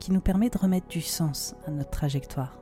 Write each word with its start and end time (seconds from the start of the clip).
qui 0.00 0.10
nous 0.10 0.20
permet 0.20 0.50
de 0.50 0.58
remettre 0.58 0.88
du 0.88 1.00
sens 1.00 1.54
à 1.66 1.70
notre 1.70 1.90
trajectoire. 1.90 2.58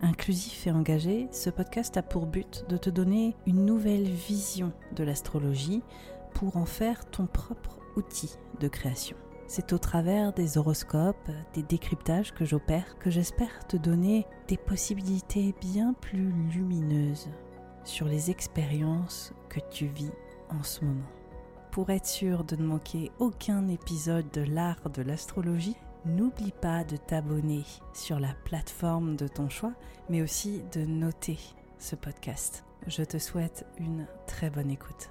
Inclusif 0.00 0.66
et 0.66 0.70
engagé, 0.70 1.28
ce 1.32 1.50
podcast 1.50 1.96
a 1.96 2.02
pour 2.02 2.26
but 2.26 2.64
de 2.68 2.76
te 2.76 2.90
donner 2.90 3.34
une 3.46 3.64
nouvelle 3.64 4.08
vision 4.08 4.72
de 4.94 5.02
l'astrologie 5.02 5.82
pour 6.34 6.56
en 6.56 6.66
faire 6.66 7.06
ton 7.06 7.26
propre 7.26 7.80
outil 7.96 8.36
de 8.60 8.68
création. 8.68 9.16
C'est 9.46 9.72
au 9.72 9.78
travers 9.78 10.32
des 10.32 10.58
horoscopes, 10.58 11.30
des 11.54 11.62
décryptages 11.62 12.34
que 12.34 12.44
j'opère 12.44 12.98
que 12.98 13.10
j'espère 13.10 13.66
te 13.66 13.76
donner 13.76 14.26
des 14.48 14.56
possibilités 14.56 15.54
bien 15.60 15.94
plus 15.94 16.32
lumineuses 16.52 17.28
sur 17.84 18.06
les 18.06 18.30
expériences 18.30 19.32
que 19.48 19.60
tu 19.70 19.86
vis 19.86 20.12
en 20.50 20.62
ce 20.62 20.84
moment. 20.84 21.08
Pour 21.70 21.90
être 21.90 22.06
sûr 22.06 22.44
de 22.44 22.56
ne 22.56 22.66
manquer 22.66 23.10
aucun 23.18 23.68
épisode 23.68 24.30
de 24.32 24.42
l'art 24.42 24.90
de 24.90 25.02
l'astrologie, 25.02 25.76
n'oublie 26.06 26.52
pas 26.52 26.84
de 26.84 26.96
t'abonner 26.96 27.64
sur 27.92 28.20
la 28.20 28.34
plateforme 28.44 29.16
de 29.16 29.28
ton 29.28 29.48
choix, 29.48 29.72
mais 30.08 30.22
aussi 30.22 30.62
de 30.72 30.84
noter 30.84 31.38
ce 31.78 31.96
podcast. 31.96 32.64
Je 32.86 33.02
te 33.02 33.18
souhaite 33.18 33.66
une 33.78 34.06
très 34.26 34.50
bonne 34.50 34.70
écoute. 34.70 35.10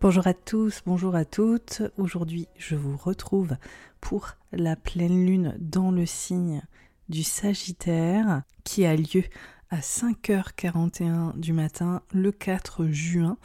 Bonjour 0.00 0.26
à 0.26 0.32
tous, 0.32 0.80
bonjour 0.86 1.14
à 1.14 1.26
toutes. 1.26 1.82
Aujourd'hui, 1.98 2.48
je 2.56 2.74
vous 2.74 2.96
retrouve 2.96 3.56
pour 4.00 4.30
la 4.50 4.74
pleine 4.74 5.26
lune 5.26 5.54
dans 5.58 5.90
le 5.90 6.06
signe 6.06 6.62
du 7.10 7.22
Sagittaire 7.22 8.42
qui 8.64 8.86
a 8.86 8.96
lieu 8.96 9.24
à 9.68 9.80
5h41 9.80 11.38
du 11.38 11.52
matin 11.52 12.00
le 12.14 12.32
4 12.32 12.86
juin. 12.86 13.36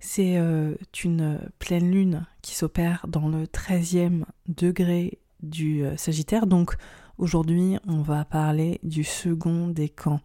C'est 0.00 0.38
euh, 0.38 0.74
une 1.02 1.40
pleine 1.58 1.90
lune 1.90 2.26
qui 2.42 2.54
s'opère 2.54 3.06
dans 3.08 3.28
le 3.28 3.46
13e 3.46 4.24
degré 4.46 5.18
du 5.42 5.84
euh, 5.84 5.96
Sagittaire. 5.96 6.46
Donc 6.46 6.76
aujourd'hui, 7.18 7.78
on 7.86 8.02
va 8.02 8.24
parler 8.24 8.78
du 8.84 9.02
second 9.02 9.66
décan 9.68 10.20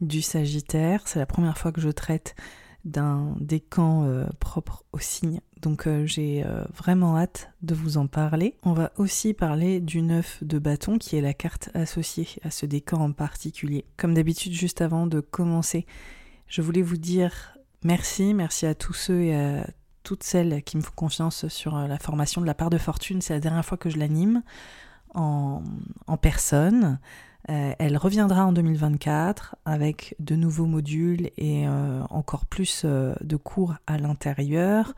du 0.00 0.22
Sagittaire. 0.22 1.02
C'est 1.06 1.20
la 1.20 1.26
première 1.26 1.56
fois 1.56 1.70
que 1.70 1.80
je 1.80 1.88
traite 1.88 2.34
d'un 2.84 3.36
décan 3.38 4.04
euh, 4.04 4.26
propre 4.40 4.84
au 4.92 4.98
signe. 4.98 5.40
Donc 5.60 5.88
j'ai 6.06 6.44
vraiment 6.74 7.16
hâte 7.16 7.52
de 7.62 7.76
vous 7.76 7.96
en 7.96 8.08
parler. 8.08 8.56
On 8.64 8.72
va 8.72 8.90
aussi 8.96 9.32
parler 9.32 9.78
du 9.78 10.02
9 10.02 10.42
de 10.42 10.58
bâton 10.58 10.98
qui 10.98 11.14
est 11.14 11.20
la 11.20 11.34
carte 11.34 11.70
associée 11.74 12.26
à 12.42 12.50
ce 12.50 12.66
décan 12.66 13.00
en 13.00 13.12
particulier. 13.12 13.84
Comme 13.96 14.14
d'habitude, 14.14 14.54
juste 14.54 14.80
avant 14.80 15.06
de 15.06 15.20
commencer, 15.20 15.86
je 16.48 16.62
voulais 16.62 16.82
vous 16.82 16.96
dire 16.96 17.56
Merci, 17.84 18.32
merci 18.32 18.66
à 18.66 18.74
tous 18.76 18.92
ceux 18.92 19.22
et 19.22 19.34
à 19.34 19.66
toutes 20.04 20.22
celles 20.22 20.62
qui 20.62 20.76
me 20.76 20.82
font 20.82 20.92
confiance 20.94 21.48
sur 21.48 21.76
euh, 21.76 21.86
la 21.88 21.98
formation 21.98 22.40
de 22.40 22.46
la 22.46 22.54
part 22.54 22.70
de 22.70 22.78
fortune. 22.78 23.20
C'est 23.20 23.34
la 23.34 23.40
dernière 23.40 23.64
fois 23.64 23.76
que 23.76 23.90
je 23.90 23.98
l'anime 23.98 24.42
en, 25.14 25.62
personne. 26.20 26.98
Euh, 27.50 27.72
elle 27.78 27.96
reviendra 27.96 28.46
en 28.46 28.52
2024 28.52 29.56
avec 29.64 30.14
de 30.20 30.36
nouveaux 30.36 30.66
modules 30.66 31.30
et 31.36 31.66
euh, 31.66 32.02
encore 32.08 32.46
plus 32.46 32.84
de 32.84 33.36
cours 33.36 33.74
à 33.88 33.98
l'intérieur 33.98 34.94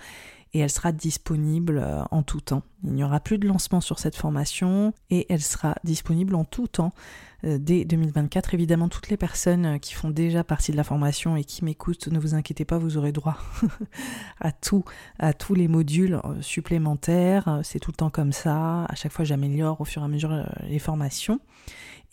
et 0.54 0.60
elle 0.60 0.70
sera 0.70 0.92
disponible 0.92 1.84
en 2.10 2.22
tout 2.22 2.40
temps. 2.40 2.62
Il 2.84 2.92
n'y 2.92 3.04
aura 3.04 3.20
plus 3.20 3.38
de 3.38 3.46
lancement 3.46 3.80
sur 3.80 3.98
cette 3.98 4.14
formation 4.14 4.94
et 5.10 5.26
elle 5.28 5.42
sera 5.42 5.74
disponible 5.84 6.34
en 6.34 6.44
tout 6.44 6.68
temps 6.68 6.92
euh, 7.44 7.58
dès 7.58 7.84
2024. 7.84 8.54
Évidemment, 8.54 8.88
toutes 8.88 9.08
les 9.08 9.16
personnes 9.16 9.66
euh, 9.66 9.78
qui 9.78 9.94
font 9.94 10.10
déjà 10.10 10.44
partie 10.44 10.70
de 10.70 10.76
la 10.76 10.84
formation 10.84 11.36
et 11.36 11.44
qui 11.44 11.64
m'écoutent, 11.64 12.06
ne 12.08 12.18
vous 12.18 12.34
inquiétez 12.34 12.64
pas, 12.64 12.78
vous 12.78 12.96
aurez 12.96 13.12
droit 13.12 13.36
à 14.40 14.52
tout, 14.52 14.84
à 15.18 15.32
tous 15.32 15.54
les 15.54 15.66
modules 15.66 16.20
euh, 16.24 16.40
supplémentaires. 16.40 17.60
C'est 17.62 17.80
tout 17.80 17.90
le 17.90 17.96
temps 17.96 18.10
comme 18.10 18.32
ça. 18.32 18.84
À 18.84 18.94
chaque 18.94 19.12
fois, 19.12 19.24
j'améliore 19.24 19.80
au 19.80 19.84
fur 19.84 20.02
et 20.02 20.04
à 20.04 20.08
mesure 20.08 20.46
les 20.68 20.78
formations. 20.78 21.40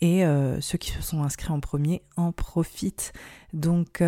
Et 0.04 0.24
ceux 0.60 0.78
qui 0.78 0.90
se 0.90 1.00
sont 1.00 1.22
inscrits 1.22 1.52
en 1.52 1.60
premier 1.60 2.02
en 2.16 2.32
profitent. 2.32 3.12
Donc 3.52 4.02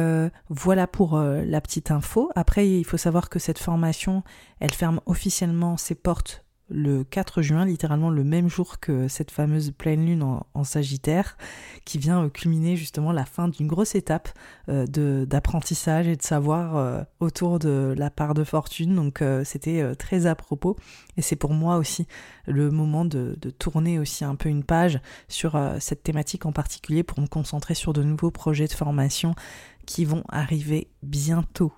voilà 0.49 0.87
pour 0.89 1.17
la 1.19 1.61
petite 1.61 1.93
info. 1.93 2.33
Après, 2.35 2.69
il 2.69 2.85
faut 2.85 2.97
savoir 2.97 3.29
que 3.29 3.39
cette 3.39 3.61
formation, 3.61 4.25
elle 4.59 4.73
ferme 4.73 5.01
officiellement 5.07 5.77
ses 5.77 5.95
portes 5.95 6.44
le 6.71 7.05
4 7.05 7.43
juin, 7.43 7.67
littéralement 7.67 8.09
le 8.09 8.25
même 8.25 8.49
jour 8.49 8.81
que 8.81 9.07
cette 9.07 9.31
fameuse 9.31 9.71
pleine 9.71 10.07
lune 10.07 10.23
en, 10.23 10.65
Sagittaire, 10.65 11.37
qui 11.85 11.99
vient 11.99 12.25
euh, 12.25 12.29
culminer 12.31 12.77
justement 12.77 13.13
la 13.13 13.27
fin 13.27 13.49
d'une 13.49 13.67
grosse 13.67 13.95
étape 13.95 14.31
euh, 14.71 15.27
d'apprentissage 15.27 16.09
et 16.09 16.17
de 16.17 16.23
savoir 16.23 16.77
euh, 16.77 17.03
autour 17.21 17.59
de 17.59 17.95
la 17.97 18.09
part 18.09 18.33
de 18.33 18.45
fortune. 18.45 18.95
Donc 18.95 19.23
c'était 19.45 19.95
très 19.97 20.27
à 20.27 20.35
propos. 20.35 20.77
Et 21.17 21.23
c'est 21.23 21.37
pour 21.37 21.53
moi 21.53 21.77
aussi 21.77 22.07
le 22.47 22.71
moment 22.71 23.05
de, 23.05 23.37
de, 23.41 23.51
tourner 23.51 23.99
aussi 23.99 24.25
un 24.25 24.35
peu 24.35 24.49
une 24.49 24.65
page 24.65 25.01
sur 25.29 25.61
cette 25.81 26.03
thématique 26.03 26.47
en 26.47 26.53
particulier 26.53 27.03
pour 27.03 27.21
me 27.21 27.27
concentrer 27.27 27.75
sur 27.75 27.93
de 27.93 28.03
nouveaux 28.03 28.31
projets 28.31 28.67
de 28.67 28.73
formation 28.73 29.35
qui 29.85 30.05
vont 30.05 30.25
arriver 30.29 30.89
bientôt. 31.03 31.73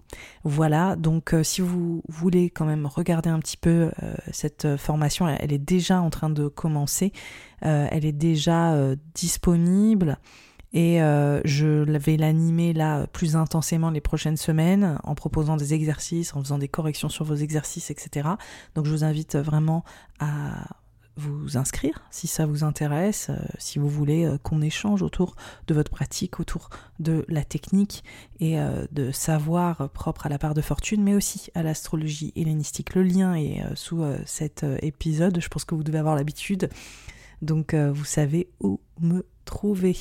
Voilà, 0.45 0.97
donc 0.97 1.35
euh, 1.35 1.43
si 1.43 1.61
vous 1.61 2.03
voulez 2.09 2.51
quand 2.51 2.65
même 2.65 2.87
regarder 2.87 3.31
un 3.31 3.39
petit 3.39 3.57
peu 3.57 3.91
euh, 4.03 4.15
cette 4.33 4.77
formation, 4.77 5.29
elle, 5.29 5.53
est 5.53 5.59
déjà 5.59 6.01
en 6.01 6.11
train 6.11 6.31
de 6.31 6.49
commencer, 6.49 7.13
euh, 7.65 7.87
elle 7.91 8.05
est 8.05 8.13
déjà 8.13 8.75
disponible 9.15 10.19
et 10.73 10.99
je 10.99 11.85
vais 11.99 12.17
l'animer 12.17 12.75
là 12.75 13.07
plus 13.07 13.35
intensément 13.35 13.91
les 13.91 14.03
prochaines 14.03 14.37
semaines 14.37 14.99
en 15.05 15.15
proposant 15.15 15.57
des 15.57 15.73
exercices, 15.73 16.35
en 16.35 16.43
faisant 16.43 16.59
des 16.59 16.69
corrections 16.69 17.09
sur 17.09 17.25
vos 17.25 17.35
exercices, 17.35 17.91
etc. 17.91 18.29
Donc 18.75 18.85
je 18.85 18.91
vous 18.91 19.05
invite 19.05 19.37
vraiment 19.37 19.85
à 20.19 20.67
vous 21.17 21.57
inscrire 21.57 22.03
si 22.11 22.27
ça 22.27 22.47
vous 22.47 22.65
intéresse, 22.65 23.29
euh, 23.31 23.37
si 23.59 23.79
vous 23.79 23.89
voulez 23.89 24.25
euh, 24.25 24.39
qu'on 24.39 24.61
échange 24.61 25.03
autour 25.03 25.35
de 25.67 25.75
votre 25.75 25.91
pratique, 25.91 26.41
autour 26.41 26.69
de 26.99 27.25
la 27.29 27.45
technique 27.45 28.05
et 28.39 28.61
euh, 28.61 28.87
de 28.93 29.11
savoir 29.11 29.89
propre 29.91 30.27
à 30.27 30.29
la 30.29 30.39
part 30.39 30.55
de 30.55 30.61
fortune, 30.61 31.03
mais 31.03 31.15
aussi 31.15 31.51
à 31.55 31.63
l'astrologie 31.63 32.33
hellénistique. 32.37 32.95
Le 32.95 33.03
lien 33.03 33.35
est 33.35 33.63
sous 33.75 34.05
cet 34.25 34.65
épisode, 34.83 35.41
je 35.41 35.49
pense 35.49 35.65
que 35.65 35.75
vous 35.75 35.83
devez 35.83 35.99
avoir 35.99 36.17
l'habitude, 36.17 36.69
donc 37.43 37.75
vous 37.75 38.05
savez 38.05 38.49
où 38.61 38.81
me 39.01 39.27
trouver. 39.45 39.97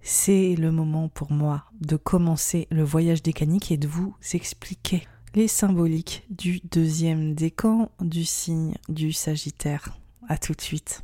C'est 0.00 0.54
le 0.56 0.70
moment 0.70 1.08
pour 1.08 1.32
moi 1.32 1.64
de 1.80 1.96
commencer 1.96 2.68
le 2.70 2.82
voyage 2.82 3.22
décanique 3.22 3.72
et 3.72 3.76
de 3.76 3.88
vous 3.88 4.14
expliquer 4.32 5.06
les 5.34 5.48
symboliques 5.48 6.24
du 6.30 6.60
deuxième 6.70 7.34
décan 7.34 7.90
du 8.00 8.24
signe 8.24 8.74
du 8.88 9.12
Sagittaire. 9.12 9.98
À 10.28 10.38
tout 10.38 10.54
de 10.54 10.60
suite. 10.60 11.02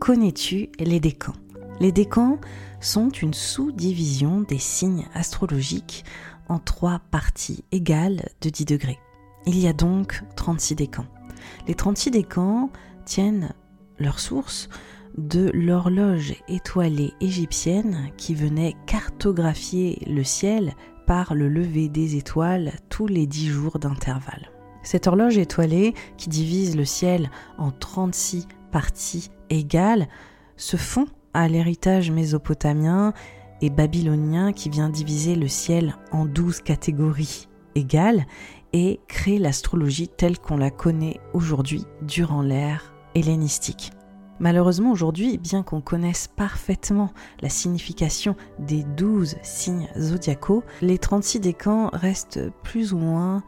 Connais-tu 0.00 0.68
les 0.78 0.98
décans? 0.98 1.32
Les 1.80 1.92
décans 1.92 2.38
sont 2.80 3.10
une 3.10 3.34
sous-division 3.34 4.40
des 4.40 4.58
signes 4.58 5.06
astrologiques 5.14 6.04
en 6.48 6.58
trois 6.58 7.00
parties 7.10 7.64
égales 7.70 8.28
de 8.40 8.50
10 8.50 8.64
degrés. 8.64 8.98
Il 9.46 9.58
y 9.58 9.66
a 9.66 9.72
donc 9.72 10.22
36 10.36 10.76
décans. 10.76 11.06
Les 11.66 11.74
36 11.74 12.10
décans 12.10 12.70
tiennent 13.04 13.52
leur 13.98 14.20
source 14.20 14.68
de 15.18 15.50
l'horloge 15.52 16.34
étoilée 16.48 17.12
égyptienne 17.20 18.10
qui 18.16 18.34
venait 18.34 18.76
cartographier 18.86 20.02
le 20.06 20.24
ciel 20.24 20.74
par 21.06 21.34
le 21.34 21.48
lever 21.48 21.88
des 21.88 22.16
étoiles 22.16 22.72
tous 22.88 23.06
les 23.06 23.26
10 23.26 23.48
jours 23.48 23.78
d'intervalle. 23.78 24.50
Cette 24.82 25.06
horloge 25.06 25.38
étoilée 25.38 25.94
qui 26.16 26.28
divise 26.28 26.76
le 26.76 26.84
ciel 26.84 27.30
en 27.58 27.70
36 27.70 28.46
parties 28.70 29.30
égales 29.50 30.08
se 30.56 30.76
fond 30.76 31.06
à 31.34 31.48
l'héritage 31.48 32.10
mésopotamien 32.10 33.12
et 33.60 33.70
babylonien 33.70 34.52
qui 34.52 34.68
vient 34.70 34.88
diviser 34.88 35.34
le 35.34 35.48
ciel 35.48 35.96
en 36.10 36.26
12 36.26 36.60
catégories 36.60 37.48
égales 37.74 38.26
et 38.72 39.00
créer 39.08 39.38
l'astrologie 39.38 40.08
telle 40.08 40.38
qu'on 40.38 40.56
la 40.56 40.70
connaît 40.70 41.20
aujourd'hui 41.32 41.84
durant 42.02 42.42
l'ère 42.42 42.92
hellénistique. 43.14 43.92
Malheureusement 44.40 44.90
aujourd'hui, 44.90 45.38
bien 45.38 45.62
qu'on 45.62 45.80
connaisse 45.80 46.26
parfaitement 46.26 47.12
la 47.42 47.48
signification 47.48 48.34
des 48.58 48.82
12 48.82 49.36
signes 49.42 49.88
zodiacaux, 49.96 50.64
les 50.80 50.98
36 50.98 51.40
décans 51.40 51.90
restent 51.92 52.40
plus 52.64 52.92
ou 52.92 52.98
moins 52.98 53.44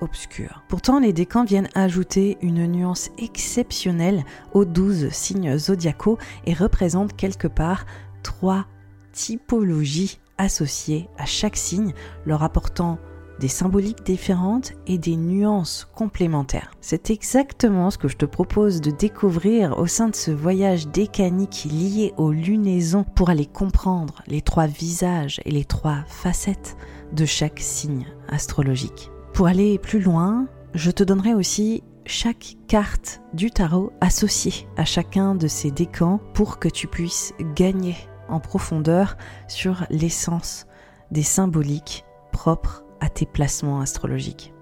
obscurs. 0.00 0.62
Pourtant, 0.68 1.00
les 1.00 1.12
décans 1.12 1.44
viennent 1.44 1.68
ajouter 1.74 2.38
une 2.40 2.66
nuance 2.66 3.10
exceptionnelle 3.18 4.24
aux 4.52 4.64
12 4.64 5.10
signes 5.10 5.58
zodiacaux 5.58 6.18
et 6.46 6.54
représentent 6.54 7.16
quelque 7.16 7.48
part 7.48 7.84
trois 8.22 8.66
typologies 9.12 10.20
associées 10.36 11.08
à 11.18 11.26
chaque 11.26 11.56
signe, 11.56 11.94
leur 12.24 12.44
apportant 12.44 12.98
des 13.40 13.48
symboliques 13.48 14.04
différentes 14.04 14.72
et 14.86 14.98
des 14.98 15.16
nuances 15.16 15.88
complémentaires. 15.94 16.72
C'est 16.80 17.10
exactement 17.10 17.90
ce 17.90 17.98
que 17.98 18.08
je 18.08 18.16
te 18.16 18.26
propose 18.26 18.80
de 18.80 18.90
découvrir 18.90 19.78
au 19.78 19.86
sein 19.86 20.08
de 20.08 20.16
ce 20.16 20.30
voyage 20.30 20.88
décanique 20.88 21.66
lié 21.70 22.12
aux 22.16 22.32
lunaisons 22.32 23.04
pour 23.04 23.30
aller 23.30 23.46
comprendre 23.46 24.22
les 24.26 24.42
trois 24.42 24.66
visages 24.66 25.40
et 25.44 25.50
les 25.50 25.64
trois 25.64 26.04
facettes 26.06 26.76
de 27.12 27.24
chaque 27.24 27.60
signe 27.60 28.06
astrologique. 28.28 29.10
Pour 29.32 29.46
aller 29.46 29.78
plus 29.78 30.00
loin, 30.00 30.48
je 30.74 30.90
te 30.90 31.04
donnerai 31.04 31.34
aussi 31.34 31.82
chaque 32.06 32.56
carte 32.66 33.20
du 33.34 33.50
tarot 33.50 33.92
associée 34.00 34.66
à 34.76 34.84
chacun 34.84 35.34
de 35.34 35.46
ces 35.46 35.70
décans 35.70 36.20
pour 36.34 36.58
que 36.58 36.68
tu 36.68 36.86
puisses 36.86 37.34
gagner 37.54 37.96
en 38.28 38.40
profondeur 38.40 39.16
sur 39.46 39.84
l'essence 39.90 40.66
des 41.10 41.22
symboliques 41.22 42.04
propres 42.32 42.84
à 43.00 43.08
tes 43.08 43.26
placements 43.26 43.80
astrologiques. 43.80 44.52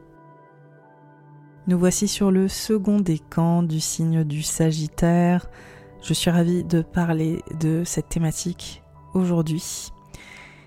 Nous 1.68 1.78
voici 1.78 2.06
sur 2.06 2.30
le 2.30 2.46
second 2.46 3.00
décan 3.00 3.64
du 3.64 3.80
signe 3.80 4.22
du 4.22 4.42
Sagittaire. 4.42 5.50
Je 6.00 6.14
suis 6.14 6.30
ravie 6.30 6.62
de 6.62 6.80
parler 6.80 7.42
de 7.58 7.82
cette 7.84 8.08
thématique 8.08 8.84
aujourd'hui. 9.14 9.90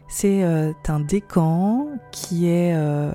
C'est 0.09 0.43
euh, 0.43 0.73
un 0.87 0.99
décan 0.99 1.87
qui 2.11 2.47
est 2.47 2.73
euh, 2.75 3.13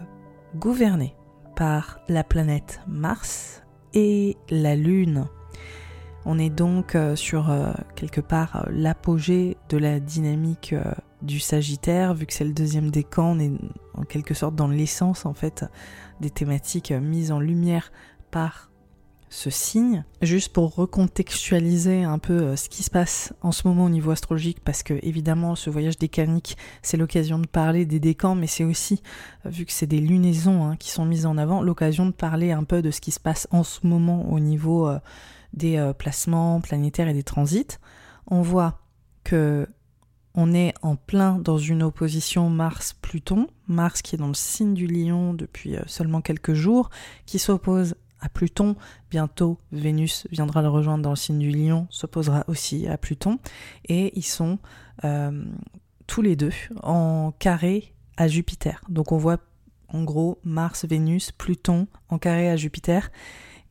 gouverné 0.56 1.14
par 1.56 1.98
la 2.08 2.24
planète 2.24 2.80
Mars 2.86 3.62
et 3.92 4.38
la 4.48 4.76
Lune. 4.76 5.26
On 6.24 6.38
est 6.38 6.48
donc 6.48 6.94
euh, 6.94 7.16
sur 7.16 7.54
quelque 7.96 8.22
part 8.22 8.66
l'apogée 8.70 9.58
de 9.68 9.76
la 9.76 10.00
dynamique 10.00 10.74
du 11.24 11.40
Sagittaire, 11.40 12.14
vu 12.14 12.26
que 12.26 12.32
c'est 12.32 12.44
le 12.44 12.52
deuxième 12.52 12.90
décan, 12.90 13.36
on 13.36 13.38
est 13.38 13.52
en 13.94 14.02
quelque 14.02 14.34
sorte 14.34 14.54
dans 14.54 14.68
l'essence 14.68 15.26
en 15.26 15.34
fait 15.34 15.64
des 16.20 16.30
thématiques 16.30 16.92
mises 16.92 17.32
en 17.32 17.40
lumière 17.40 17.92
par 18.30 18.70
ce 19.34 19.50
signe. 19.50 20.04
Juste 20.22 20.52
pour 20.52 20.74
recontextualiser 20.76 22.04
un 22.04 22.18
peu 22.18 22.34
euh, 22.34 22.56
ce 22.56 22.68
qui 22.68 22.84
se 22.84 22.90
passe 22.90 23.34
en 23.42 23.50
ce 23.50 23.66
moment 23.66 23.86
au 23.86 23.90
niveau 23.90 24.12
astrologique, 24.12 24.60
parce 24.64 24.84
que 24.84 24.94
évidemment 25.02 25.56
ce 25.56 25.70
voyage 25.70 25.98
décanique, 25.98 26.56
c'est 26.82 26.96
l'occasion 26.96 27.40
de 27.40 27.46
parler 27.46 27.84
des 27.84 27.98
décans, 27.98 28.36
mais 28.36 28.46
c'est 28.46 28.62
aussi, 28.62 29.02
euh, 29.44 29.48
vu 29.48 29.66
que 29.66 29.72
c'est 29.72 29.88
des 29.88 29.98
lunaisons 29.98 30.64
hein, 30.64 30.76
qui 30.76 30.90
sont 30.90 31.04
mises 31.04 31.26
en 31.26 31.36
avant, 31.36 31.62
l'occasion 31.62 32.06
de 32.06 32.12
parler 32.12 32.52
un 32.52 32.62
peu 32.62 32.80
de 32.80 32.92
ce 32.92 33.00
qui 33.00 33.10
se 33.10 33.18
passe 33.18 33.48
en 33.50 33.64
ce 33.64 33.84
moment 33.84 34.30
au 34.30 34.38
niveau 34.38 34.88
euh, 34.88 35.00
des 35.52 35.92
placements 35.98 36.60
planétaires 36.60 37.06
et 37.06 37.14
des 37.14 37.22
transits. 37.22 37.78
On 38.26 38.42
voit 38.42 38.80
que 39.22 39.68
on 40.34 40.52
est 40.52 40.74
en 40.82 40.96
plein 40.96 41.38
dans 41.38 41.58
une 41.58 41.82
opposition 41.82 42.50
Mars-Pluton, 42.50 43.48
Mars 43.68 44.02
qui 44.02 44.14
est 44.14 44.18
dans 44.18 44.28
le 44.28 44.34
signe 44.34 44.74
du 44.74 44.86
lion 44.86 45.32
depuis 45.32 45.76
euh, 45.76 45.82
seulement 45.86 46.20
quelques 46.20 46.54
jours, 46.54 46.90
qui 47.26 47.38
s'oppose 47.38 47.94
à 48.20 48.28
Pluton. 48.28 48.74
Bientôt, 49.10 49.58
Vénus 49.70 50.26
viendra 50.30 50.62
le 50.62 50.68
rejoindre 50.68 51.04
dans 51.04 51.10
le 51.10 51.16
signe 51.16 51.38
du 51.38 51.50
lion, 51.50 51.86
s'opposera 51.90 52.44
aussi 52.48 52.88
à 52.88 52.98
Pluton. 52.98 53.38
Et 53.88 54.16
ils 54.18 54.24
sont 54.24 54.58
euh, 55.04 55.44
tous 56.06 56.22
les 56.22 56.34
deux 56.34 56.52
en 56.82 57.32
carré 57.38 57.94
à 58.16 58.26
Jupiter. 58.26 58.80
Donc 58.88 59.12
on 59.12 59.18
voit 59.18 59.38
en 59.88 60.02
gros 60.02 60.40
Mars, 60.42 60.84
Vénus, 60.84 61.30
Pluton 61.30 61.86
en 62.08 62.18
carré 62.18 62.50
à 62.50 62.56
Jupiter 62.56 63.10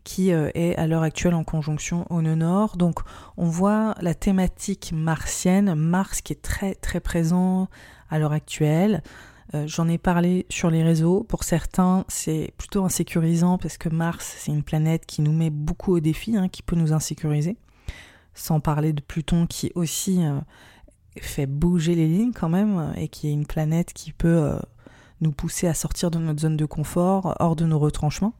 qui 0.03 0.31
euh, 0.31 0.49
est 0.53 0.75
à 0.75 0.87
l'heure 0.87 1.03
actuelle 1.03 1.33
en 1.33 1.43
conjonction 1.43 2.05
au 2.09 2.21
nœud 2.21 2.35
nord. 2.35 2.77
Donc 2.77 2.99
on 3.37 3.45
voit 3.45 3.95
la 4.01 4.13
thématique 4.13 4.91
martienne, 4.93 5.75
Mars 5.75 6.21
qui 6.21 6.33
est 6.33 6.41
très 6.41 6.75
très 6.75 6.99
présent 6.99 7.67
à 8.09 8.19
l'heure 8.19 8.33
actuelle. 8.33 9.01
Euh, 9.55 9.65
j'en 9.67 9.87
ai 9.87 9.97
parlé 9.97 10.45
sur 10.49 10.69
les 10.69 10.83
réseaux. 10.83 11.23
Pour 11.23 11.43
certains, 11.43 12.05
c'est 12.07 12.53
plutôt 12.57 12.83
insécurisant 12.83 13.57
parce 13.57 13.77
que 13.77 13.89
Mars, 13.89 14.35
c'est 14.37 14.51
une 14.51 14.63
planète 14.63 15.05
qui 15.05 15.21
nous 15.21 15.33
met 15.33 15.49
beaucoup 15.49 15.95
au 15.95 15.99
défi, 15.99 16.35
hein, 16.35 16.47
qui 16.49 16.63
peut 16.63 16.75
nous 16.75 16.93
insécuriser. 16.93 17.57
Sans 18.33 18.59
parler 18.59 18.93
de 18.93 19.01
Pluton 19.01 19.45
qui 19.45 19.71
aussi 19.75 20.25
euh, 20.25 20.39
fait 21.21 21.45
bouger 21.45 21.93
les 21.93 22.07
lignes 22.07 22.33
quand 22.33 22.49
même 22.49 22.93
et 22.97 23.07
qui 23.07 23.27
est 23.27 23.31
une 23.31 23.45
planète 23.45 23.93
qui 23.93 24.11
peut 24.11 24.57
nous 25.21 25.31
pousser 25.31 25.67
à 25.67 25.73
sortir 25.75 26.09
de 26.09 26.17
notre 26.17 26.41
zone 26.41 26.57
de 26.57 26.65
confort, 26.65 27.35
hors 27.39 27.55
de 27.55 27.65
nos 27.65 27.77
retranchements. 27.77 28.33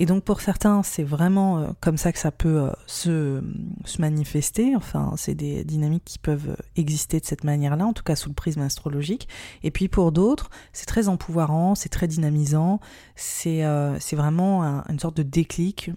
Et 0.00 0.06
donc 0.06 0.22
pour 0.22 0.40
certains, 0.40 0.84
c'est 0.84 1.02
vraiment 1.02 1.58
euh, 1.58 1.66
comme 1.80 1.96
ça 1.96 2.12
que 2.12 2.20
ça 2.20 2.30
peut 2.30 2.60
euh, 2.60 2.70
se, 2.86 3.42
se, 3.84 4.00
manifester. 4.00 4.76
Enfin, 4.76 5.12
c'est 5.16 5.34
des 5.34 5.64
dynamiques 5.64 6.04
qui 6.04 6.20
peuvent 6.20 6.56
exister 6.76 7.18
de 7.18 7.24
cette 7.24 7.42
manière-là, 7.42 7.84
en 7.84 7.92
tout 7.92 8.04
cas 8.04 8.14
sous 8.14 8.28
le 8.28 8.34
prisme 8.36 8.60
astrologique. 8.60 9.26
Et 9.64 9.72
puis 9.72 9.88
pour 9.88 10.12
d'autres, 10.12 10.50
c'est 10.72 10.86
très 10.86 11.08
empouvoirant, 11.08 11.74
c'est 11.74 11.88
très 11.88 12.06
dynamisant, 12.06 12.78
c'est 13.16 13.64
euh, 13.64 13.98
vraiment 14.12 14.62
une 14.88 15.00
sorte 15.00 15.16
de 15.16 15.24
déclic, 15.24 15.90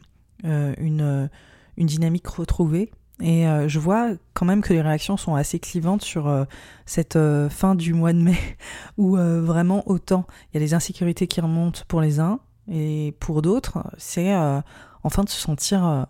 une, 0.44 1.30
une 1.78 1.88
dynamique 1.88 2.28
retrouvée. 2.28 2.92
Et 3.20 3.46
je 3.68 3.80
vois 3.80 4.12
quand 4.34 4.46
même 4.46 4.62
que 4.62 4.74
les 4.74 4.82
réactions 4.82 5.18
sont 5.18 5.36
assez 5.36 5.60
clivantes 5.60 6.02
sur 6.02 6.48
cette 6.86 7.18
fin 7.50 7.76
du 7.76 7.94
mois 7.94 8.14
de 8.14 8.20
mai, 8.20 8.38
où 8.98 9.16
vraiment 9.16 9.84
autant 9.88 10.26
il 10.52 10.60
y 10.60 10.64
a 10.64 10.66
des 10.66 10.74
insécurités 10.74 11.28
qui 11.28 11.42
remontent 11.42 11.82
pour 11.88 12.02
les 12.02 12.20
uns, 12.20 12.40
et 12.68 13.16
pour 13.20 13.42
d'autres, 13.42 13.84
c'est 13.98 14.34
euh, 14.34 14.62
enfin 15.04 15.24
de 15.24 15.30
se 15.30 15.40
sentir 15.40 15.86
euh, 15.86 16.04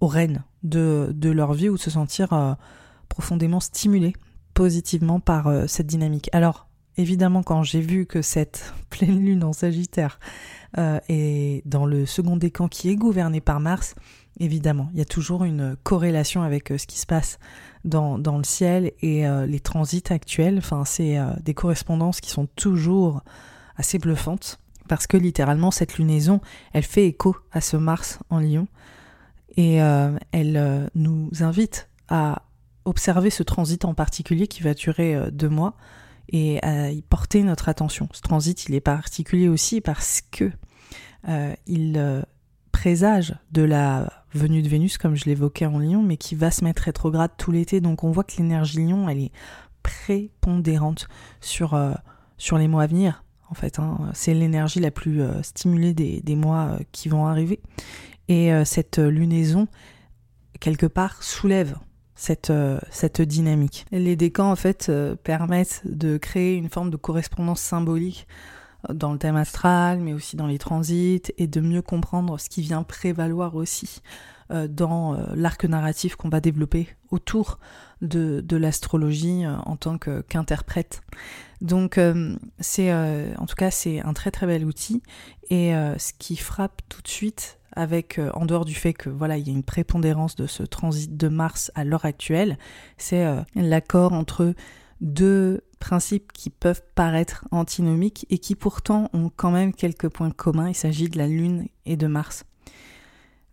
au 0.00 0.06
règne 0.06 0.42
de, 0.62 1.14
leur 1.22 1.52
vie 1.52 1.68
ou 1.68 1.76
de 1.76 1.82
se 1.82 1.90
sentir 1.90 2.32
euh, 2.32 2.54
profondément 3.08 3.60
stimulé 3.60 4.14
positivement 4.54 5.20
par 5.20 5.50
cette 5.66 5.86
dynamique. 5.86 6.28
Alors, 6.32 6.68
évidemment, 6.98 7.42
quand 7.42 7.62
j'ai 7.62 7.80
vu 7.80 8.04
que 8.04 8.20
cette 8.20 8.74
pleine 8.90 9.18
lune 9.24 9.44
en 9.44 9.52
Sagittaire 9.52 10.18
est 10.76 11.62
dans 11.66 11.84
le 11.84 12.06
second 12.06 12.36
décan 12.36 12.68
qui 12.68 12.90
est 12.90 12.96
gouverné 12.96 13.40
par 13.40 13.60
Mars, 13.60 13.94
évidemment, 14.40 14.90
il 14.92 14.98
y 14.98 15.02
a 15.02 15.06
toujours 15.06 15.44
une 15.44 15.76
corrélation 15.82 16.42
avec 16.42 16.68
ce 16.68 16.86
qui 16.86 16.98
se 16.98 17.06
passe 17.06 17.38
dans, 17.84 18.18
dans 18.18 18.36
le 18.36 18.44
ciel 18.44 18.92
et 19.00 19.24
les 19.46 19.60
transits 19.60 20.04
actuels. 20.10 20.58
Enfin, 20.58 20.84
c'est 20.84 21.18
des 21.42 21.54
correspondances 21.54 22.20
qui 22.20 22.30
sont 22.30 22.46
toujours 22.56 23.22
assez 23.76 23.98
bluffantes 23.98 24.61
parce 24.88 25.06
que 25.06 25.16
littéralement 25.16 25.70
cette 25.70 25.98
lunaison, 25.98 26.40
elle 26.72 26.82
fait 26.82 27.06
écho 27.06 27.36
à 27.52 27.60
ce 27.60 27.76
Mars 27.76 28.18
en 28.30 28.38
Lion 28.38 28.66
et 29.56 29.82
euh, 29.82 30.16
elle 30.32 30.56
euh, 30.56 30.86
nous 30.94 31.30
invite 31.40 31.88
à 32.08 32.42
observer 32.84 33.30
ce 33.30 33.42
transit 33.42 33.84
en 33.84 33.94
particulier 33.94 34.46
qui 34.46 34.62
va 34.62 34.74
durer 34.74 35.14
euh, 35.14 35.30
deux 35.30 35.48
mois 35.48 35.76
et 36.30 36.62
à 36.64 36.90
y 36.90 37.02
porter 37.02 37.42
notre 37.42 37.68
attention. 37.68 38.08
Ce 38.12 38.20
transit, 38.20 38.64
il 38.68 38.74
est 38.74 38.80
particulier 38.80 39.48
aussi 39.48 39.80
parce 39.80 40.22
que 40.30 40.50
il 41.66 42.24
présage 42.72 43.36
de 43.52 43.62
la 43.62 44.24
venue 44.34 44.60
de 44.62 44.68
Vénus, 44.68 44.98
comme 44.98 45.14
je 45.14 45.26
l'évoquais 45.26 45.66
en 45.66 45.78
Lion, 45.78 46.02
mais 46.02 46.16
qui 46.16 46.34
va 46.34 46.50
se 46.50 46.64
mettre 46.64 46.82
rétrograde 46.82 47.30
tout 47.36 47.52
l'été. 47.52 47.80
Donc 47.80 48.02
on 48.02 48.10
voit 48.10 48.24
que 48.24 48.36
l'énergie 48.38 48.84
Lion, 48.84 49.08
elle 49.08 49.20
est 49.20 49.32
prépondérante 49.84 51.06
sur, 51.40 51.78
sur 52.38 52.58
les 52.58 52.66
mois 52.66 52.82
à 52.82 52.86
venir 52.86 53.22
en 53.52 53.54
fait. 53.54 53.78
Hein. 53.78 53.98
C'est 54.14 54.32
l'énergie 54.32 54.80
la 54.80 54.90
plus 54.90 55.20
euh, 55.20 55.42
stimulée 55.42 55.92
des, 55.92 56.34
mois 56.34 56.70
euh, 56.70 56.78
qui 56.90 57.10
vont 57.10 57.26
arriver. 57.26 57.60
Et 58.28 58.50
euh, 58.50 58.64
cette 58.64 58.96
lunaison, 58.98 59.68
quelque 60.58 60.86
part, 60.86 61.22
soulève 61.22 61.76
cette, 62.14 62.50
dynamique. 63.20 63.84
Les 63.92 64.16
décans, 64.16 64.50
en 64.50 64.56
fait, 64.56 64.90
permettent 65.22 65.82
de 65.84 66.16
créer 66.16 66.54
une 66.54 66.70
forme 66.70 66.90
de 66.90 66.96
correspondance 66.96 67.60
symbolique 67.60 68.26
dans 68.92 69.12
le 69.12 69.18
thème 69.18 69.36
astral, 69.36 70.00
mais 70.00 70.12
aussi 70.12 70.36
dans 70.36 70.46
les 70.46 70.58
transits, 70.58 71.22
et 71.36 71.46
de 71.46 71.60
mieux 71.60 71.82
comprendre 71.82 72.38
ce 72.38 72.48
qui 72.48 72.62
vient 72.62 72.84
prévaloir 72.84 73.56
aussi 73.56 74.02
dans 74.50 75.16
l'arc 75.34 75.64
narratif 75.64 76.14
qu'on 76.14 76.28
va 76.28 76.40
développer 76.40 76.88
autour 77.10 77.58
de 78.02 78.56
l'astrologie 78.56 79.44
en 79.46 79.76
tant 79.76 79.98
qu'interprète. 79.98 81.02
Donc 81.62 81.96
euh, 81.96 82.36
c'est 82.58 82.90
euh, 82.90 83.32
en 83.38 83.46
tout 83.46 83.54
cas 83.54 83.70
c'est 83.70 84.00
un 84.00 84.12
très 84.14 84.32
très 84.32 84.48
bel 84.48 84.64
outil 84.64 85.00
et 85.48 85.74
euh, 85.76 85.96
ce 85.96 86.12
qui 86.12 86.36
frappe 86.36 86.82
tout 86.88 87.00
de 87.02 87.08
suite 87.08 87.60
avec 87.74 88.20
en 88.34 88.44
dehors 88.44 88.64
du 88.64 88.74
fait 88.74 88.92
que 88.92 89.08
voilà 89.08 89.38
il 89.38 89.46
y 89.46 89.50
a 89.50 89.54
une 89.54 89.62
prépondérance 89.62 90.34
de 90.34 90.46
ce 90.46 90.64
transit 90.64 91.16
de 91.16 91.28
Mars 91.28 91.70
à 91.74 91.84
l'heure 91.84 92.04
actuelle, 92.04 92.58
c'est 92.98 93.24
l'accord 93.54 94.12
entre 94.12 94.54
deux 95.00 95.62
principes 95.78 96.32
qui 96.32 96.50
peuvent 96.50 96.82
paraître 96.94 97.46
antinomiques 97.50 98.26
et 98.28 98.36
qui 98.36 98.56
pourtant 98.56 99.08
ont 99.14 99.30
quand 99.34 99.50
même 99.50 99.72
quelques 99.72 100.10
points 100.10 100.30
communs. 100.30 100.68
Il 100.68 100.74
s'agit 100.74 101.08
de 101.08 101.16
la 101.16 101.26
Lune 101.26 101.66
et 101.86 101.96
de 101.96 102.06
Mars. 102.06 102.44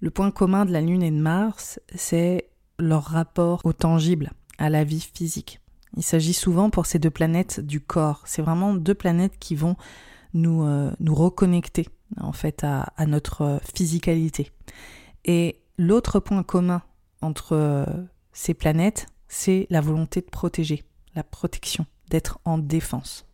Le 0.01 0.10
point 0.10 0.32
commun 0.32 0.66
de 0.66 0.74
la 0.74 0.82
Lune 0.82 1.01
et 1.01 1.12
de 1.12 1.22
Mars, 1.22 1.80
c'est 1.96 2.50
leur 2.78 3.06
rapport 3.06 3.62
au 3.63 3.72
tangible, 3.72 4.34
à 4.58 4.70
la 4.70 4.84
vie 4.84 5.00
physique. 5.13 5.62
Il 5.98 6.03
s'agit 6.03 6.34
souvent 6.34 6.69
pour 6.69 6.86
ces 6.86 7.00
deux 7.00 7.10
planètes 7.10 7.60
du 7.60 7.81
corps. 7.81 8.24
C'est 8.25 8.41
vraiment 8.41 8.74
deux 8.74 8.93
planètes 8.93 9.38
qui 9.39 9.55
vont 9.55 9.75
nous, 10.34 10.63
euh, 10.63 10.91
reconnecter 11.08 11.88
en 12.17 12.31
fait 12.31 12.63
à, 12.63 12.91
notre 13.05 13.60
physicalité. 13.75 14.51
Et 15.25 15.60
l'autre 15.77 16.19
point 16.19 16.43
commun 16.43 16.81
entre 17.22 17.53
euh, 17.53 17.86
ces 18.34 18.53
planètes, 18.53 19.08
c'est 19.27 19.67
la 19.69 19.81
volonté 19.81 20.22
de 20.22 20.27
protéger, 20.27 20.84
la 21.15 21.24
protection, 21.24 21.86
d'être 22.10 22.39
en 22.46 22.58
défense. 22.58 23.25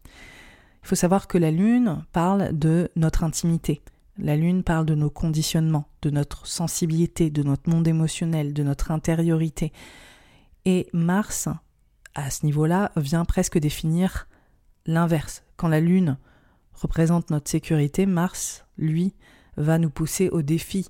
Il 0.83 0.87
faut 0.87 0.95
savoir 0.95 1.27
que 1.27 1.37
la 1.37 1.51
Lune 1.51 2.03
parle 2.11 2.57
de 2.57 2.91
notre 2.95 3.23
intimité. 3.23 3.81
La 4.17 4.35
Lune 4.35 4.63
parle 4.63 4.85
de 4.85 4.95
nos 4.95 5.09
conditionnements, 5.09 5.87
de 6.01 6.09
notre 6.09 6.47
sensibilité, 6.47 7.29
de 7.29 7.43
notre 7.43 7.69
monde 7.69 7.87
émotionnel, 7.87 8.53
de 8.53 8.63
notre 8.63 8.91
intériorité. 8.91 9.73
Et 10.65 10.87
Mars, 10.93 11.49
à 12.15 12.29
ce 12.29 12.45
niveau-là, 12.45 12.91
vient 12.95 13.25
presque 13.25 13.57
définir 13.59 14.27
l'inverse. 14.85 15.43
Quand 15.57 15.67
la 15.67 15.79
Lune 15.79 16.17
représente 16.73 17.29
notre 17.29 17.49
sécurité, 17.49 18.05
Mars, 18.05 18.65
lui, 18.77 19.13
va 19.57 19.77
nous 19.77 19.89
pousser 19.89 20.29
au 20.29 20.41
défi 20.41 20.87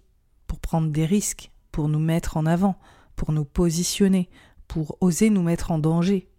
pour 0.47 0.59
prendre 0.59 0.89
des 0.89 1.05
risques, 1.05 1.51
pour 1.71 1.89
nous 1.89 1.99
mettre 1.99 2.37
en 2.37 2.45
avant, 2.45 2.79
pour 3.15 3.31
nous 3.31 3.45
positionner, 3.45 4.29
pour 4.67 4.97
oser 5.01 5.29
nous 5.29 5.43
mettre 5.43 5.71
en 5.71 5.79
danger, 5.79 6.29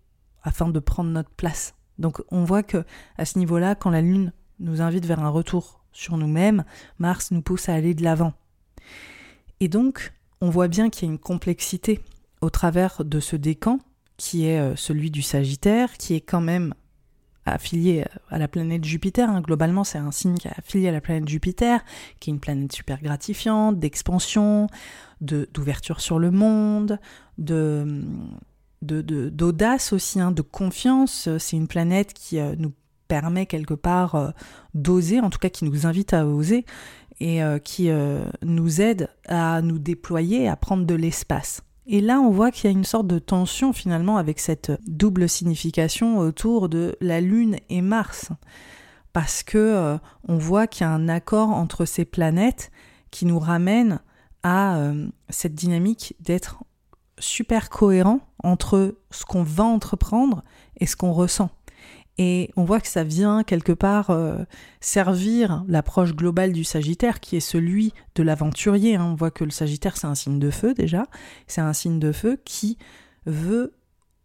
afin 0.43 0.69
de 0.69 0.79
prendre 0.79 1.11
notre 1.11 1.31
place. 1.31 1.75
Donc 1.99 2.23
on 2.31 2.45
voit 2.45 2.63
que 2.63 2.85
à 3.17 3.25
ce 3.25 3.39
niveau-là, 3.39 3.75
quand 3.75 3.91
la 3.91 4.01
Lune 4.01 4.33
nous 4.59 4.81
invite 4.81 5.07
vers 5.07 5.21
un 5.21 5.29
retour 5.29 5.85
sur 5.93 6.17
nous-mêmes, 6.17 6.65
Mars 6.99 7.31
nous 7.31 7.43
pousse 7.43 7.69
à 7.69 7.75
aller 7.75 7.95
de 7.95 8.05
l'avant. 8.05 8.35
Et 9.61 9.69
donc, 9.69 10.13
on 10.41 10.51
voit 10.51 10.69
bien 10.69 10.91
qu'il 10.91 11.09
y 11.09 11.11
a 11.11 11.13
une 11.13 11.19
complexité 11.19 12.01
au 12.43 12.51
travers 12.51 13.05
de 13.05 13.21
ce 13.21 13.37
décan, 13.37 13.79
qui 14.17 14.47
est 14.47 14.59
euh, 14.59 14.77
celui 14.77 15.11
du 15.11 15.23
Sagittaire, 15.23 15.93
qui 15.97 16.15
est 16.15 16.21
quand 16.21 16.41
même 16.41 16.75
affilié 17.45 18.05
à 18.29 18.39
la 18.39 18.49
planète 18.49 18.85
Jupiter. 18.85 19.31
Hein. 19.31 19.41
Globalement, 19.41 19.85
c'est 19.85 19.99
un 19.99 20.11
signe 20.11 20.35
qui 20.35 20.49
est 20.49 20.59
affilié 20.59 20.89
à 20.89 20.93
la 20.93 21.01
planète 21.01 21.29
Jupiter, 21.29 21.85
qui 22.19 22.31
est 22.31 22.33
une 22.33 22.41
planète 22.41 22.73
super 22.73 23.01
gratifiante, 23.01 23.79
d'expansion, 23.79 24.67
d'ouverture 25.21 26.01
sur 26.01 26.19
le 26.19 26.31
monde, 26.31 26.99
de 27.39 28.03
d'audace 28.83 29.93
aussi, 29.93 30.21
hein, 30.21 30.33
de 30.33 30.43
confiance. 30.43 31.29
C'est 31.39 31.57
une 31.57 31.69
planète 31.69 32.13
qui 32.13 32.39
euh, 32.39 32.55
nous 32.59 32.73
permet 33.09 33.47
quelque 33.47 33.75
part 33.75 34.15
euh, 34.15 34.31
d'oser, 34.75 35.21
en 35.21 35.31
tout 35.31 35.39
cas 35.39 35.49
qui 35.49 35.65
nous 35.65 35.87
invite 35.87 36.13
à 36.13 36.27
oser 36.27 36.65
et 37.19 37.43
euh, 37.43 37.59
qui 37.59 37.89
nous 38.43 38.81
aide 38.81 39.09
à 39.27 39.63
nous 39.63 39.79
déployer, 39.79 40.49
à 40.49 40.57
prendre 40.57 40.85
de 40.85 40.95
l'espace. 40.95 41.63
Et 41.87 42.01
là, 42.01 42.21
on 42.21 42.31
voit 42.31 42.51
qu'il 42.51 42.71
y 42.71 42.75
a 42.75 42.77
une 42.77 42.85
sorte 42.85 43.07
de 43.07 43.19
tension 43.19 43.73
finalement 43.73 44.17
avec 44.17 44.41
cette 44.41 44.73
double 44.87 45.29
signification 45.29 46.19
autour 46.19 46.69
de 46.69 46.97
la 47.01 47.21
Lune 47.21 47.57
et 47.69 47.81
Mars, 47.81 48.31
parce 49.13 49.43
que 49.43 49.97
on 50.27 50.37
voit 50.37 50.67
qu'il 50.67 50.85
y 50.85 50.89
a 50.89 50.93
un 50.93 51.09
accord 51.09 51.51
entre 51.51 51.85
ces 51.85 52.05
planètes 52.05 52.73
qui 53.13 53.25
nous 53.25 53.39
ramène 53.39 54.01
à 54.43 54.81
cette 55.29 55.55
dynamique 55.55 56.17
d'être 56.21 56.65
super 57.19 57.71
cohérent 57.71 58.21
entre 58.43 58.97
ce 59.11 59.25
qu'on 59.25 59.43
va 59.43 59.65
entreprendre 59.65 60.43
et 60.79 60.87
ce 60.87 60.97
qu'on 60.97 61.13
ressent. 61.13 61.51
Et 62.19 62.51
on 62.57 62.65
voit 62.65 62.81
que 62.81 62.89
ça 62.89 63.05
vient 63.05 63.45
quelque 63.45 63.73
part 63.73 64.11
euh, 64.11 64.39
servir 64.81 65.65
l'approche 65.69 66.15
globale 66.15 66.53
du 66.53 66.65
Sagittaire, 66.65 67.21
qui 67.21 67.37
est 67.37 67.41
celui 67.41 67.93
de 68.15 68.23
l'aventurier. 68.23 68.97
Hein. 68.97 69.05
On 69.13 69.15
voit 69.15 69.31
que 69.31 69.45
le 69.45 69.51
Sagittaire, 69.51 69.97
c'est 69.97 70.07
un 70.07 70.15
signe 70.15 70.39
de 70.39 70.51
feu 70.51 70.73
déjà. 70.73 71.07
C'est 71.47 71.61
un 71.61 71.75
signe 71.75 71.99
de 71.99 72.13
feu 72.13 72.41
qui 72.45 72.79
veut 73.27 73.75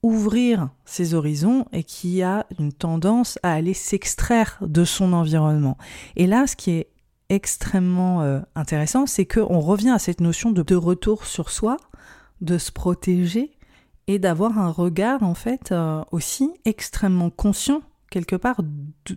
ouvrir 0.03 0.69
ses 0.85 1.13
horizons 1.13 1.65
et 1.73 1.83
qui 1.83 2.23
a 2.23 2.47
une 2.59 2.71
tendance 2.71 3.37
à 3.43 3.53
aller 3.53 3.73
s'extraire 3.73 4.57
de 4.61 4.85
son 4.85 5.13
environnement. 5.13 5.77
Et 6.15 6.27
là, 6.27 6.47
ce 6.47 6.55
qui 6.55 6.71
est 6.71 6.87
extrêmement 7.29 8.21
euh, 8.21 8.39
intéressant, 8.55 9.05
c'est 9.05 9.25
qu'on 9.25 9.59
revient 9.59 9.91
à 9.91 9.99
cette 9.99 10.21
notion 10.21 10.51
de 10.51 10.75
retour 10.75 11.25
sur 11.25 11.49
soi, 11.49 11.77
de 12.39 12.57
se 12.57 12.71
protéger 12.71 13.51
et 14.07 14.19
d'avoir 14.19 14.57
un 14.57 14.69
regard 14.69 15.23
en 15.23 15.33
fait 15.33 15.71
euh, 15.71 16.03
aussi 16.11 16.51
extrêmement 16.65 17.29
conscient 17.29 17.81
quelque 18.09 18.35
part 18.35 18.61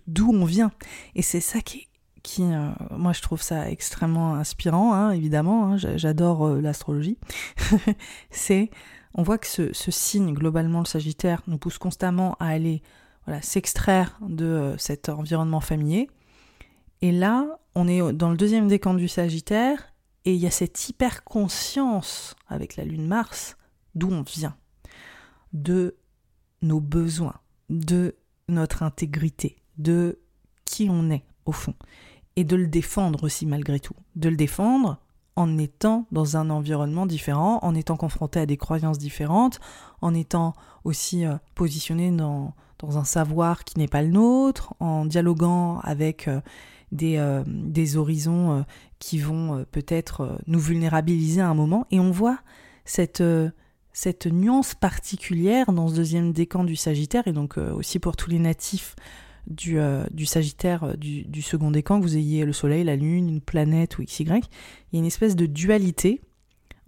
d'où 0.07 0.33
on 0.33 0.45
vient. 0.45 0.71
Et 1.15 1.23
c'est 1.23 1.41
ça 1.41 1.61
qui, 1.61 1.89
qui 2.23 2.43
euh, 2.43 2.71
moi 2.97 3.13
je 3.13 3.21
trouve 3.21 3.43
ça 3.43 3.71
extrêmement 3.71 4.35
inspirant, 4.35 4.95
hein, 4.95 5.11
évidemment, 5.11 5.73
hein, 5.73 5.77
j'adore 5.77 6.47
euh, 6.47 6.61
l'astrologie. 6.61 7.19
c'est, 8.31 8.71
on 9.15 9.23
voit 9.23 9.39
que 9.39 9.47
ce, 9.47 9.91
signe, 9.91 10.33
globalement 10.33 10.79
le 10.81 10.87
Sagittaire, 10.87 11.43
nous 11.47 11.59
pousse 11.59 11.79
constamment 11.79 12.37
à 12.41 12.47
aller 12.49 12.83
voilà, 13.27 13.43
s'extraire 13.43 14.19
de 14.21 14.75
cet 14.79 15.09
environnement 15.09 15.61
familier. 15.61 16.09
Et 17.03 17.11
là, 17.13 17.59
on 17.75 17.89
est 17.89 18.13
dans 18.13 18.31
le 18.31 18.37
deuxième 18.37 18.69
décan 18.69 18.95
du 18.95 19.09
Sagittaire, 19.09 19.95
et 20.25 20.35
il 20.35 20.41
y 20.41 20.47
a 20.47 20.51
cette 20.51 20.89
hyper 20.89 21.25
conscience 21.25 22.35
avec 22.49 22.77
la 22.77 22.85
lune 22.85 23.07
Mars 23.07 23.57
d'où 23.95 24.11
on 24.11 24.23
vient, 24.23 24.57
de 25.55 25.97
nos 26.63 26.81
besoins, 26.81 27.37
de 27.71 28.17
notre 28.49 28.83
intégrité, 28.83 29.57
de 29.79 30.19
qui 30.65 30.89
on 30.91 31.11
est 31.11 31.25
au 31.47 31.53
fond, 31.53 31.75
et 32.37 32.45
de 32.45 32.57
le 32.57 32.67
défendre 32.67 33.25
aussi 33.25 33.47
malgré 33.47 33.81
tout, 33.81 33.95
de 34.17 34.29
le 34.29 34.37
défendre 34.37 34.99
en 35.37 35.59
étant 35.59 36.07
dans 36.13 36.37
un 36.37 36.51
environnement 36.51 37.07
différent, 37.07 37.59
en 37.63 37.75
étant 37.75 37.97
confronté 37.97 38.41
à 38.41 38.47
des 38.47 38.57
croyances 38.57 38.99
différentes, 38.99 39.61
en 40.01 40.15
étant 40.15 40.55
aussi 40.85 41.25
euh, 41.25 41.35
positionné 41.55 42.11
dans, 42.11 42.55
dans, 42.79 42.99
un 42.99 43.05
savoir 43.05 43.65
qui 43.65 43.79
n'est 43.79 43.89
pas 43.89 44.03
le 44.03 44.11
nôtre, 44.11 44.75
en 44.79 45.05
dialoguant 45.07 45.81
avec 45.81 46.29
euh, 46.29 46.41
des, 46.93 47.17
euh, 47.17 47.43
des 47.47 47.97
horizons 47.97 48.65
qui 49.01 49.19
vont 49.19 49.65
peut-être 49.73 50.39
nous 50.47 50.61
vulnérabiliser 50.61 51.41
à 51.41 51.49
un 51.49 51.55
moment. 51.55 51.87
Et 51.91 51.99
on 51.99 52.13
voit 52.13 52.39
cette, 52.85 53.23
cette 53.95 54.27
nuance 54.27 54.75
particulière 54.75 55.73
dans 55.73 55.89
ce 55.89 55.95
deuxième 55.95 56.33
décan 56.33 56.65
du 56.65 56.77
Sagittaire, 56.77 57.27
et 57.27 57.33
donc 57.33 57.57
aussi 57.57 57.99
pour 57.99 58.17
tous 58.17 58.29
les 58.29 58.39
natifs 58.39 58.95
du, 59.47 59.79
du 60.11 60.27
Sagittaire 60.27 60.99
du, 60.99 61.23
du, 61.23 61.41
second 61.41 61.71
décan, 61.71 62.01
que 62.01 62.05
vous 62.05 62.17
ayez 62.17 62.45
le 62.45 62.53
Soleil, 62.53 62.85
la 62.85 62.97
Lune, 62.97 63.29
une 63.29 63.41
planète 63.41 63.99
ou 63.99 64.05
XY, 64.05 64.25
il 64.25 64.27
y 64.93 64.97
a 64.97 64.99
une 64.99 65.07
espèce 65.07 65.37
de 65.37 65.47
dualité 65.47 66.21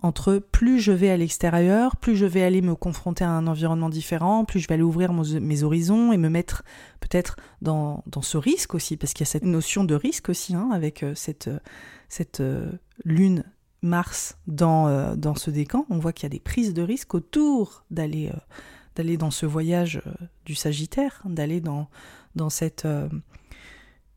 entre 0.02 0.38
plus 0.38 0.80
je 0.80 0.92
vais 0.92 1.10
à 1.10 1.16
l'extérieur, 1.16 1.96
plus 1.96 2.16
je 2.16 2.26
vais 2.26 2.42
aller 2.42 2.60
me 2.60 2.74
confronter 2.74 3.24
à 3.24 3.30
un 3.30 3.46
environnement 3.46 3.88
différent, 3.88 4.44
plus 4.44 4.60
je 4.60 4.68
vais 4.68 4.74
aller 4.74 4.82
ouvrir 4.82 5.12
mes 5.12 5.62
horizons 5.62 6.12
et 6.12 6.18
me 6.18 6.28
mettre 6.28 6.62
peut-être 7.00 7.36
dans, 7.62 8.02
ce 8.20 8.36
risque 8.36 8.74
aussi, 8.74 8.96
parce 8.96 9.12
qu'il 9.12 9.24
y 9.24 9.28
a 9.28 9.30
cette 9.30 9.44
notion 9.44 9.84
de 9.84 9.94
risque 9.94 10.28
aussi 10.28 10.54
hein, 10.54 10.70
avec 10.72 11.02
euh, 11.02 11.14
cette, 11.14 11.48
euh, 11.48 11.58
euh, 12.40 12.72
lune 13.04 13.44
Mars 13.82 14.38
dans, 14.46 15.14
dans 15.16 15.34
ce 15.34 15.50
décan. 15.50 15.86
On 15.90 15.98
voit 15.98 16.12
qu'il 16.12 16.24
y 16.24 16.26
a 16.26 16.30
des 16.30 16.40
prises 16.40 16.74
de 16.74 16.82
risque 16.82 17.14
autour 17.14 17.84
d'aller 17.90 18.32
d'aller 18.94 19.18
dans 19.18 19.30
ce 19.30 19.44
voyage 19.44 20.00
du 20.46 20.54
Sagittaire, 20.54 21.20
d'aller 21.26 21.60
dans, 21.60 21.88
dans, 22.34 22.48
cette, 22.48 22.88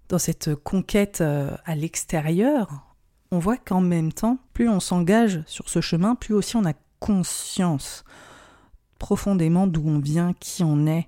dans 0.08 0.18
cette 0.18 0.56
conquête 0.56 1.22
à 1.22 1.76
l'extérieur 1.76 2.90
on 3.32 3.40
voit 3.40 3.58
qu'en 3.58 3.82
même 3.82 4.12
temps, 4.12 4.40
plus 4.54 4.70
on 4.70 4.80
s'engage 4.80 5.44
sur 5.46 5.70
ce 5.70 5.82
chemin, 5.82 6.16
plus 6.16 6.34
aussi 6.34 6.56
on 6.56 6.66
a 6.66 6.74
conscience 7.00 8.04
profondément 8.98 9.68
d'où 9.68 9.88
on 9.88 10.00
vient, 10.00 10.34
qui 10.34 10.64
on 10.64 10.88
est 10.88 11.08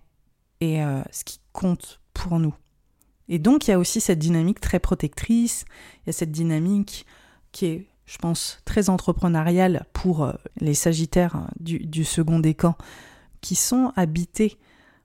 et 0.59 0.83
euh, 0.83 1.01
ce 1.11 1.23
qui 1.23 1.39
compte 1.51 1.99
pour 2.13 2.39
nous. 2.39 2.53
Et 3.27 3.39
donc 3.39 3.67
il 3.67 3.71
y 3.71 3.73
a 3.73 3.79
aussi 3.79 4.01
cette 4.01 4.19
dynamique 4.19 4.59
très 4.59 4.79
protectrice, 4.79 5.65
il 6.03 6.07
y 6.07 6.09
a 6.11 6.13
cette 6.13 6.31
dynamique 6.31 7.05
qui 7.51 7.65
est, 7.65 7.87
je 8.11 8.17
pense, 8.17 8.59
très 8.65 8.89
entrepreneuriale 8.89 9.85
pour 9.93 10.23
euh, 10.23 10.33
les 10.59 10.73
Sagittaires 10.73 11.37
hein, 11.37 11.47
du, 11.61 12.03
second 12.03 12.39
décan, 12.39 12.75
qui 13.39 13.55
sont 13.55 13.93
habités 13.95 14.57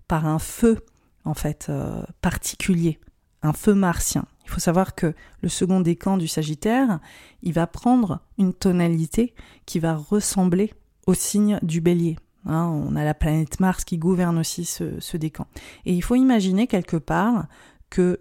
par 0.08 0.26
un 0.26 0.40
feu, 0.40 0.84
en 1.24 1.34
fait, 1.34 1.66
euh, 1.68 2.02
particulier, 2.20 2.98
un 3.42 3.52
feu 3.52 3.74
martien. 3.74 4.24
Il 4.44 4.50
faut 4.50 4.58
savoir 4.58 4.96
que 4.96 5.14
le 5.40 5.48
second 5.48 5.80
décan 5.80 6.16
du 6.16 6.26
Sagittaire, 6.26 6.98
il 7.42 7.52
va 7.52 7.68
prendre 7.68 8.20
une 8.38 8.52
tonalité 8.52 9.34
qui 9.66 9.78
va 9.78 9.94
ressembler 9.94 10.74
au 11.06 11.14
signe 11.14 11.60
du 11.62 11.80
bélier. 11.80 12.16
Hein. 12.44 12.64
on 12.64 12.96
a 12.96 13.04
la 13.04 13.14
planète 13.14 13.60
Mars 13.60 13.84
qui 13.84 13.98
gouverne 13.98 14.38
aussi 14.38 14.64
ce, 14.64 14.98
ce, 14.98 15.16
décan. 15.16 15.46
Et 15.84 15.92
il 15.92 16.02
faut 16.02 16.16
imaginer 16.16 16.66
quelque 16.66 16.96
part 16.96 17.46
que, 17.88 18.20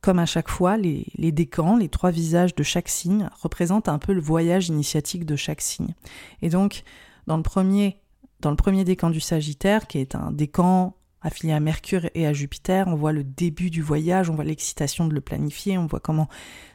comme 0.00 0.18
à 0.18 0.26
chaque 0.26 0.48
fois, 0.48 0.76
les, 0.76 1.04
décans, 1.32 1.76
les 1.76 1.88
trois 1.88 2.10
visages 2.10 2.54
de 2.54 2.62
chaque 2.62 2.88
signe, 2.88 3.28
représentent 3.40 3.88
un 3.88 3.98
peu 3.98 4.12
le 4.12 4.20
voyage 4.20 4.68
initiatique 4.68 5.26
de 5.26 5.36
chaque 5.36 5.60
signe. 5.60 5.94
Et 6.40 6.50
donc, 6.50 6.82
dans 7.26 7.36
le 7.36 7.42
premier, 7.42 8.00
dans 8.40 8.50
le 8.50 8.56
premier 8.56 8.84
décan 8.84 9.10
du 9.10 9.20
Sagittaire, 9.20 9.86
qui 9.86 9.98
est 9.98 10.14
un 10.14 10.30
décan 10.30 10.94
affilié 11.20 11.52
à 11.52 11.60
Mercure 11.60 12.08
et 12.14 12.26
à 12.26 12.32
Jupiter, 12.32 12.86
on 12.86 12.94
voit 12.94 13.12
le 13.12 13.24
début 13.24 13.70
du 13.70 13.82
voyage, 13.82 14.30
on 14.30 14.34
voit 14.34 14.44
l'excitation 14.44 15.06
de 15.06 15.14
le 15.14 15.20
planifier, 15.20 15.76
on 15.78 15.86
voit 15.86 16.00
comment 16.00 16.28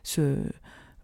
se 0.04 0.38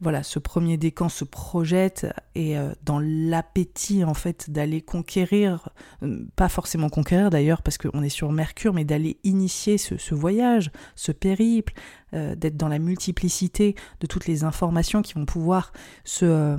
voilà, 0.01 0.23
ce 0.23 0.39
premier 0.39 0.77
décan 0.77 1.09
se 1.09 1.25
projette 1.25 2.07
et 2.33 2.57
euh, 2.57 2.71
dans 2.83 2.99
l'appétit 2.99 4.05
en 4.05 4.13
fait 4.13 4.49
d'aller 4.49 4.81
conquérir, 4.81 5.69
euh, 6.03 6.25
pas 6.37 6.47
forcément 6.47 6.89
conquérir 6.89 7.29
d'ailleurs 7.29 7.61
parce 7.61 7.77
qu'on 7.77 8.01
est 8.01 8.09
sur 8.09 8.31
Mercure, 8.31 8.73
mais 8.73 8.85
d'aller 8.85 9.17
initier 9.25 9.77
ce, 9.77 10.15
voyage, 10.15 10.71
ce 10.95 11.11
périple, 11.11 11.73
euh, 12.13 12.33
d'être 12.35 12.55
dans 12.55 12.69
la 12.69 12.79
multiplicité 12.79 13.75
de 13.99 14.07
toutes 14.07 14.25
les 14.25 14.45
informations 14.45 15.01
qui 15.01 15.15
vont 15.15 15.25
pouvoir 15.25 15.73
se, 16.05 16.57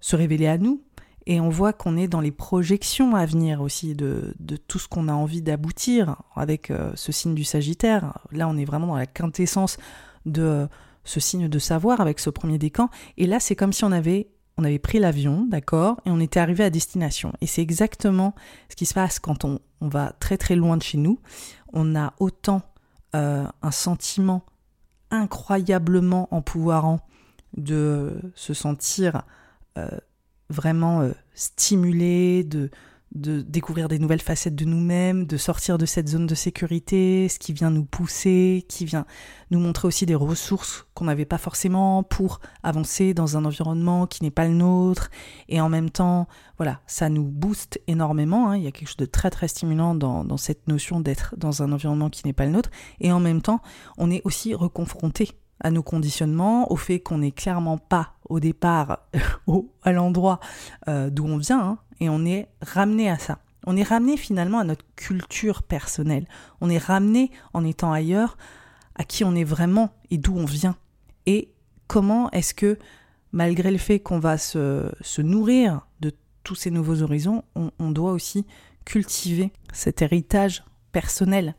se 0.00 0.16
révéler 0.16 0.46
à 0.46 0.56
nous. 0.56 0.82
Et 1.28 1.40
on 1.40 1.50
voit 1.50 1.72
qu'on 1.72 1.96
est 1.96 2.08
dans 2.08 2.20
les 2.20 2.30
projections 2.30 3.16
à 3.16 3.26
venir 3.26 3.60
aussi 3.60 3.96
de, 3.96 4.34
de 4.38 4.56
tout 4.56 4.78
ce 4.78 4.86
qu'on 4.86 5.08
a 5.08 5.12
envie 5.12 5.42
d'aboutir 5.42 6.22
avec 6.36 6.72
ce 6.94 7.10
signe 7.10 7.34
du 7.34 7.42
Sagittaire. 7.42 8.16
Là, 8.30 8.48
on 8.48 8.56
est 8.56 8.64
vraiment 8.64 8.86
dans 8.86 8.96
la 8.96 9.06
quintessence 9.06 9.76
de 10.24 10.68
ce 11.06 11.20
signe 11.20 11.48
de 11.48 11.58
savoir 11.58 12.00
avec 12.00 12.20
ce 12.20 12.28
premier 12.28 12.58
décan. 12.58 12.90
Et 13.16 13.26
là, 13.26 13.40
c'est 13.40 13.56
comme 13.56 13.72
si 13.72 13.84
on 13.84 13.92
avait, 13.92 14.28
pris 14.82 14.98
l'avion, 14.98 15.46
d'accord, 15.48 16.00
et 16.04 16.10
on 16.10 16.20
était 16.20 16.40
arrivé 16.40 16.64
à 16.64 16.70
destination. 16.70 17.32
Et 17.40 17.46
c'est 17.46 17.62
exactement 17.62 18.34
ce 18.68 18.76
qui 18.76 18.84
se 18.84 18.92
passe 18.92 19.18
quand 19.18 19.44
on, 19.44 19.60
va 19.80 20.12
très 20.20 20.36
très 20.36 20.56
loin 20.56 20.76
de 20.76 20.82
chez 20.82 20.98
nous. 20.98 21.20
On 21.72 21.96
a 21.96 22.14
autant 22.18 22.62
euh, 23.14 23.46
un 23.62 23.70
sentiment 23.70 24.44
incroyablement 25.10 26.28
empouvoirant 26.34 27.00
de 27.56 28.20
se 28.34 28.52
sentir 28.54 29.22
euh, 29.78 29.88
vraiment 30.48 31.02
euh, 31.02 31.12
stimulé, 31.34 32.42
de, 32.42 32.70
de 33.16 33.40
découvrir 33.42 33.88
des 33.88 33.98
nouvelles 33.98 34.20
facettes 34.20 34.54
de 34.54 34.64
nous-mêmes, 34.64 35.26
de 35.26 35.36
sortir 35.36 35.78
de 35.78 35.86
cette 35.86 36.08
zone 36.08 36.26
de 36.26 36.34
sécurité, 36.34 37.28
ce 37.28 37.38
qui 37.38 37.52
vient 37.52 37.70
nous 37.70 37.84
pousser, 37.84 38.64
qui 38.68 38.84
vient 38.84 39.06
nous 39.50 39.58
montrer 39.58 39.88
aussi 39.88 40.06
des 40.06 40.14
ressources 40.14 40.86
qu'on 40.94 41.06
n'avait 41.06 41.24
pas 41.24 41.38
forcément 41.38 42.02
pour 42.02 42.40
avancer 42.62 43.14
dans 43.14 43.36
un 43.36 43.44
environnement 43.44 44.06
qui 44.06 44.22
n'est 44.22 44.30
pas 44.30 44.46
le 44.46 44.54
nôtre. 44.54 45.10
Et 45.48 45.60
en 45.60 45.68
même 45.68 45.90
temps, 45.90 46.28
voilà, 46.58 46.80
ça 46.86 47.08
nous 47.08 47.24
booste 47.24 47.80
énormément. 47.86 48.50
Hein. 48.50 48.56
Il 48.56 48.64
y 48.64 48.66
a 48.66 48.72
quelque 48.72 48.88
chose 48.88 48.96
de 48.96 49.06
très 49.06 49.30
très 49.30 49.48
stimulant 49.48 49.94
dans, 49.94 50.36
cette 50.36 50.68
notion 50.68 51.00
d'être 51.00 51.34
dans 51.36 51.62
un 51.62 51.72
environnement 51.72 52.10
qui 52.10 52.26
n'est 52.26 52.32
pas 52.32 52.44
le 52.44 52.52
nôtre. 52.52 52.70
Et 53.00 53.12
en 53.12 53.20
même 53.20 53.42
temps, 53.42 53.60
on 53.98 54.10
est 54.10 54.22
aussi 54.24 54.54
reconfronté 54.54 55.30
à 55.60 55.70
nos 55.70 55.82
conditionnements, 55.82 56.70
au 56.70 56.76
fait 56.76 57.00
qu'on 57.00 57.18
n'est 57.18 57.32
clairement 57.32 57.78
pas 57.78 58.12
au 58.28 58.40
départ 58.40 59.06
au, 59.46 59.72
à 59.82 59.92
l'endroit 59.92 60.38
euh, 60.88 61.08
d'où 61.08 61.24
on 61.24 61.38
vient, 61.38 61.60
hein, 61.60 61.78
et 62.00 62.08
on 62.08 62.24
est 62.24 62.48
ramené 62.62 63.10
à 63.10 63.18
ça. 63.18 63.38
On 63.66 63.76
est 63.76 63.82
ramené 63.82 64.16
finalement 64.16 64.60
à 64.60 64.64
notre 64.64 64.84
culture 64.94 65.62
personnelle. 65.62 66.26
On 66.60 66.70
est 66.70 66.78
ramené 66.78 67.30
en 67.52 67.64
étant 67.64 67.92
ailleurs 67.92 68.36
à 68.94 69.04
qui 69.04 69.24
on 69.24 69.34
est 69.34 69.44
vraiment 69.44 69.90
et 70.10 70.18
d'où 70.18 70.36
on 70.36 70.44
vient. 70.44 70.76
Et 71.26 71.52
comment 71.88 72.30
est-ce 72.30 72.54
que, 72.54 72.78
malgré 73.32 73.70
le 73.70 73.78
fait 73.78 73.98
qu'on 73.98 74.20
va 74.20 74.38
se, 74.38 74.90
se, 75.00 75.20
nourrir 75.20 75.86
de 76.00 76.12
tous 76.44 76.54
ces 76.54 76.70
nouveaux 76.70 77.02
horizons, 77.02 77.42
on, 77.54 77.90
doit 77.90 78.12
aussi 78.12 78.46
cultiver 78.84 79.52
cet 79.72 80.00
héritage 80.00 80.64
personnel. 80.92 81.56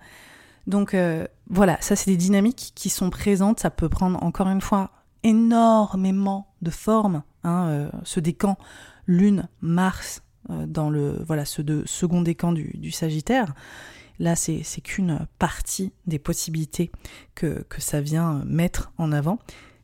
Donc 0.66 0.94
euh, 0.94 1.28
voilà, 1.50 1.78
ça 1.82 1.96
c'est 1.98 2.10
des 2.10 2.18
dynamiques 2.18 2.72
qui 2.74 2.90
sont 2.90 3.10
présentes. 3.10 3.60
Ça 3.60 3.70
peut 3.70 3.90
prendre 3.90 4.24
encore 4.24 4.48
une 4.48 4.62
fois 4.62 4.92
énormément 5.24 6.54
de 6.62 6.72
formes. 6.72 7.24
Hein, 7.44 7.68
euh, 7.68 7.90
ce 8.04 8.20
décan 8.20 8.58
Lune, 9.08 9.48
Mars, 9.62 10.22
dans 10.50 10.90
le 10.90 11.24
voilà 11.26 11.46
ce 11.46 11.62
de, 11.62 11.84
second 11.86 12.22
décan 12.22 12.52
du, 12.52 12.72
du 12.78 12.92
Sagittaire. 12.92 13.54
Là, 14.20 14.36
c'est 14.36 14.64
qu'une 14.82 15.28
partie 15.38 15.94
des 16.08 16.18
possibilités 16.18 16.90
que, 17.36 17.64
que, 17.70 17.82
ça 17.82 18.02
vient 18.02 18.42
mettre 18.46 18.92
en 18.98 19.12
avant. 19.12 19.38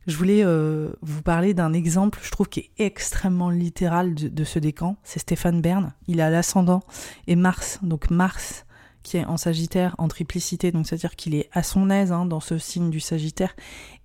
Je 0.08 0.17
voulais 0.17 0.43
euh, 0.43 0.91
vous 1.02 1.21
parler 1.21 1.54
d'un 1.54 1.71
exemple, 1.71 2.19
je 2.23 2.32
trouve, 2.32 2.49
qui 2.49 2.60
est 2.60 2.71
extrêmement 2.80 3.52
littéral 3.52 4.15
de, 4.15 4.28
de 4.30 4.43
ce 4.43 4.58
décan. 4.58 4.97
C'est 5.04 5.19
Stéphane 5.19 5.62
Bern. 5.62 5.93
Il 6.08 6.19
a 6.19 6.32
l'ascendant 6.32 6.82
et 7.28 7.36
Mars. 7.36 7.80
Donc 7.84 8.10
Mars, 8.10 8.65
qui 9.04 9.17
est 9.17 9.26
en 9.26 9.38
Sagittaire, 9.38 9.95
en 9.97 10.08
triplicité, 10.08 10.71
donc 10.71 10.88
c'est-à-dire 10.88 11.15
qu'il 11.15 11.36
est 11.36 11.49
à 11.52 11.62
son 11.62 11.89
aise 11.89 12.12
hein, 12.12 12.26
dans 12.26 12.39
ce 12.39 12.58
signe 12.58 12.89
du 12.89 12.99
Sagittaire, 12.99 13.56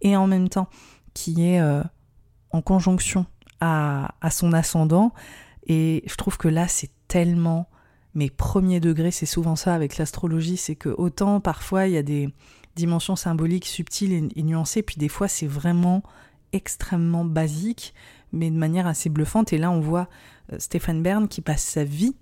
et 0.02 0.16
en 0.16 0.26
même 0.26 0.48
temps 0.48 0.68
qui 1.14 1.48
est 1.48 1.60
euh, 1.60 1.82
en 2.50 2.60
conjonction 2.60 3.26
à, 3.60 4.14
à, 4.20 4.30
son 4.30 4.52
ascendant. 4.52 5.12
Et 5.68 6.02
je 6.06 6.14
trouve 6.16 6.38
que 6.38 6.48
là, 6.48 6.66
c'est 6.68 6.90
tellement 7.06 7.68
mais 8.14 8.30
premier 8.30 8.80
degré, 8.80 9.10
c'est 9.12 9.26
souvent 9.26 9.54
ça 9.54 9.74
avec 9.74 9.96
l'astrologie, 9.96 10.56
c'est 10.56 10.74
que 10.74 10.88
autant 10.88 11.40
parfois 11.40 11.86
il 11.86 11.92
y 11.92 11.96
a 11.96 12.02
des 12.02 12.34
dimensions 12.74 13.14
symboliques 13.14 13.66
subtiles 13.66 14.30
et, 14.34 14.42
nuancées, 14.42 14.82
puis 14.82 14.96
des 14.96 15.08
fois 15.08 15.28
c'est 15.28 15.46
vraiment 15.46 16.02
extrêmement 16.52 17.24
basique, 17.24 17.94
mais 18.32 18.50
de 18.50 18.56
manière 18.56 18.86
assez 18.86 19.08
bluffante. 19.08 19.52
Et 19.52 19.58
là, 19.58 19.70
on 19.70 19.80
voit 19.80 20.08
euh, 20.52 20.58
Stéphane 20.58 21.02
Bern 21.02 21.28
qui 21.28 21.42
passe 21.42 21.62
sa 21.62 21.84
vie 21.84 22.16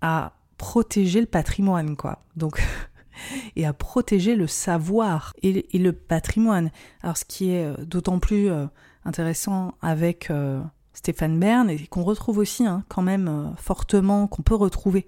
à 0.00 0.34
protéger 0.58 1.20
le 1.20 1.26
patrimoine, 1.26 1.96
quoi. 1.96 2.22
Donc, 2.36 2.62
et 3.56 3.64
à 3.64 3.72
protéger 3.72 4.36
le 4.36 4.46
savoir 4.46 5.34
et, 5.42 5.66
le 5.72 5.92
patrimoine. 5.92 6.70
Alors, 7.02 7.16
ce 7.16 7.24
qui 7.24 7.50
est 7.50 7.64
euh, 7.64 7.84
d'autant 7.84 8.18
plus 8.18 8.48
euh, 8.48 8.66
intéressant 9.04 9.74
avec 9.80 10.30
Stéphane 10.96 11.38
Bern 11.38 11.68
et 11.68 11.86
qu'on 11.86 12.02
retrouve 12.02 12.38
aussi 12.38 12.66
hein, 12.66 12.84
quand 12.88 13.02
même 13.02 13.28
euh, 13.28 13.54
fortement, 13.56 14.26
qu'on 14.26 14.42
peut 14.42 14.54
retrouver 14.54 15.06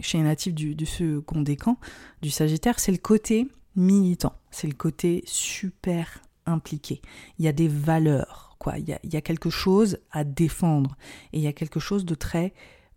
chez 0.00 0.18
les 0.18 0.24
natifs 0.24 0.54
du, 0.54 0.74
du 0.74 0.86
second 0.86 1.42
décan, 1.42 1.76
du 2.22 2.30
Sagittaire, 2.30 2.78
c'est 2.78 2.92
le 2.92 2.98
côté 2.98 3.48
militant, 3.76 4.32
c'est 4.50 4.68
le 4.68 4.74
côté 4.74 5.22
super 5.26 6.22
impliqué. 6.46 7.02
Il 7.38 7.44
y 7.44 7.48
a 7.48 7.52
des 7.52 7.68
valeurs, 7.68 8.56
quoi. 8.58 8.78
Il 8.78 8.88
y 8.88 8.92
a, 8.92 9.00
il 9.02 9.12
y 9.12 9.16
a 9.16 9.20
quelque 9.20 9.50
chose 9.50 9.98
à 10.12 10.24
défendre 10.24 10.96
et 11.32 11.38
il 11.38 11.42
y 11.42 11.46
a 11.46 11.52
quelque 11.52 11.80
chose 11.80 12.04
de 12.04 12.14
très 12.14 12.54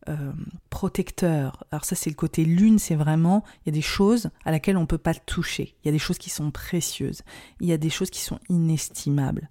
euh, 0.10 0.32
protecteur. 0.70 1.66
Alors 1.72 1.84
ça 1.84 1.96
c'est 1.96 2.10
le 2.10 2.16
côté 2.16 2.46
lune, 2.46 2.80
c'est 2.80 2.96
vraiment, 2.96 3.44
il 3.66 3.70
y 3.70 3.72
a 3.72 3.74
des 3.74 3.82
choses 3.82 4.30
à 4.46 4.52
laquelle 4.52 4.78
on 4.78 4.82
ne 4.82 4.86
peut 4.86 4.98
pas 4.98 5.14
toucher, 5.14 5.76
il 5.84 5.88
y 5.88 5.90
a 5.90 5.92
des 5.92 6.00
choses 6.00 6.18
qui 6.18 6.30
sont 6.30 6.52
précieuses, 6.52 7.24
il 7.60 7.68
y 7.68 7.74
a 7.74 7.78
des 7.78 7.90
choses 7.90 8.10
qui 8.10 8.22
sont 8.22 8.40
inestimables. 8.48 9.50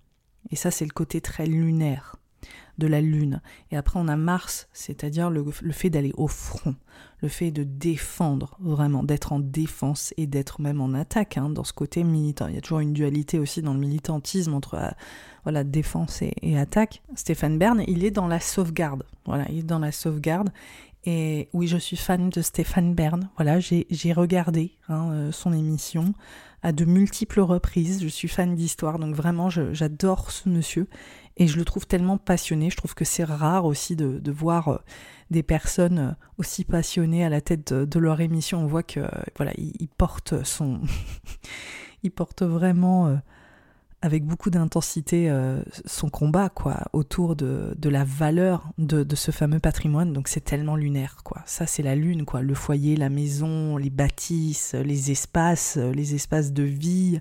Et 0.50 0.56
ça 0.56 0.70
c'est 0.70 0.84
le 0.84 0.92
côté 0.92 1.20
très 1.20 1.46
lunaire 1.46 2.16
de 2.78 2.86
la 2.86 3.00
lune. 3.00 3.40
Et 3.70 3.76
après 3.76 3.98
on 3.98 4.08
a 4.08 4.16
Mars, 4.16 4.68
c'est-à-dire 4.72 5.30
le, 5.30 5.44
fait 5.72 5.90
d'aller 5.90 6.12
au 6.16 6.28
front, 6.28 6.74
le 7.20 7.28
fait 7.28 7.50
de 7.50 7.64
défendre 7.64 8.56
vraiment, 8.60 9.02
d'être 9.02 9.32
en 9.32 9.40
défense 9.40 10.12
et 10.16 10.26
d'être 10.26 10.60
même 10.60 10.80
en 10.80 10.92
attaque 10.94 11.38
hein, 11.38 11.50
dans 11.50 11.64
ce 11.64 11.72
côté 11.72 12.04
militant. 12.04 12.48
Il 12.48 12.54
y 12.54 12.58
a 12.58 12.60
toujours 12.60 12.80
une 12.80 12.92
dualité 12.92 13.38
aussi 13.38 13.62
dans 13.62 13.74
le 13.74 13.80
militantisme 13.80 14.54
entre 14.54 14.74
euh, 14.74 14.90
voilà 15.44 15.64
défense 15.64 16.22
et, 16.22 16.58
attaque. 16.58 17.02
Stéphane 17.14 17.58
Bern, 17.58 17.82
il 17.86 18.04
est 18.04 18.10
dans 18.10 18.26
la 18.26 18.40
sauvegarde. 18.40 19.04
Voilà, 19.26 19.46
il 19.50 19.58
est 19.58 19.62
dans 19.62 19.78
la 19.78 19.92
sauvegarde. 19.92 20.50
Et 21.04 21.48
oui, 21.52 21.68
je 21.68 21.76
suis 21.76 21.96
fan 21.96 22.30
de 22.30 22.42
Stéphane 22.42 22.94
Bern. 22.94 23.30
Voilà, 23.36 23.60
j'ai 23.60 24.12
regardé 24.12 24.72
hein, 24.88 25.10
euh, 25.12 25.32
son 25.32 25.52
émission 25.52 26.14
à 26.62 26.72
de 26.72 26.84
multiples 26.84 27.40
reprises. 27.40 28.02
Je 28.02 28.08
suis 28.08 28.26
fan 28.26 28.56
d'histoire, 28.56 28.98
donc 28.98 29.14
vraiment, 29.14 29.48
j'adore 29.48 30.32
ce 30.32 30.48
monsieur 30.48 30.88
et 31.36 31.46
je 31.46 31.56
le 31.56 31.64
trouve 31.64 31.86
tellement 31.86 32.18
passionné. 32.18 32.70
Je 32.70 32.76
trouve 32.76 32.94
que 32.94 33.04
c'est 33.04 33.24
rare 33.24 33.64
aussi 33.64 33.96
de, 33.96 34.30
voir 34.30 34.68
euh, 34.68 34.78
des 35.30 35.42
personnes 35.42 35.98
euh, 35.98 36.12
aussi 36.38 36.64
passionnées 36.64 37.24
à 37.24 37.28
la 37.28 37.40
tête 37.40 37.72
de, 37.72 37.98
leur 37.98 38.20
émission. 38.20 38.60
On 38.60 38.66
voit 38.66 38.82
que 38.82 39.00
voilà, 39.36 39.52
il, 39.56 39.88
porte 39.88 40.44
son, 40.44 40.80
il 42.02 42.10
porte 42.10 42.42
vraiment 42.42 43.18
avec 44.02 44.24
beaucoup 44.24 44.50
d'intensité 44.50 45.30
euh, 45.30 45.62
son 45.86 46.10
combat 46.10 46.48
quoi 46.48 46.84
autour 46.92 47.34
de, 47.34 47.74
de 47.78 47.88
la 47.88 48.04
valeur 48.04 48.68
de, 48.78 49.02
de, 49.02 49.16
ce 49.16 49.30
fameux 49.30 49.58
patrimoine 49.58 50.12
donc 50.12 50.28
c'est 50.28 50.44
tellement 50.44 50.76
lunaire 50.76 51.16
quoi 51.24 51.42
ça 51.46 51.66
c'est 51.66 51.82
la 51.82 51.94
lune 51.94 52.24
quoi 52.24 52.42
le 52.42 52.54
foyer 52.54 52.96
la 52.96 53.08
maison 53.08 53.76
les 53.76 53.90
bâtisses 53.90 54.74
les 54.74 55.10
espaces 55.10 55.76
les 55.76 56.14
espaces 56.14 56.52
de 56.52 56.62
vie 56.62 57.20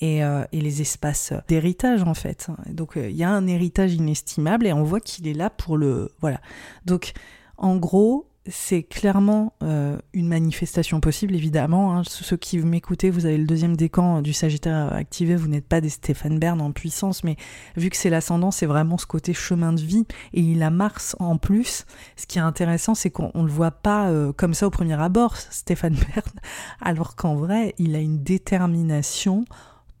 et, 0.00 0.24
euh, 0.24 0.44
et 0.52 0.60
les 0.60 0.80
espaces 0.80 1.32
d'héritage 1.48 2.02
en 2.02 2.14
fait 2.14 2.48
donc 2.68 2.96
euh, 2.96 3.10
il 3.10 3.16
y 3.16 3.24
a 3.24 3.30
un 3.30 3.46
héritage 3.46 3.94
inestimable 3.94 4.66
et 4.66 4.72
on 4.72 4.82
voit 4.82 5.00
qu'il 5.00 5.26
est 5.26 5.34
là 5.34 5.50
pour 5.50 5.76
le 5.76 6.12
voilà 6.20 6.40
donc 6.84 7.12
en 7.56 7.76
gros 7.76 8.26
c'est 8.50 8.82
clairement 8.82 9.52
euh, 9.62 9.98
une 10.14 10.26
manifestation 10.26 11.00
possible, 11.00 11.34
évidemment. 11.34 11.94
Hein. 11.94 12.02
Ceux 12.06 12.38
qui 12.38 12.56
m'écoutez, 12.56 13.10
vous 13.10 13.26
avez 13.26 13.36
le 13.36 13.44
deuxième 13.44 13.76
décan 13.76 14.22
du 14.22 14.32
Sagittaire 14.32 14.90
activé, 14.94 15.36
vous 15.36 15.48
n'êtes 15.48 15.66
pas 15.66 15.82
des 15.82 15.90
Stéphane 15.90 16.38
Bern 16.38 16.58
en 16.62 16.72
puissance, 16.72 17.24
mais 17.24 17.36
vu 17.76 17.90
que 17.90 17.96
c'est 17.98 18.08
l'ascendant, 18.08 18.50
c'est 18.50 18.64
vraiment 18.64 18.96
ce 18.96 19.04
côté 19.04 19.34
chemin 19.34 19.74
de 19.74 19.82
vie, 19.82 20.06
et 20.32 20.40
il 20.40 20.62
a 20.62 20.70
Mars 20.70 21.14
en 21.18 21.36
plus. 21.36 21.84
Ce 22.16 22.26
qui 22.26 22.38
est 22.38 22.40
intéressant, 22.40 22.94
c'est 22.94 23.10
qu'on 23.10 23.32
ne 23.34 23.46
le 23.46 23.52
voit 23.52 23.70
pas 23.70 24.10
comme 24.38 24.54
ça 24.54 24.66
au 24.66 24.70
premier 24.70 24.98
abord, 24.98 25.36
Stéphane 25.36 25.94
Bern, 25.94 26.32
alors 26.80 27.16
qu'en 27.16 27.34
vrai, 27.34 27.74
il 27.76 27.94
a 27.96 27.98
une 27.98 28.22
détermination 28.22 29.44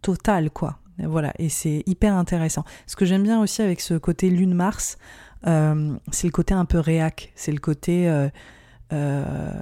totale, 0.02 0.50
quoi. 0.50 0.78
Voilà, 0.98 1.32
et 1.38 1.48
c'est 1.48 1.84
hyper 1.86 2.14
intéressant. 2.14 2.64
Ce 2.86 2.96
que 2.96 3.04
j'aime 3.04 3.22
bien 3.22 3.40
aussi 3.40 3.62
avec 3.62 3.80
ce 3.80 3.94
côté 3.94 4.30
Lune-Mars, 4.30 4.98
euh, 5.46 5.96
c'est 6.10 6.26
le 6.26 6.32
côté 6.32 6.54
un 6.54 6.64
peu 6.64 6.80
réac, 6.80 7.32
c'est 7.36 7.52
le 7.52 7.60
côté 7.60 8.08
euh, 8.08 8.28
euh, 8.92 9.60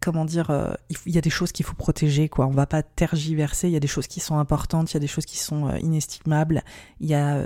comment 0.00 0.26
dire, 0.26 0.76
il 1.06 1.12
y 1.12 1.16
a 1.16 1.22
des 1.22 1.30
choses 1.30 1.52
qu'il 1.52 1.64
faut 1.64 1.74
protéger, 1.74 2.28
quoi. 2.28 2.46
On 2.46 2.50
va 2.50 2.66
pas 2.66 2.82
tergiverser. 2.82 3.68
Il 3.68 3.72
y 3.72 3.76
a 3.76 3.80
des 3.80 3.88
choses 3.88 4.06
qui 4.06 4.20
sont 4.20 4.36
importantes, 4.36 4.92
il 4.92 4.94
y 4.94 4.96
a 4.98 5.00
des 5.00 5.06
choses 5.06 5.24
qui 5.24 5.38
sont 5.38 5.74
inestimables. 5.76 6.62
Il 7.00 7.08
y 7.08 7.14
a 7.14 7.42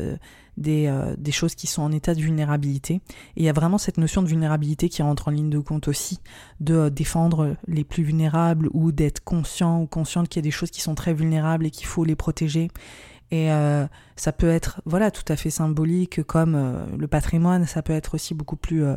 des, 0.59 0.93
des, 1.17 1.33
choses 1.33 1.55
qui 1.55 1.67
sont 1.67 1.83
en 1.83 1.93
état 1.93 2.15
de 2.15 2.21
vulnérabilité. 2.21 2.95
Et 2.95 3.03
il 3.37 3.45
y 3.45 3.49
a 3.49 3.53
vraiment 3.53 3.79
cette 3.79 3.99
notion 3.99 4.23
de 4.23 4.29
vulnérabilité 4.29 4.89
qui 4.89 5.03
rentre 5.03 5.29
en 5.29 5.31
ligne 5.31 5.51
de 5.51 5.59
compte 5.59 5.89
aussi, 5.89 6.21
de 6.61 6.89
défendre 6.89 7.57
les 7.67 7.85
plus 7.85 8.03
vulnérables 8.03 8.69
ou 8.73 8.93
d'être 8.93 9.23
conscient 9.25 9.81
ou 9.81 9.87
consciente 9.87 10.29
qu'il 10.29 10.41
y 10.41 10.45
a 10.45 10.49
des 10.49 10.51
choses 10.51 10.71
qui 10.71 10.81
sont 10.81 10.95
très 10.95 11.15
vulnérables 11.15 11.67
et 11.67 11.71
qu'il 11.71 11.87
faut 11.87 12.05
les 12.05 12.17
protéger. 12.17 12.69
Et 13.31 13.53
euh, 13.53 13.87
ça 14.17 14.33
peut 14.33 14.49
être 14.49 14.81
voilà 14.87 15.11
tout 15.11 15.25
à 15.29 15.37
fait 15.37 15.51
symbolique 15.51 16.23
comme 16.23 16.55
euh, 16.55 16.85
le 16.97 17.07
patrimoine, 17.09 17.67
ça 17.67 17.83
peut 17.83 17.93
être 17.93 18.15
aussi 18.15 18.35
beaucoup 18.35 18.57
plus 18.57 18.85
euh, 18.85 18.97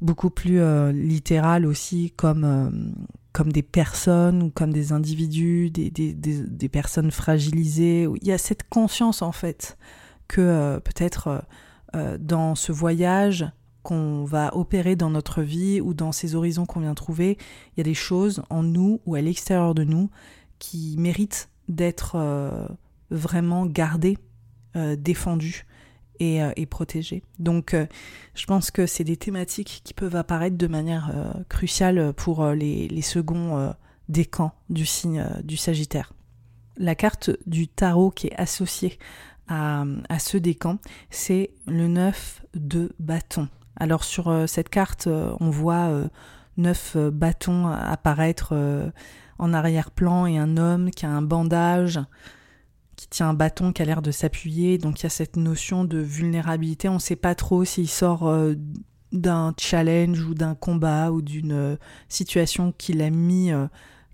beaucoup 0.00 0.30
plus 0.30 0.60
littéral 0.92 1.64
aussi 1.64 2.12
comme 2.16 2.94
comme 3.32 3.50
des 3.50 3.62
personnes 3.62 4.42
ou 4.42 4.50
comme 4.50 4.70
des 4.70 4.92
individus, 4.92 5.70
des, 5.70 5.90
des 5.90 6.68
personnes 6.68 7.10
fragilisées. 7.10 8.06
Il 8.20 8.28
y 8.28 8.32
a 8.32 8.36
cette 8.36 8.68
conscience 8.68 9.22
en 9.22 9.32
fait 9.32 9.78
que 10.28 10.78
peut-être 10.84 11.44
dans 12.18 12.54
ce 12.54 12.72
voyage 12.72 13.46
qu'on 13.82 14.24
va 14.24 14.56
opérer 14.56 14.96
dans 14.96 15.10
notre 15.10 15.42
vie 15.42 15.80
ou 15.80 15.94
dans 15.94 16.12
ces 16.12 16.34
horizons 16.34 16.66
qu'on 16.66 16.80
vient 16.80 16.94
trouver, 16.94 17.38
il 17.74 17.78
y 17.78 17.80
a 17.80 17.84
des 17.84 17.94
choses 17.94 18.42
en 18.50 18.62
nous 18.62 19.00
ou 19.06 19.14
à 19.14 19.20
l'extérieur 19.20 19.74
de 19.74 19.84
nous 19.84 20.10
qui 20.58 20.96
méritent 20.98 21.48
d'être 21.68 22.16
vraiment 23.10 23.66
gardé, 23.66 24.18
euh, 24.76 24.96
défendu 24.96 25.66
et, 26.18 26.42
euh, 26.42 26.52
protégé. 26.68 27.22
Donc 27.38 27.74
euh, 27.74 27.86
je 28.34 28.46
pense 28.46 28.70
que 28.70 28.86
c'est 28.86 29.04
des 29.04 29.16
thématiques 29.16 29.82
qui 29.84 29.94
peuvent 29.94 30.16
apparaître 30.16 30.56
de 30.56 30.66
manière 30.66 31.12
cruciale 31.48 32.12
pour 32.14 32.46
les, 32.48 32.88
les 32.88 33.02
seconds 33.02 33.74
décans 34.08 34.52
du 34.70 34.86
signe 34.86 35.26
du 35.44 35.56
Sagittaire. 35.56 36.12
La 36.78 36.94
carte 36.94 37.30
du 37.46 37.68
tarot 37.68 38.10
qui 38.10 38.26
est 38.28 38.36
associée 38.36 38.98
à, 39.48 39.84
à 40.08 40.18
ce 40.18 40.36
décan, 40.36 40.78
c'est 41.10 41.50
le 41.66 41.88
9 41.88 42.44
de 42.54 42.92
bâton. 42.98 43.48
Alors 43.76 44.04
sur 44.04 44.48
cette 44.48 44.68
carte, 44.68 45.06
on 45.06 45.50
voit 45.50 45.90
neuf 46.56 46.96
bâtons 46.96 47.66
apparaître 47.66 48.54
en 49.38 49.52
arrière-plan 49.52 50.26
et 50.26 50.38
un 50.38 50.56
homme 50.56 50.90
qui 50.90 51.04
a 51.04 51.10
un 51.10 51.22
bandage 51.22 52.00
qui 52.96 53.08
tient 53.08 53.28
un 53.28 53.34
bâton 53.34 53.72
qui 53.72 53.82
a 53.82 53.84
l'air 53.84 54.02
de 54.02 54.10
s'appuyer. 54.10 54.78
Donc 54.78 55.00
il 55.00 55.02
y 55.04 55.06
a 55.06 55.10
cette 55.10 55.36
notion 55.36 55.84
de 55.84 55.98
vulnérabilité. 55.98 56.88
On 56.88 56.94
ne 56.94 56.98
sait 56.98 57.16
pas 57.16 57.34
trop 57.34 57.64
s'il 57.64 57.88
sort 57.88 58.26
euh, 58.26 58.54
d'un 59.12 59.54
challenge 59.58 60.22
ou 60.22 60.34
d'un 60.34 60.54
combat 60.54 61.12
ou 61.12 61.22
d'une 61.22 61.52
euh, 61.52 61.76
situation 62.08 62.72
qui 62.76 62.94
l'a 62.94 63.10
mis, 63.10 63.52
euh, 63.52 63.66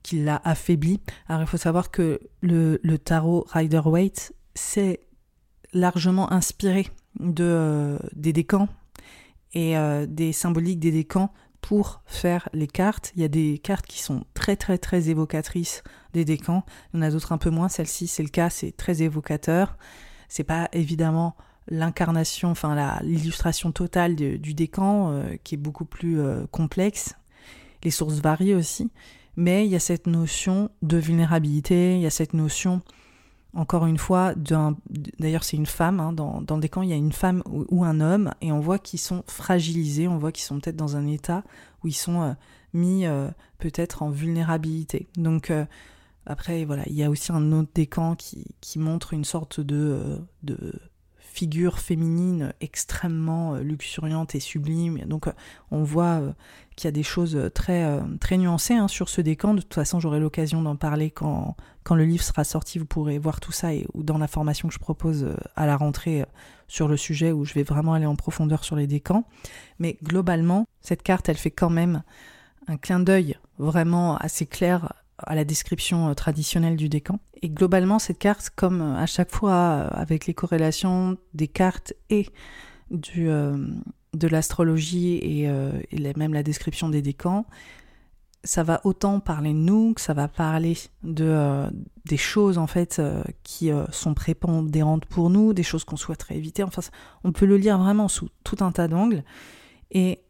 qui 0.03 0.23
l'a 0.23 0.41
affaibli. 0.45 1.01
Alors 1.29 1.43
il 1.43 1.47
faut 1.47 1.57
savoir 1.57 1.91
que 1.91 2.21
le, 2.41 2.81
le 2.83 2.99
tarot 2.99 3.47
Rider-Waite, 3.51 4.35
c'est 4.55 5.01
largement 5.73 6.33
inspiré 6.33 6.89
de, 7.21 7.99
des 8.15 8.33
décans 8.33 8.69
et 9.55 9.75
des 10.09 10.33
symboliques 10.33 10.81
des 10.81 10.91
décans 10.91 11.31
pour 11.63 12.03
faire 12.05 12.49
les 12.53 12.67
cartes. 12.67 13.13
Il 13.17 13.23
y 13.23 13.25
a 13.25 13.29
des 13.29 13.59
cartes 13.59 13.87
qui 13.87 14.03
sont 14.03 14.25
très 14.35 14.57
très 14.57 14.77
très 14.77 15.09
évocatrices 15.09 15.83
des 16.13 16.27
décans. 16.27 16.65
Il 16.93 16.97
y 16.97 16.99
en 16.99 17.03
a 17.03 17.11
d'autres 17.11 17.33
un 17.33 17.39
peu 17.39 17.51
moins. 17.51 17.69
Celle-ci, 17.69 18.09
c'est 18.09 18.23
le 18.23 18.29
cas, 18.29 18.51
c'est 18.51 18.77
très 18.77 19.03
évocateur. 19.03 19.79
C'est 20.29 20.45
pas 20.45 20.69
évidemment 20.73 21.37
l'incarnation, 21.69 22.51
enfin 22.51 23.01
l'illustration 23.03 23.71
totale 23.71 24.17
du 24.17 24.55
décan, 24.55 25.13
euh, 25.13 25.37
qui 25.45 25.55
est 25.55 25.59
beaucoup 25.59 25.85
plus 25.85 26.21
euh, 26.21 26.45
complexe. 26.51 27.15
Les 27.85 27.91
sources 27.91 28.19
varient 28.19 28.55
aussi. 28.55 28.91
Mais 29.37 29.65
il 29.65 29.71
y 29.71 29.77
a 29.77 29.81
cette 29.81 30.07
notion 30.07 30.71
de 30.83 30.99
vulnérabilité, 30.99 31.95
il 31.95 32.03
y 32.03 32.07
a 32.07 32.11
cette 32.11 32.35
notion 32.35 32.83
encore 33.55 33.87
une 33.87 33.99
fois, 33.99 34.35
d'ailleurs 34.35 35.45
c'est 35.45 35.57
une 35.57 35.67
femme, 35.67 36.01
hein, 36.01 36.13
dans, 36.13 36.59
des 36.59 36.69
camps 36.69 36.83
il 36.83 36.89
y 36.89 36.95
a 36.95 36.97
une 36.97 37.13
femme 37.13 37.43
ou, 37.47 37.85
un 37.85 38.01
homme, 38.01 38.33
et 38.41 38.51
on 38.51 38.61
voit 38.61 38.79
qu'ils 38.79 38.99
sont 38.99 39.25
fragilisés, 39.27 40.09
on 40.09 40.17
voit 40.17 40.33
qu'ils 40.33 40.45
sont 40.45 40.59
peut-être 40.59 40.77
dans 40.77 40.97
un 40.97 41.07
état 41.07 41.45
où 41.85 41.89
ils 41.89 41.93
sont 41.93 42.23
euh, 42.23 42.33
mis 42.73 43.07
euh, 43.07 43.29
peut-être 43.59 44.03
en 44.03 44.09
vulnérabilité. 44.09 45.09
Donc 45.17 45.51
euh, 45.51 45.67
après, 46.25 46.65
voilà, 46.65 46.85
il 46.87 46.95
y 46.95 47.05
a 47.05 47.11
aussi 47.11 47.31
un 47.31 47.53
autre 47.53 47.71
décan 47.75 48.15
qui, 48.15 48.47
qui 48.61 48.79
montre 48.79 49.13
une 49.13 49.25
sorte 49.25 49.61
de 49.61 50.25
figure 51.33 51.79
féminine 51.79 52.53
extrêmement 52.61 53.57
luxuriante 53.57 54.35
et 54.35 54.41
sublime. 54.41 54.99
Donc 55.07 55.27
on 55.71 55.83
voit 55.83 56.21
qu'il 56.77 56.87
y 56.87 56.89
a 56.89 56.93
des 56.93 57.03
choses 57.03 57.51
très, 57.55 57.85
euh, 57.85 58.01
très 58.21 58.39
nuancées 58.39 58.75
hein, 58.75 58.89
sur 58.89 59.09
ce 59.09 59.21
décan. 59.21 59.55
De 59.55 59.61
toute 59.61 59.75
façon, 59.75 60.01
j'aurai 60.01 60.21
l'occasion 60.21 60.63
d'en 60.63 60.77
parler 60.77 61.11
quand, 61.11 61.57
quand 61.85 61.95
le 61.95 62.05
livre 62.05 62.23
sera 62.23 62.45
sorti. 62.45 62.79
Vous 62.79 62.87
pourrez 62.87 63.19
voir 63.19 63.41
tout 63.41 63.53
ça 63.53 63.75
et, 63.75 63.87
ou 63.95 64.03
dans 64.03 64.19
la 64.19 64.29
formation 64.29 64.69
que 64.69 64.75
je 64.75 64.79
propose 64.79 65.25
euh, 65.25 65.37
à 65.57 65.67
la 65.67 65.77
rentrée 65.77 66.23
euh, 66.23 66.27
sur 66.69 66.89
le 66.89 66.97
sujet 66.97 67.33
où 67.33 67.45
je 67.45 67.55
vais 67.55 67.63
vraiment 67.63 67.95
aller 67.95 68.07
en 68.07 68.17
profondeur 68.17 68.65
sur 68.65 68.77
les 68.77 68.87
décans. 68.87 69.25
Mais 69.79 69.99
globalement, 70.03 70.67
cette 70.81 71.03
carte, 71.03 71.29
elle 71.29 71.37
fait 71.37 71.51
quand 71.51 71.71
même 71.71 72.03
un 72.69 72.77
clin 72.77 73.01
d'œil 73.01 73.37
vraiment 73.59 74.17
assez 74.17 74.47
clair 74.47 74.93
à 75.27 75.35
la 75.35 75.45
description 75.45 76.15
traditionnelle 76.15 76.77
du 76.77 76.89
décan. 76.89 77.19
Et 77.43 77.49
globalement, 77.49 77.99
cette 77.99 78.19
carte, 78.19 78.51
comme 78.55 78.81
à 78.81 79.07
chaque 79.07 79.31
fois 79.31 79.87
avec 79.89 80.27
les 80.27 80.35
corrélations 80.35 81.17
des 81.35 81.49
cartes 81.49 81.93
et 82.11 82.29
du, 82.91 83.29
de 84.15 84.29
l'astrologie 84.29 85.19
et, 85.23 85.49
euh, 85.49 85.73
même 86.17 86.35
la 86.35 86.43
description 86.43 86.89
des 86.89 87.03
décans, 87.03 87.47
ça 88.45 88.63
va 88.63 88.81
autant 88.85 89.21
parler 89.21 89.53
de 89.53 89.59
nous 89.59 89.95
que 89.95 90.01
ça 90.01 90.15
va 90.15 90.27
parler 90.27 90.77
de 91.05 91.25
euh, 91.25 91.71
des 92.05 92.17
choses 92.17 92.59
en 92.59 92.67
fait 92.67 92.99
euh, 92.99 93.23
qui 93.45 93.71
sont 93.91 94.15
prépondérantes 94.15 95.07
pour 95.07 95.31
nous, 95.31 95.53
des 95.53 95.63
choses 95.63 95.85
qu'on 95.85 95.97
souhaiterait 95.97 96.37
éviter. 96.37 96.63
Enfin, 96.63 96.83
on 97.25 97.33
peut 97.33 97.47
le 97.47 97.57
lire 97.57 97.79
vraiment 97.79 98.09
sous 98.09 98.29
tout 98.45 98.57
un 98.61 98.73
tas 98.73 98.89
d'angles 98.89 99.23
et 99.91 100.21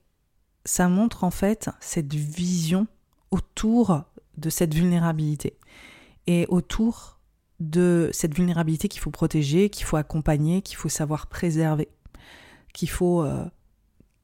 ça 0.64 0.88
montre 0.88 1.24
en 1.24 1.30
fait 1.30 1.70
cette 1.80 2.14
vision 2.14 2.86
autour 3.30 4.04
de 4.36 4.50
cette 4.50 4.74
vulnérabilité 4.74 5.58
et 6.26 6.46
autour 6.48 7.20
de 7.60 8.10
cette 8.12 8.34
vulnérabilité 8.34 8.88
qu'il 8.88 9.00
faut 9.00 9.10
protéger, 9.10 9.70
qu'il 9.70 9.84
faut 9.84 9.96
accompagner, 9.96 10.62
qu'il 10.62 10.76
faut 10.76 10.88
savoir 10.88 11.26
préserver, 11.26 11.88
qu'il 12.72 12.90
faut 12.90 13.24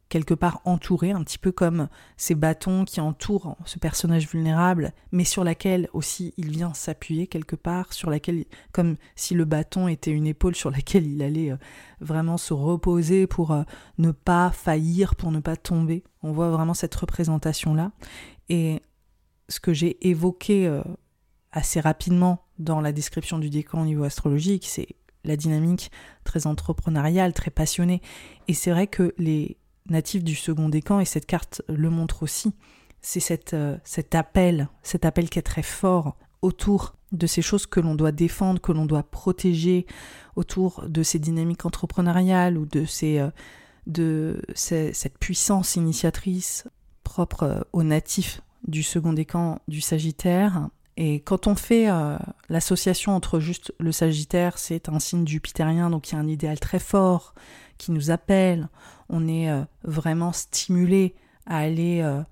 quelque 0.08 0.34
part 0.34 0.60
entouré, 0.64 1.10
un 1.10 1.22
petit 1.22 1.38
peu 1.38 1.52
comme 1.52 1.88
ces 2.16 2.34
bâtons 2.34 2.84
qui 2.84 3.00
entourent 3.00 3.56
ce 3.64 3.78
personnage 3.78 4.28
vulnérable, 4.28 4.92
mais 5.12 5.24
sur 5.24 5.44
laquelle 5.44 5.88
aussi 5.92 6.34
il 6.36 6.50
vient 6.50 6.74
s'appuyer 6.74 7.26
quelque 7.26 7.56
part, 7.56 7.92
sur 7.92 8.10
laquelle, 8.10 8.44
comme 8.72 8.96
si 9.16 9.34
le 9.34 9.44
bâton 9.44 9.88
était 9.88 10.10
une 10.10 10.26
épaule 10.26 10.54
sur 10.54 10.70
laquelle 10.70 11.06
il 11.06 11.22
allait 11.22 11.52
euh, 11.52 11.56
vraiment 12.00 12.38
se 12.38 12.54
reposer 12.54 13.26
pour 13.26 13.52
euh, 13.52 13.62
ne 13.98 14.10
pas 14.10 14.50
faillir, 14.50 15.14
pour 15.14 15.30
ne 15.30 15.40
pas 15.40 15.56
tomber. 15.56 16.04
On 16.22 16.32
voit 16.32 16.50
vraiment 16.50 16.74
cette 16.74 16.94
représentation-là. 16.94 17.92
Et 18.48 18.80
ce 19.48 19.60
que 19.60 19.72
j'ai 19.72 20.08
évoqué 20.08 20.66
euh, 20.66 20.82
assez 21.52 21.80
rapidement 21.80 22.44
dans 22.58 22.80
la 22.80 22.92
description 22.92 23.38
du 23.38 23.50
décan 23.50 23.82
au 23.82 23.84
niveau 23.84 24.04
astrologique, 24.04 24.66
c'est 24.66 24.88
la 25.24 25.36
dynamique 25.36 25.90
très 26.24 26.46
entrepreneuriale, 26.46 27.32
très 27.32 27.50
passionnée. 27.50 28.02
Et 28.46 28.54
c'est 28.54 28.70
vrai 28.70 28.86
que 28.86 29.14
les 29.18 29.56
natif 29.88 30.22
du 30.22 30.34
second 30.34 30.68
décan, 30.68 31.00
et 31.00 31.04
cette 31.04 31.26
carte 31.26 31.62
le 31.68 31.90
montre 31.90 32.22
aussi, 32.22 32.52
c'est 33.00 33.54
euh, 33.54 33.78
cet 33.84 34.14
appel, 34.14 34.68
cet 34.82 35.04
appel 35.04 35.30
qui 35.30 35.38
est 35.38 35.42
très 35.42 35.62
fort 35.62 36.16
autour 36.42 36.94
de 37.12 37.26
ces 37.26 37.42
choses 37.42 37.66
que 37.66 37.80
l'on 37.80 37.94
doit 37.94 38.12
défendre, 38.12 38.60
que 38.60 38.72
l'on 38.72 38.86
doit 38.86 39.02
protéger, 39.02 39.86
autour 40.36 40.84
de 40.86 41.02
ces 41.02 41.18
dynamiques 41.18 41.64
entrepreneuriales 41.64 42.58
ou 42.58 42.66
de, 42.66 42.84
euh, 43.98 44.40
cette 44.54 45.18
puissance 45.18 45.76
initiatrice 45.76 46.64
propre 47.02 47.66
aux 47.72 47.82
natifs 47.82 48.42
du 48.66 48.82
second 48.82 49.12
décan 49.12 49.60
du 49.68 49.80
Sagittaire. 49.80 50.68
Et 50.96 51.20
quand 51.20 51.46
on 51.46 51.54
fait 51.54 51.86
l'association 52.48 53.14
entre 53.14 53.38
juste 53.38 53.72
le 53.78 53.92
Sagittaire, 53.92 54.58
c'est 54.58 54.88
un 54.88 54.98
signe 54.98 55.26
jupitérien, 55.26 55.90
donc 55.90 56.10
il 56.10 56.14
y 56.14 56.18
a 56.18 56.20
un 56.20 56.26
idéal 56.26 56.58
très 56.58 56.80
fort 56.80 57.34
qui 57.78 57.92
nous 57.92 58.10
appelle, 58.10 58.68
on 59.08 59.26
est 59.26 59.50
euh, 59.50 59.62
vraiment 59.84 60.32
stimulé 60.32 61.14
à 61.46 61.58
aller 61.58 62.02
euh, 62.02 62.22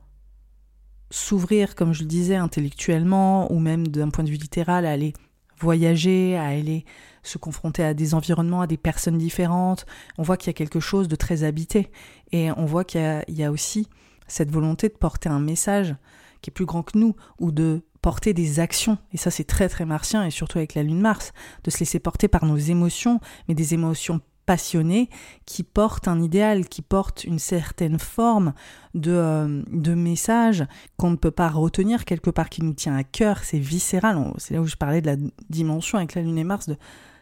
s'ouvrir, 1.11 1.75
comme 1.75 1.95
je 1.95 2.03
le 2.03 2.09
disais, 2.09 2.37
intellectuellement 2.37 3.51
ou 3.53 3.59
même 3.59 3.89
d'un 3.89 4.11
point 4.11 4.25
de 4.25 4.31
vue 4.31 4.37
littéral, 4.37 4.85
à 4.85 4.91
aller 4.91 5.15
voyager, 5.59 6.37
à 6.37 6.47
aller 6.47 6.85
se 7.23 7.39
confronter 7.39 7.83
à 7.83 7.95
des 7.95 8.13
environnements, 8.15 8.61
à 8.61 8.67
des 8.67 8.77
personnes 8.77 9.17
différentes. 9.17 9.87
On 10.19 10.23
voit 10.23 10.37
qu'il 10.37 10.49
y 10.49 10.51
a 10.51 10.55
quelque 10.55 10.81
chose 10.81 11.09
de 11.09 11.17
très 11.17 11.45
habité 11.45 11.91
et 12.33 12.51
on 12.53 12.67
voit 12.67 12.85
qu'il 12.85 13.25
y, 13.29 13.43
a 13.43 13.51
aussi 13.51 13.89
cette 14.29 14.51
volonté 14.51 14.89
de 14.89 14.95
porter 14.95 15.29
un 15.29 15.41
message 15.41 15.95
qui 16.43 16.51
est 16.51 16.53
plus 16.53 16.67
grand 16.67 16.83
que 16.83 16.99
nous 16.99 17.15
ou 17.39 17.53
de 17.53 17.83
porter 18.03 18.35
des 18.35 18.61
actions. 18.61 18.99
Et 19.13 19.17
ça, 19.17 19.31
c'est 19.31 19.45
très 19.45 19.69
très 19.69 19.85
martien 19.85 20.25
et 20.25 20.31
surtout 20.31 20.59
avec 20.59 20.75
la 20.75 20.83
lune 20.83 21.01
Mars, 21.01 21.33
de 21.65 21.71
se 21.71 21.81
laisser 21.81 21.99
porter 21.99 22.29
par 22.29 22.45
nos 22.45 22.57
émotions, 22.57 23.21
mais 23.49 23.55
des 23.55 23.75
émotions 23.75 24.21
passionné, 24.47 25.11
qui 25.45 25.65
porte 25.65 26.09
un 26.09 26.23
idéal, 26.23 26.69
qui 26.69 26.81
porte 26.81 27.25
une 27.25 27.41
certaine 27.41 27.99
forme 27.99 28.55
de, 28.95 29.11
euh, 29.11 29.63
de 29.73 29.95
message 29.95 30.65
qu'on 30.97 31.11
ne 31.11 31.17
peut 31.17 31.33
pas 31.33 31.49
retenir 31.49 32.05
quelque 32.05 32.31
part, 32.31 32.49
qui 32.49 32.63
nous 32.63 32.73
tient 32.73 32.97
à 32.97 33.03
cœur, 33.03 33.43
c'est 33.43 33.59
viscéral. 33.59 34.33
C'est 34.39 34.55
là 34.55 34.61
où 34.61 34.67
je 34.67 34.77
parlais 34.77 35.03
de 35.03 35.07
la 35.07 35.17
dimension 35.51 35.99
avec 35.99 36.15
la 36.15 36.23
Lune 36.23 36.39
et 36.39 36.45
Mars, 36.45 36.69
de 36.69 36.77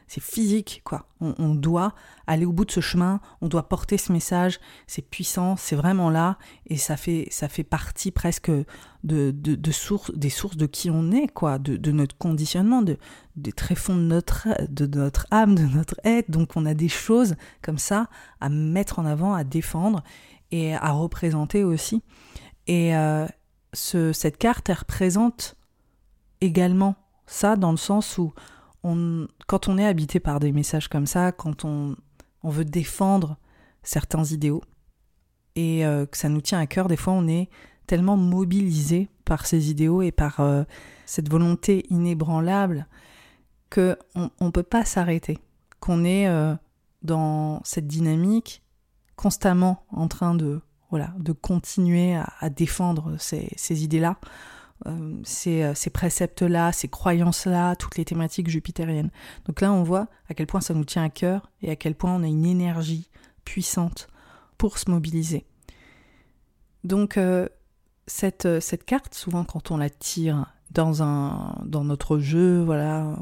c'est 0.07 0.23
physique, 0.23 0.83
quoi. 0.85 1.07
On, 1.21 1.55
doit 1.55 1.95
aller 2.27 2.45
au 2.45 2.53
bout 2.53 2.67
de 2.67 2.71
ce 2.71 2.81
chemin, 2.81 3.21
on 3.41 3.49
doit 3.49 3.69
porter 3.69 3.97
ce 3.97 4.13
message, 4.13 4.61
c'est 4.87 5.01
puissant, 5.01 5.57
c'est 5.57 5.75
vraiment 5.75 6.11
là, 6.11 6.37
et 6.67 6.77
ça 6.77 6.99
fait, 6.99 7.29
ça 7.31 7.49
fait 7.49 7.65
partie 7.65 8.11
presque 8.11 8.51
de, 9.05 9.31
de, 9.33 9.71
source, 9.73 10.13
des 10.15 10.29
sources 10.29 10.59
de 10.59 10.67
qui 10.67 10.91
on 10.91 11.11
est, 11.13 11.29
quoi, 11.29 11.59
de, 11.59 11.79
de 11.79 11.93
notre 11.93 12.19
conditionnement, 12.19 12.83
de, 12.83 12.99
des 13.37 13.53
tréfonds 13.53 13.97
de 13.97 14.03
notre, 14.03 14.49
de 14.69 14.87
notre 14.87 15.27
âme, 15.31 15.55
de 15.55 15.65
notre 15.65 15.99
être. 16.05 16.31
Donc 16.31 16.57
on 16.57 16.67
a 16.67 16.75
des 16.75 16.89
choses 16.89 17.37
comme 17.63 17.79
ça 17.79 18.09
à 18.41 18.51
mettre 18.51 18.99
en 18.99 19.07
avant, 19.07 19.33
à 19.33 19.45
défendre 19.45 20.03
et 20.51 20.75
à 20.75 20.91
représenter 20.91 21.65
aussi. 21.65 22.03
Et 22.67 22.95
euh, 22.97 23.27
ce, 23.73 24.13
cette 24.13 24.37
carte, 24.37 24.69
elle 24.69 24.77
représente 24.77 25.57
également 26.41 26.97
ça 27.27 27.57
dans 27.57 27.71
le 27.71 27.77
sens 27.77 28.19
où 28.19 28.33
quand 29.47 29.69
on 29.69 29.79
est 29.79 29.87
habité 29.87 30.21
par 30.21 30.41
des 30.41 30.53
messages 30.53 30.89
comme 30.89 31.07
ça, 31.07 31.33
quand 31.33 31.65
on, 31.65 31.97
veut 32.43 32.65
défendre 32.67 33.39
certains 33.83 34.25
idéaux 34.25 34.63
et 35.57 35.87
euh, 35.87 36.05
que 36.05 36.19
ça 36.19 36.29
nous 36.29 36.43
tient 36.43 36.59
à 36.59 36.67
cœur, 36.67 36.89
des 36.89 36.97
fois 36.97 37.15
on 37.15 37.27
est 37.27 37.49
tellement 37.87 38.19
mobilisé 38.19 39.09
par 39.25 39.47
ces 39.47 39.71
idéaux 39.71 40.03
et 40.03 40.13
par 40.13 40.41
euh, 40.41 40.65
cette 41.07 41.31
volonté 41.31 41.87
inébranlable 41.89 42.87
qu'on 43.71 43.97
ne 44.43 44.51
peut 44.51 44.63
pas 44.63 44.85
s'arrêter, 44.85 45.39
qu'on 45.81 46.05
est 46.05 46.29
euh, 46.29 46.55
dans 47.01 47.63
cette 47.65 47.87
dynamique 47.87 48.63
constamment 49.17 49.85
en 49.91 50.07
train 50.09 50.35
de, 50.35 50.61
voilà, 50.91 51.15
de 51.19 51.33
continuer 51.33 52.15
à, 52.15 52.51
défendre 52.51 53.17
ces 53.19 53.85
idées-là 53.85 54.19
euh, 54.87 55.23
euh, 55.47 55.73
ces, 55.75 55.91
préceptes-là, 55.91 56.73
ces 56.73 56.89
croyances-là, 56.89 57.77
toutes 57.77 57.97
les 57.97 58.05
thématiques 58.05 58.49
jupitériennes. 58.49 59.11
Donc 59.47 59.61
là, 59.61 59.73
on 59.73 59.83
voit 59.83 60.09
à 60.29 60.35
quel 60.35 60.47
point 60.47 60.61
ça 60.61 60.75
nous 60.75 60.85
tient 60.85 61.05
à 61.05 61.11
cœur 61.11 61.51
et 61.63 61.71
à 61.71 61.77
quel 61.77 61.95
point 61.95 62.15
on 62.15 62.23
a 62.23 62.27
une 62.27 62.47
énergie 62.47 63.11
puissante 63.45 64.09
pour 64.59 64.79
se 64.79 64.91
mobiliser. 64.91 65.47
Donc 66.83 67.17
euh, 67.17 67.49
cette, 68.07 68.61
cette 68.61 68.85
carte, 68.85 69.15
souvent 69.15 69.45
quand 69.45 69.71
on 69.71 69.77
la 69.77 69.91
tire 69.91 70.47
dans, 70.71 71.03
un, 71.03 71.63
dans 71.65 71.85
notre 71.85 72.19
jeu, 72.19 72.63
voilà, 72.63 73.17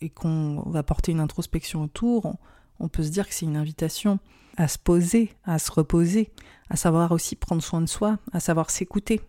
et 0.00 0.10
qu'on 0.10 0.62
va 0.66 0.82
porter 0.82 1.12
une 1.12 1.20
introspection 1.20 1.82
autour, 1.82 2.26
on, 2.26 2.36
on 2.80 2.88
peut 2.88 3.02
se 3.02 3.10
dire 3.10 3.28
que 3.28 3.34
c'est 3.34 3.46
une 3.46 3.56
invitation 3.56 4.18
à 4.56 4.68
se 4.68 4.78
poser, 4.78 5.32
à 5.44 5.58
se 5.58 5.70
reposer, 5.70 6.32
à 6.70 6.76
savoir 6.76 7.12
aussi 7.12 7.36
prendre 7.36 7.62
soin 7.62 7.80
de 7.80 7.86
soi, 7.86 8.18
à 8.32 8.40
savoir 8.40 8.70
s'écouter, 8.70 9.20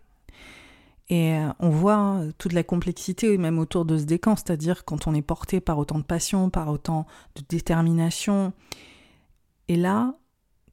et 1.09 1.35
euh, 1.35 1.49
on 1.59 1.69
voit 1.69 1.95
hein, 1.95 2.31
toute 2.37 2.53
la 2.53 2.63
complexité 2.63 3.37
même 3.37 3.59
autour 3.59 3.85
de 3.85 3.97
ce 3.97 4.05
décan, 4.05 4.35
c'est-à-dire 4.35 4.85
quand 4.85 5.07
on 5.07 5.13
est 5.13 5.21
porté 5.21 5.59
par 5.59 5.77
autant 5.77 5.99
de 5.99 6.03
passion, 6.03 6.49
par 6.49 6.69
autant 6.69 7.05
de 7.35 7.43
détermination. 7.47 8.53
Et 9.67 9.75
là, 9.75 10.15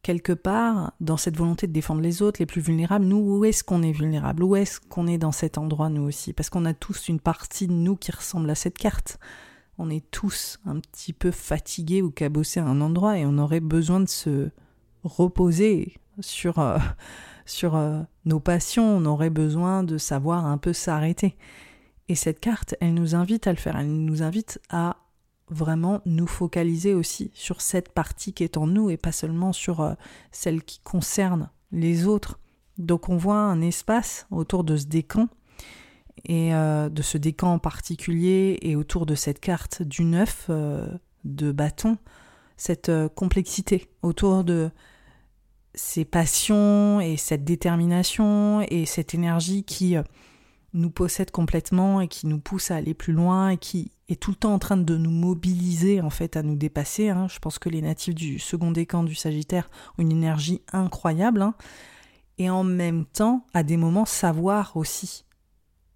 quelque 0.03 0.33
part, 0.33 0.93
dans 1.01 1.19
cette 1.19 1.37
volonté 1.37 1.67
de 1.67 1.73
défendre 1.73 2.01
les 2.01 2.23
autres, 2.23 2.41
les 2.41 2.47
plus 2.47 2.63
vulnérables, 2.63 3.05
nous, 3.05 3.19
où 3.19 3.45
est-ce 3.45 3.63
qu'on 3.63 3.83
est 3.83 3.93
vulnérable? 3.93 4.43
Où 4.43 4.57
est-ce 4.57 4.81
qu'on 4.81 5.07
est 5.07 5.19
dans 5.19 5.33
cet 5.33 5.59
endroit, 5.59 5.91
nous 5.91 6.03
aussi? 6.03 6.33
Parce 6.33 6.49
qu'on 6.49 6.65
a 6.65 6.75
tous 6.75 7.09
une 7.09 7.21
partie 7.21 7.67
de 7.67 7.73
nous 7.73 7.97
qui 7.97 8.11
ressemble 8.11 8.49
à 8.49 8.55
cette 8.55 8.79
carte. 8.79 9.19
On 9.77 9.91
est 9.91 10.11
tous 10.11 10.59
un 10.65 10.81
petit 10.81 11.13
peu 11.13 11.31
fatigués 11.31 12.01
ou 12.01 12.11
cabossés 12.11 12.61
à 12.61 12.65
un 12.65 12.81
endroit 12.81 13.19
et 13.19 13.27
on 13.27 13.37
aurait 13.37 13.61
besoin 13.61 14.01
de 14.01 14.09
se 14.09 14.51
reposer 15.05 15.95
sur... 16.21 16.59
Euh, 16.59 16.79
sur 17.47 17.77
euh, 17.77 18.01
nos 18.25 18.41
passions, 18.41 18.85
on 18.85 19.05
aurait 19.05 19.31
besoin 19.31 19.83
de 19.83 19.99
savoir 19.99 20.47
un 20.47 20.59
peu 20.59 20.73
s'arrêter. 20.73 21.37
Et 22.09 22.15
cette 22.15 22.41
carte, 22.41 22.75
elle 22.81 22.95
nous 22.95 23.15
invite 23.15 23.47
à 23.47 23.53
le 23.53 23.59
faire, 23.59 23.77
elle 23.77 23.91
nous 23.91 24.23
invite 24.23 24.61
à 24.71 24.97
vraiment 25.49 26.01
nous 26.07 26.27
focaliser 26.27 26.95
aussi 26.95 27.31
sur 27.35 27.61
cette 27.61 27.93
partie 27.93 28.33
qui 28.33 28.45
est 28.45 28.57
en 28.57 28.67
nous 28.67 28.91
et 28.91 28.97
pas 28.97 29.13
seulement 29.13 29.53
sur 29.53 29.81
euh, 29.81 29.95
celle 30.31 30.63
qui 30.63 30.81
concerne 30.81 31.51
les 31.73 32.07
autres. 32.07 32.39
Donc 32.79 33.09
on 33.09 33.17
voit 33.17 33.37
un 33.37 33.61
espace 33.61 34.27
autour 34.31 34.65
de 34.65 34.77
ce 34.77 34.87
décan 34.87 35.29
et 36.25 36.55
euh, 36.55 36.89
de 36.89 37.03
ce 37.03 37.19
décan 37.19 37.55
en 37.55 37.59
particulier 37.59 38.59
et 38.63 38.77
autour 38.77 39.07
de 39.07 39.15
cette 39.15 39.41
carte 39.41 39.83
du 39.83 40.05
neuf 40.05 40.51
de 41.25 41.53
bâton, 41.53 41.99
cette 42.57 42.91
complexité 43.15 43.91
autour 44.03 44.45
de 44.45 44.71
ces 45.75 46.05
passions 46.05 47.01
et 47.01 47.17
cette 47.17 47.45
détermination 47.45 48.61
et 48.69 48.85
cette 48.87 49.15
énergie 49.15 49.65
qui 49.65 49.97
euh, 49.97 50.03
nous 50.75 50.91
possède 50.91 51.31
complètement 51.31 52.01
et 52.01 52.09
qui 52.09 52.27
nous 52.27 52.39
pousse 52.39 52.71
à 52.71 52.77
aller 52.77 52.95
plus 52.95 53.13
loin 53.13 53.51
et 53.51 53.57
qui 53.57 53.91
est 54.09 54.21
tout 54.21 54.31
le 54.31 54.37
temps 54.37 54.55
en 54.55 54.59
train 54.59 54.77
de 54.77 54.97
nous 54.97 55.11
mobiliser 55.11 56.01
en 56.01 56.11
fait 56.11 56.37
à 56.37 56.43
nous 56.43 56.57
dépasser. 56.57 57.09
Hein. 57.09 57.27
Je 57.29 57.39
pense 57.39 57.59
que 57.59 57.69
les 57.69 57.83
natifs 57.83 58.15
du 58.15 58.39
second 58.39 58.71
décan 58.71 59.03
du 59.03 59.15
Sagittaire 59.15 59.71
ont 59.99 60.03
une 60.03 60.13
énergie 60.13 60.63
incroyable 60.73 61.43
hein. 61.43 61.55
et 62.39 62.51
en 62.51 62.65
même 62.65 63.05
temps 63.07 63.47
à 63.55 63.63
des 63.63 63.77
moments 63.77 64.07
savoir 64.07 64.77
aussi 64.77 65.25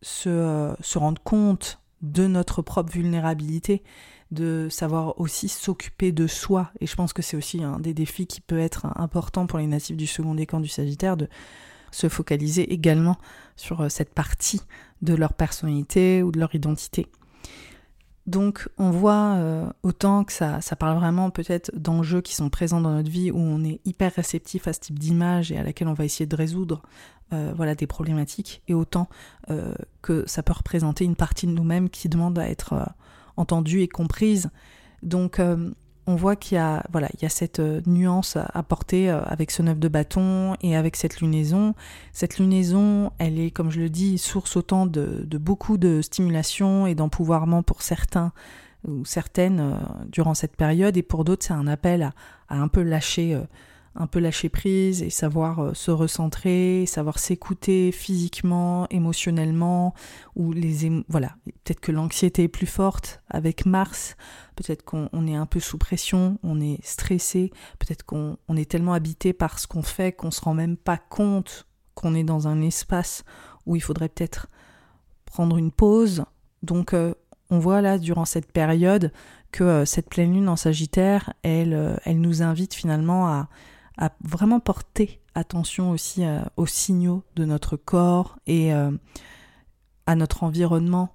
se, 0.02 0.28
euh, 0.28 0.74
se 0.80 0.98
rendre 0.98 1.22
compte 1.22 1.80
de 2.02 2.26
notre 2.26 2.62
propre 2.62 2.92
vulnérabilité 2.92 3.82
de 4.30 4.68
savoir 4.70 5.20
aussi 5.20 5.48
s'occuper 5.48 6.12
de 6.12 6.26
soi. 6.26 6.70
Et 6.80 6.86
je 6.86 6.94
pense 6.96 7.12
que 7.12 7.22
c'est 7.22 7.36
aussi 7.36 7.62
un 7.62 7.78
des 7.78 7.94
défis 7.94 8.26
qui 8.26 8.40
peut 8.40 8.58
être 8.58 8.86
important 8.96 9.46
pour 9.46 9.58
les 9.58 9.66
natifs 9.66 9.96
du 9.96 10.06
second 10.06 10.34
décan 10.34 10.60
du 10.60 10.68
Sagittaire 10.68 11.16
de 11.16 11.28
se 11.92 12.08
focaliser 12.08 12.72
également 12.72 13.16
sur 13.56 13.80
euh, 13.80 13.88
cette 13.88 14.12
partie 14.12 14.60
de 15.02 15.14
leur 15.14 15.32
personnalité 15.32 16.22
ou 16.22 16.32
de 16.32 16.38
leur 16.38 16.54
identité. 16.54 17.06
Donc 18.26 18.68
on 18.76 18.90
voit 18.90 19.34
euh, 19.36 19.70
autant 19.84 20.24
que 20.24 20.32
ça, 20.32 20.60
parle 20.78 20.98
vraiment 20.98 21.30
peut-être 21.30 21.70
d'enjeux 21.76 22.20
qui 22.20 22.34
sont 22.34 22.50
présents 22.50 22.80
dans 22.80 22.90
notre 22.90 23.10
vie 23.10 23.30
où 23.30 23.38
on 23.38 23.62
est 23.62 23.80
hyper 23.84 24.12
réceptif 24.12 24.66
à 24.66 24.72
ce 24.72 24.80
type 24.80 24.98
d'image 24.98 25.52
et 25.52 25.58
à 25.58 25.62
laquelle 25.62 25.86
on 25.86 25.94
va 25.94 26.04
essayer 26.04 26.26
de 26.26 26.34
résoudre 26.34 26.82
euh, 27.32 27.52
voilà, 27.56 27.76
des 27.76 27.86
problématiques, 27.86 28.62
et 28.68 28.74
autant 28.74 29.08
que 30.02 30.24
ça 30.26 30.42
peut 30.42 30.52
représenter 30.52 31.04
une 31.04 31.16
partie 31.16 31.46
de 31.46 31.52
nous-mêmes 31.52 31.88
qui 31.88 32.08
demande 32.08 32.38
à 32.38 32.48
être 32.48 32.88
entendue 33.36 33.82
et 33.82 33.88
comprise. 33.88 34.50
Donc 35.02 35.38
euh, 35.38 35.70
on 36.06 36.14
voit 36.14 36.36
qu'il 36.36 36.56
y 36.56 36.58
a 36.58 36.84
voilà 36.90 37.08
il 37.14 37.22
y 37.22 37.26
a 37.26 37.28
cette 37.28 37.60
euh, 37.60 37.80
nuance 37.86 38.36
à 38.36 38.48
apporter 38.54 39.10
euh, 39.10 39.22
avec 39.24 39.50
ce 39.50 39.62
neuf 39.62 39.78
de 39.78 39.88
bâton 39.88 40.54
et 40.62 40.76
avec 40.76 40.96
cette 40.96 41.20
lunaison. 41.20 41.74
Cette 42.12 42.38
lunaison, 42.38 43.12
elle 43.18 43.38
est 43.38 43.50
comme 43.50 43.70
je 43.70 43.80
le 43.80 43.90
dis 43.90 44.18
source 44.18 44.56
autant 44.56 44.86
de, 44.86 45.24
de 45.24 45.38
beaucoup 45.38 45.78
de 45.78 46.02
stimulation 46.02 46.86
et 46.86 46.94
d'empouvoirment 46.94 47.62
pour 47.62 47.82
certains 47.82 48.32
ou 48.86 49.04
certaines 49.04 49.78
durant 50.12 50.34
cette 50.34 50.54
période 50.54 50.96
et 50.96 51.02
pour 51.02 51.24
d'autres 51.24 51.44
c'est 51.44 51.54
un 51.54 51.66
appel 51.66 52.02
à, 52.02 52.12
un 52.60 52.68
peu 52.68 52.82
lâcher 52.82 53.36
un 53.96 54.06
peu 54.06 54.18
lâcher 54.18 54.48
prise 54.48 55.02
et 55.02 55.10
savoir 55.10 55.60
euh, 55.60 55.74
se 55.74 55.90
recentrer, 55.90 56.84
savoir 56.86 57.18
s'écouter 57.18 57.92
physiquement, 57.92 58.86
émotionnellement, 58.90 59.94
ou 60.34 60.52
les 60.52 60.90
voilà, 61.08 61.34
peut-être 61.64 61.80
que 61.80 61.92
l'anxiété 61.92 62.44
est 62.44 62.48
plus 62.48 62.66
forte 62.66 63.22
avec 63.28 63.64
Mars, 63.64 64.16
peut-être 64.54 64.84
qu'on 64.84 65.26
est 65.26 65.34
un 65.34 65.46
peu 65.46 65.60
sous 65.60 65.78
pression, 65.78 66.38
on 66.42 66.60
est 66.60 66.78
stressé, 66.84 67.50
peut-être 67.78 68.04
qu'on 68.04 68.36
est 68.56 68.70
tellement 68.70 68.92
habité 68.92 69.32
par 69.32 69.58
ce 69.58 69.66
qu'on 69.66 69.82
fait 69.82 70.12
qu'on 70.12 70.30
se 70.30 70.42
rend 70.42 70.54
même 70.54 70.76
pas 70.76 70.98
compte 70.98 71.66
qu'on 71.94 72.14
est 72.14 72.24
dans 72.24 72.46
un 72.48 72.60
espace 72.60 73.24
où 73.64 73.76
il 73.76 73.80
faudrait 73.80 74.10
peut-être 74.10 74.48
prendre 75.24 75.56
une 75.56 75.72
pause. 75.72 76.24
Donc 76.62 76.92
euh, 76.92 77.14
on 77.48 77.58
voit 77.58 77.80
là 77.80 77.96
durant 77.96 78.26
cette 78.26 78.52
période 78.52 79.12
que 79.52 79.64
euh, 79.64 79.84
cette 79.86 80.10
pleine 80.10 80.34
lune 80.34 80.48
en 80.50 80.56
Sagittaire, 80.56 81.32
elle, 81.42 81.98
elle 82.04 82.20
nous 82.20 82.42
invite 82.42 82.74
finalement 82.74 83.28
à, 83.28 83.48
à 83.98 84.12
vraiment 84.20 84.60
porter 84.60 85.20
attention 85.34 85.90
aussi 85.90 86.24
euh, 86.24 86.40
aux 86.56 86.66
signaux 86.66 87.22
de 87.36 87.44
notre 87.44 87.76
corps 87.76 88.38
et 88.46 88.72
euh, 88.72 88.90
à 90.06 90.16
notre 90.16 90.42
environnement 90.42 91.14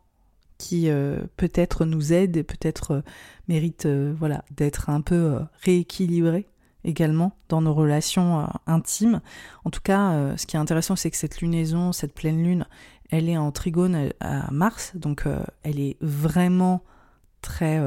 qui 0.58 0.90
euh, 0.90 1.22
peut-être 1.38 1.86
nous 1.86 2.14
aide 2.14 2.38
et 2.38 2.44
peut-être 2.44 3.04
mérite 3.48 3.88
voilà 3.88 4.44
d'être 4.52 4.90
un 4.90 5.02
peu 5.02 5.40
rééquilibré 5.64 6.48
également 6.84 7.36
dans 7.50 7.62
nos 7.62 7.74
relations 7.74 8.48
intimes. 8.66 9.22
En 9.66 9.70
tout 9.70 9.82
cas, 9.82 10.36
ce 10.36 10.48
qui 10.48 10.56
est 10.56 10.60
intéressant, 10.60 10.96
c'est 10.96 11.12
que 11.12 11.18
cette 11.18 11.42
lunaison, 11.42 11.92
cette 11.92 12.14
pleine 12.14 12.44
lune, 12.44 12.66
elle 13.12 13.30
est 13.30 13.38
en 13.38 13.52
trigone 13.52 14.10
à 14.20 14.50
Mars, 14.52 14.94
donc 14.96 15.26
elle 15.62 15.80
est 15.80 15.98
vraiment 16.02 16.84
très 17.42 17.80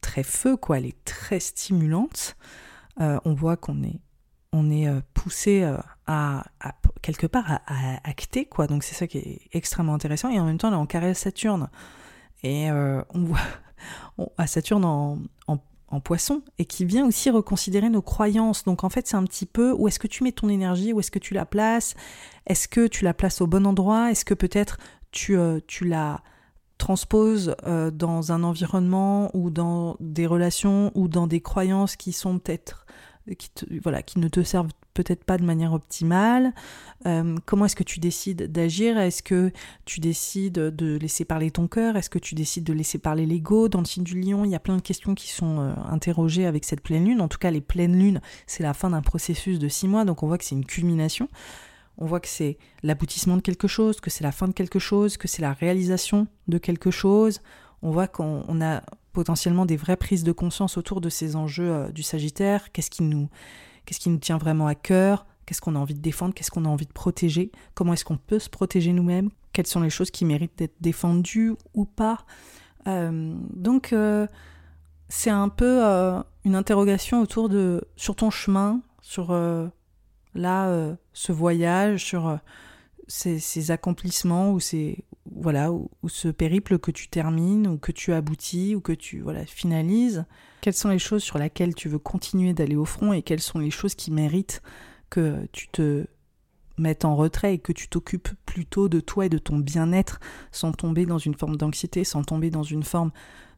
très 0.00 0.22
feu, 0.22 0.56
quoi. 0.56 0.78
Elle 0.78 0.86
est 0.86 1.04
très 1.04 1.40
stimulante. 1.40 2.36
on 2.98 3.34
voit 3.34 3.58
qu'on 3.58 3.82
est 3.82 4.00
on 4.52 4.70
est 4.70 4.88
euh, 4.88 5.00
poussé 5.14 5.62
euh, 5.62 5.76
à, 6.06 6.44
quelque 7.02 7.26
part 7.26 7.60
à, 7.66 8.08
acter 8.08 8.46
quoi. 8.46 8.66
Donc 8.66 8.82
c'est 8.82 8.94
ça 8.94 9.06
qui 9.06 9.18
est 9.18 9.40
extrêmement 9.52 9.94
intéressant. 9.94 10.30
Et 10.30 10.40
en 10.40 10.44
même 10.44 10.58
temps 10.58 10.70
on 10.70 10.72
est 10.72 10.76
en 10.76 10.86
carré 10.86 11.10
à 11.10 11.14
Saturne. 11.14 11.68
Et 12.42 12.70
euh, 12.70 13.02
on 13.10 13.24
voit 13.24 13.38
à 14.38 14.46
Saturne 14.46 14.84
en, 14.84 15.18
en 15.90 16.00
poisson 16.00 16.42
et 16.58 16.66
qui 16.66 16.84
vient 16.84 17.06
aussi 17.06 17.30
reconsidérer 17.30 17.88
nos 17.88 18.02
croyances. 18.02 18.64
Donc 18.64 18.84
en 18.84 18.90
fait, 18.90 19.06
c'est 19.06 19.16
un 19.16 19.24
petit 19.24 19.46
peu 19.46 19.72
où 19.72 19.88
est-ce 19.88 19.98
que 19.98 20.06
tu 20.06 20.22
mets 20.22 20.32
ton 20.32 20.48
énergie, 20.48 20.92
où 20.92 21.00
est-ce 21.00 21.10
que 21.10 21.18
tu 21.18 21.34
la 21.34 21.46
places, 21.46 21.94
est-ce 22.46 22.68
que 22.68 22.86
tu 22.86 23.04
la 23.04 23.14
places 23.14 23.40
au 23.40 23.46
bon 23.46 23.66
endroit, 23.66 24.10
est-ce 24.10 24.24
que 24.24 24.34
peut-être 24.34 24.78
tu, 25.12 25.38
la 25.80 26.20
transposes 26.76 27.56
dans 27.64 28.32
un 28.32 28.44
environnement 28.44 29.30
ou 29.34 29.48
dans 29.48 29.96
des 29.98 30.26
relations 30.26 30.92
ou 30.94 31.08
dans 31.08 31.26
des 31.26 31.40
croyances 31.40 31.96
qui 31.96 32.12
sont 32.12 32.38
peut-être 32.38 32.84
qui, 33.36 33.50
voilà, 33.82 34.02
qui 34.02 34.18
ne 34.18 34.28
te 34.28 34.42
servent 34.42 34.70
peut-être 34.94 35.24
pas 35.24 35.38
de 35.38 35.44
manière 35.44 35.72
optimale. 35.72 36.52
Euh, 37.06 37.36
comment 37.46 37.66
est-ce 37.66 37.76
que 37.76 37.84
tu 37.84 38.00
décides 38.00 38.50
d'agir? 38.50 38.98
Est-ce 38.98 39.22
que 39.22 39.52
tu 39.84 40.00
décides 40.00 40.54
de 40.54 40.96
laisser 40.96 41.24
parler 41.24 41.50
ton 41.50 41.68
cœur? 41.68 41.96
Est-ce 41.96 42.10
que 42.10 42.18
tu 42.18 42.34
décides 42.34 42.64
de 42.64 42.72
laisser 42.72 42.98
parler 42.98 43.24
l'ego? 43.24 43.68
Dans 43.68 43.78
le 43.78 43.84
signe 43.84 44.02
du 44.02 44.20
lion, 44.20 44.44
il 44.44 44.50
y 44.50 44.56
a 44.56 44.60
plein 44.60 44.76
de 44.76 44.82
questions 44.82 45.14
qui 45.14 45.30
sont 45.30 45.60
euh, 45.60 45.72
interrogées 45.88 46.46
avec 46.46 46.64
cette 46.64 46.80
pleine 46.80 47.04
lune. 47.04 47.20
En 47.20 47.28
tout 47.28 47.38
cas, 47.38 47.50
les 47.50 47.60
pleines 47.60 47.96
lunes, 47.96 48.20
c'est 48.46 48.64
la 48.64 48.74
fin 48.74 48.90
d'un 48.90 49.02
processus 49.02 49.58
de 49.58 49.68
six 49.68 49.86
mois, 49.86 50.04
donc 50.04 50.22
on 50.22 50.26
voit 50.26 50.38
que 50.38 50.44
c'est 50.44 50.56
une 50.56 50.66
culmination. 50.66 51.28
On 51.98 52.06
voit 52.06 52.20
que 52.20 52.28
c'est 52.28 52.58
l'aboutissement 52.82 53.36
de 53.36 53.42
quelque 53.42 53.68
chose, 53.68 54.00
que 54.00 54.10
c'est 54.10 54.24
la 54.24 54.32
fin 54.32 54.48
de 54.48 54.52
quelque 54.52 54.78
chose, 54.78 55.16
que 55.16 55.26
c'est 55.28 55.42
la 55.42 55.52
réalisation 55.52 56.28
de 56.46 56.58
quelque 56.58 56.90
chose. 56.90 57.40
On 57.82 57.90
voit 57.90 58.06
qu'on 58.08 58.60
a 58.60 58.82
potentiellement 59.18 59.66
des 59.66 59.76
vraies 59.76 59.96
prises 59.96 60.22
de 60.22 60.30
conscience 60.30 60.76
autour 60.76 61.00
de 61.00 61.08
ces 61.08 61.34
enjeux 61.34 61.72
euh, 61.72 61.90
du 61.90 62.04
Sagittaire. 62.04 62.70
Qu'est-ce 62.70 62.88
qui 62.88 63.02
nous 63.02 63.28
tient 64.18 64.38
vraiment 64.38 64.68
à 64.68 64.76
cœur? 64.76 65.26
Qu'est-ce 65.44 65.60
qu'on 65.60 65.74
a 65.74 65.78
envie 65.80 65.96
de 65.96 66.00
défendre? 66.00 66.34
Qu'est-ce 66.34 66.52
qu'on 66.52 66.64
a 66.64 66.68
envie 66.68 66.86
de 66.86 66.92
protéger? 66.92 67.50
Comment 67.74 67.94
est-ce 67.94 68.04
qu'on 68.04 68.16
peut 68.16 68.38
se 68.38 68.48
protéger 68.48 68.92
nous-mêmes? 68.92 69.30
Quelles 69.52 69.66
sont 69.66 69.80
les 69.80 69.90
choses 69.90 70.12
qui 70.12 70.24
méritent 70.24 70.56
d'être 70.56 70.76
défendues 70.80 71.54
ou 71.74 71.84
pas? 71.84 72.18
Euh, 72.86 73.34
Donc, 73.54 73.92
euh, 73.92 74.28
c'est 75.08 75.30
un 75.30 75.48
peu 75.48 75.82
une 76.44 76.54
interrogation 76.54 77.20
autour 77.20 77.48
de 77.48 77.82
sur 77.96 78.14
ton 78.14 78.30
chemin, 78.30 78.82
sur 79.02 79.32
là 80.34 80.96
ce 81.12 81.32
voyage, 81.32 82.04
sur 82.04 82.38
ces, 83.08 83.70
accomplissements 83.72 84.52
ou 84.52 84.60
ces 84.60 85.04
voilà 85.40 85.72
ou, 85.72 85.88
ce 86.08 86.28
périple 86.28 86.78
que 86.78 86.90
tu 86.90 87.08
termines 87.08 87.66
ou 87.66 87.78
que 87.78 87.92
tu 87.92 88.12
aboutis 88.12 88.74
ou 88.74 88.80
que 88.80 88.92
tu 88.92 89.20
voilà 89.20 89.44
finalises. 89.46 90.24
Quelles 90.60 90.74
sont 90.74 90.88
les 90.88 90.98
choses 90.98 91.22
sur 91.22 91.38
lesquelles 91.38 91.74
tu 91.74 91.88
veux 91.88 91.98
continuer 91.98 92.52
d'aller 92.52 92.76
au 92.76 92.84
front 92.84 93.12
et 93.12 93.22
quelles 93.22 93.40
sont 93.40 93.58
les 93.58 93.70
choses 93.70 93.94
qui 93.94 94.10
méritent 94.10 94.62
que 95.10 95.46
tu 95.52 95.68
te 95.68 96.06
mettes 96.76 97.04
en 97.04 97.16
retrait 97.16 97.54
et 97.54 97.58
que 97.58 97.72
tu 97.72 97.88
t'occupes 97.88 98.30
plutôt 98.46 98.88
de 98.88 99.00
toi 99.00 99.26
et 99.26 99.28
de 99.28 99.38
ton 99.38 99.58
bien-être 99.58 100.20
sans 100.52 100.72
tomber 100.72 101.06
dans 101.06 101.18
une 101.18 101.34
forme 101.34 101.56
d'anxiété, 101.56 102.04
sans 102.04 102.22
tomber 102.22 102.50
dans 102.50 102.62
une 102.62 102.84
forme 102.84 103.10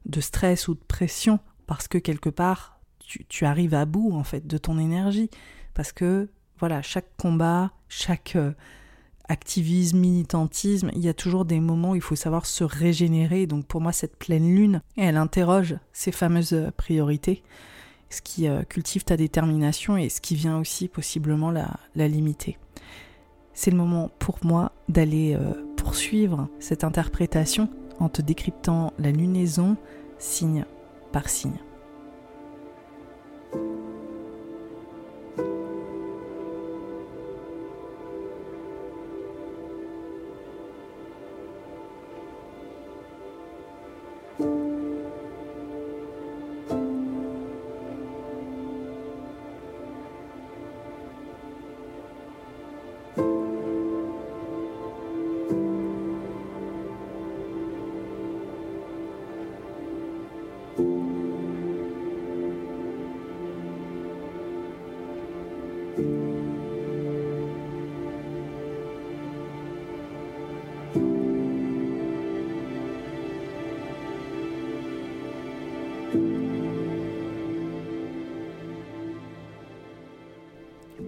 de 0.06 0.20
stress 0.20 0.68
ou 0.68 0.74
de 0.74 0.80
pression? 0.86 1.40
Parce 1.66 1.88
que 1.88 1.98
quelque 1.98 2.30
part 2.30 2.80
tu, 2.98 3.24
tu 3.26 3.44
arrives 3.44 3.74
à 3.74 3.84
bout 3.84 4.12
en 4.12 4.24
fait 4.24 4.46
de 4.46 4.58
ton 4.58 4.78
énergie 4.78 5.30
parce 5.74 5.92
que 5.92 6.28
voilà 6.58 6.82
chaque 6.82 7.16
combat, 7.16 7.72
chaque 7.88 8.36
euh, 8.36 8.52
activisme, 9.30 9.98
militantisme, 9.98 10.90
il 10.94 11.00
y 11.00 11.08
a 11.08 11.14
toujours 11.14 11.44
des 11.44 11.60
moments 11.60 11.90
où 11.90 11.94
il 11.94 12.00
faut 12.00 12.16
savoir 12.16 12.46
se 12.46 12.64
régénérer. 12.64 13.46
Donc 13.46 13.64
pour 13.66 13.80
moi, 13.80 13.92
cette 13.92 14.16
pleine 14.16 14.54
lune, 14.54 14.82
elle 14.96 15.16
interroge 15.16 15.76
ces 15.92 16.12
fameuses 16.12 16.70
priorités, 16.76 17.42
ce 18.10 18.20
qui 18.22 18.48
euh, 18.48 18.62
cultive 18.62 19.04
ta 19.04 19.16
détermination 19.16 19.96
et 19.96 20.08
ce 20.08 20.20
qui 20.20 20.34
vient 20.34 20.58
aussi 20.58 20.88
possiblement 20.88 21.50
la, 21.50 21.78
limiter. 21.94 22.58
C'est 23.54 23.70
le 23.70 23.76
moment 23.76 24.10
pour 24.18 24.38
moi 24.42 24.72
d'aller 24.88 25.34
euh, 25.34 25.52
poursuivre 25.76 26.48
cette 26.58 26.82
interprétation 26.82 27.68
en 28.00 28.08
te 28.08 28.22
décryptant 28.22 28.92
la 28.98 29.12
lunaison 29.12 29.76
signe 30.18 30.64
par 31.12 31.28
signe. 31.28 31.58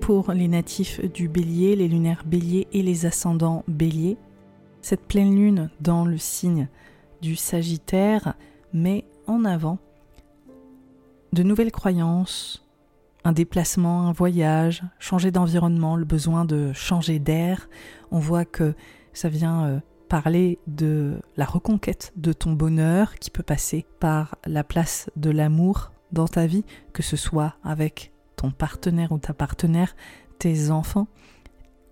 Pour 0.02 0.32
les 0.32 0.48
natifs 0.48 1.00
du 1.12 1.28
bélier, 1.28 1.76
les 1.76 1.86
lunaires 1.86 2.24
bélier 2.26 2.66
et 2.72 2.82
les 2.82 3.06
ascendants 3.06 3.62
bélier. 3.68 4.16
Cette 4.80 5.06
pleine 5.06 5.34
lune 5.34 5.70
dans 5.80 6.04
le 6.04 6.18
signe 6.18 6.68
du 7.22 7.36
Sagittaire 7.36 8.34
met 8.72 9.04
en 9.28 9.44
avant 9.44 9.78
de 11.32 11.44
nouvelles 11.44 11.70
croyances, 11.70 12.66
un 13.24 13.32
déplacement, 13.32 14.08
un 14.08 14.12
voyage, 14.12 14.82
changer 14.98 15.30
d'environnement, 15.30 15.94
le 15.94 16.04
besoin 16.04 16.44
de 16.44 16.72
changer 16.72 17.20
d'air. 17.20 17.68
On 18.10 18.18
voit 18.18 18.44
que 18.44 18.74
ça 19.12 19.28
vient 19.28 19.64
euh, 19.66 19.78
parler 20.12 20.58
de 20.66 21.22
la 21.38 21.46
reconquête 21.46 22.12
de 22.16 22.34
ton 22.34 22.52
bonheur 22.52 23.14
qui 23.14 23.30
peut 23.30 23.42
passer 23.42 23.86
par 23.98 24.36
la 24.44 24.62
place 24.62 25.08
de 25.16 25.30
l'amour 25.30 25.90
dans 26.12 26.28
ta 26.28 26.46
vie, 26.46 26.66
que 26.92 27.02
ce 27.02 27.16
soit 27.16 27.54
avec 27.64 28.12
ton 28.36 28.50
partenaire 28.50 29.12
ou 29.12 29.18
ta 29.18 29.32
partenaire, 29.32 29.96
tes 30.38 30.70
enfants, 30.70 31.08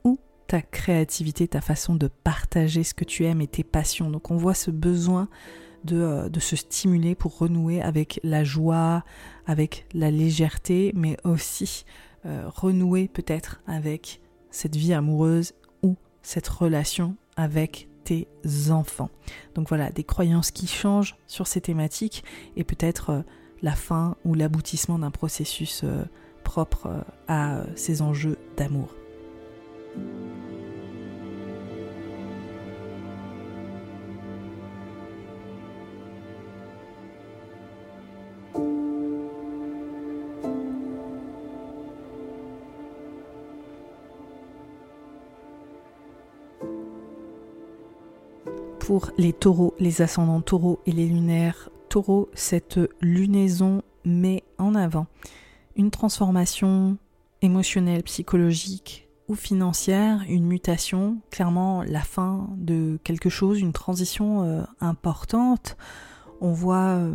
ou 0.04 0.18
ta 0.48 0.60
créativité, 0.60 1.48
ta 1.48 1.62
façon 1.62 1.94
de 1.94 2.08
partager 2.08 2.84
ce 2.84 2.92
que 2.92 3.04
tu 3.06 3.24
aimes 3.24 3.40
et 3.40 3.46
tes 3.46 3.64
passions. 3.64 4.10
Donc 4.10 4.30
on 4.30 4.36
voit 4.36 4.52
ce 4.52 4.70
besoin 4.70 5.30
de, 5.84 5.96
euh, 5.96 6.40
se 6.40 6.56
stimuler 6.56 7.14
pour 7.14 7.38
renouer 7.38 7.80
avec 7.80 8.20
la 8.22 8.44
joie, 8.44 9.02
avec 9.46 9.86
la 9.94 10.10
légèreté, 10.10 10.92
mais 10.94 11.16
aussi 11.24 11.86
euh, 12.26 12.44
renouer 12.48 13.08
peut-être 13.08 13.62
avec 13.66 14.20
cette 14.50 14.76
vie 14.76 14.92
amoureuse 14.92 15.54
ou 15.82 15.96
cette 16.20 16.48
relation 16.48 17.16
avec 17.38 17.88
enfants. 18.68 19.10
Donc 19.54 19.68
voilà, 19.68 19.90
des 19.90 20.04
croyances 20.04 20.50
qui 20.50 20.66
changent 20.66 21.16
sur 21.26 21.46
ces 21.46 21.60
thématiques 21.60 22.24
et 22.56 22.64
peut-être 22.64 23.10
euh, 23.10 23.22
la 23.62 23.72
fin 23.72 24.16
ou 24.24 24.34
l'aboutissement 24.34 24.98
d'un 24.98 25.10
processus 25.10 25.84
propre 26.50 26.86
euh, 26.86 27.00
à 27.28 27.58
euh, 27.58 27.64
ces 27.76 28.02
enjeux 28.02 28.36
d'amour. 28.56 28.88
Pour 48.90 49.12
les 49.18 49.32
taureaux, 49.32 49.72
les 49.78 50.02
ascendants 50.02 50.40
taureaux 50.40 50.80
et 50.84 50.90
les 50.90 51.06
lunaires 51.06 51.70
taureaux, 51.88 52.28
cette 52.34 52.80
lunaison 53.00 53.82
met 54.04 54.42
en 54.58 54.74
avant 54.74 55.06
une 55.76 55.92
transformation 55.92 56.98
émotionnelle, 57.40 58.02
psychologique 58.02 59.06
ou 59.28 59.36
financière, 59.36 60.24
une 60.28 60.44
mutation, 60.44 61.18
clairement 61.30 61.84
la 61.84 62.00
fin 62.00 62.48
de 62.56 62.98
quelque 63.04 63.28
chose, 63.28 63.60
une 63.60 63.72
transition 63.72 64.42
euh, 64.42 64.62
importante. 64.80 65.76
On 66.40 66.50
voit 66.50 66.96
euh, 66.96 67.14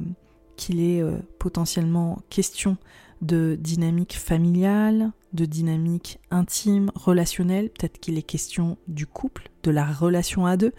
qu'il 0.56 0.80
est 0.80 1.02
euh, 1.02 1.18
potentiellement 1.40 2.20
question 2.30 2.78
de 3.22 3.58
dynamique 3.60 4.18
familiale, 4.18 5.12
de 5.34 5.44
dynamique 5.44 6.20
intime, 6.32 6.90
relationnelle, 6.96 7.70
peut-être 7.70 8.00
qu'il 8.00 8.18
est 8.18 8.24
question 8.24 8.78
du 8.88 9.06
couple, 9.06 9.50
de 9.64 9.72
la 9.72 9.86
relation 9.86 10.46
à 10.46 10.56
deux, 10.56 10.72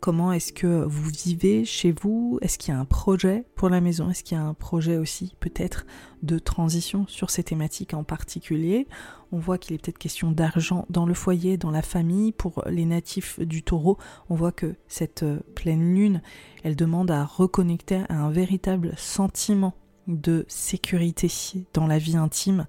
Comment 0.00 0.32
est-ce 0.32 0.54
que 0.54 0.82
vous 0.82 1.10
vivez 1.10 1.66
chez 1.66 1.92
vous? 1.92 2.38
Est-ce 2.40 2.56
qu'il 2.56 2.72
y 2.72 2.76
a 2.76 2.80
un 2.80 2.86
projet 2.86 3.44
pour 3.54 3.68
la 3.68 3.82
maison? 3.82 4.08
Est-ce 4.08 4.24
qu'il 4.24 4.38
y 4.38 4.40
a 4.40 4.42
un 4.42 4.54
projet 4.54 4.96
aussi 4.96 5.34
peut-être 5.40 5.84
de 6.22 6.38
transition 6.38 7.06
sur 7.06 7.28
ces 7.28 7.42
thématiques 7.42 7.92
en 7.92 8.02
particulier? 8.02 8.88
On 9.30 9.38
voit 9.38 9.58
qu'il 9.58 9.74
est 9.74 9.78
peut-être 9.78 9.98
question 9.98 10.32
d'argent 10.32 10.86
dans 10.88 11.04
le 11.04 11.12
foyer, 11.12 11.58
dans 11.58 11.70
la 11.70 11.82
famille. 11.82 12.32
Pour 12.32 12.64
les 12.66 12.86
natifs 12.86 13.40
du 13.40 13.62
taureau, 13.62 13.98
on 14.30 14.36
voit 14.36 14.52
que 14.52 14.74
cette 14.88 15.22
euh, 15.22 15.40
pleine 15.54 15.94
lune, 15.94 16.22
elle 16.64 16.76
demande 16.76 17.10
à 17.10 17.26
reconnecter 17.26 18.00
à 18.08 18.14
un 18.14 18.30
véritable 18.30 18.94
sentiment 18.96 19.74
de 20.08 20.46
sécurité 20.48 21.30
dans 21.74 21.86
la 21.86 21.98
vie 21.98 22.16
intime 22.16 22.66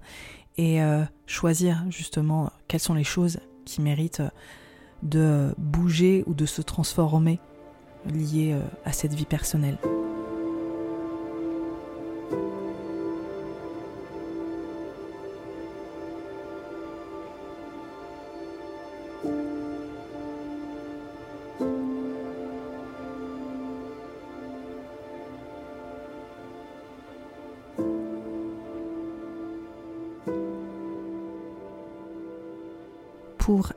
et 0.58 0.80
choisir 1.26 1.82
justement 1.88 2.52
quelles 2.68 2.78
sont 2.78 2.92
les 2.92 3.04
choses 3.04 3.40
qui 3.64 3.80
méritent 3.80 4.22
de 5.02 5.54
bouger 5.58 6.24
ou 6.26 6.34
de 6.34 6.46
se 6.46 6.62
transformer 6.62 7.40
liées 8.06 8.56
à 8.84 8.92
cette 8.92 9.14
vie 9.14 9.26
personnelle. 9.26 9.78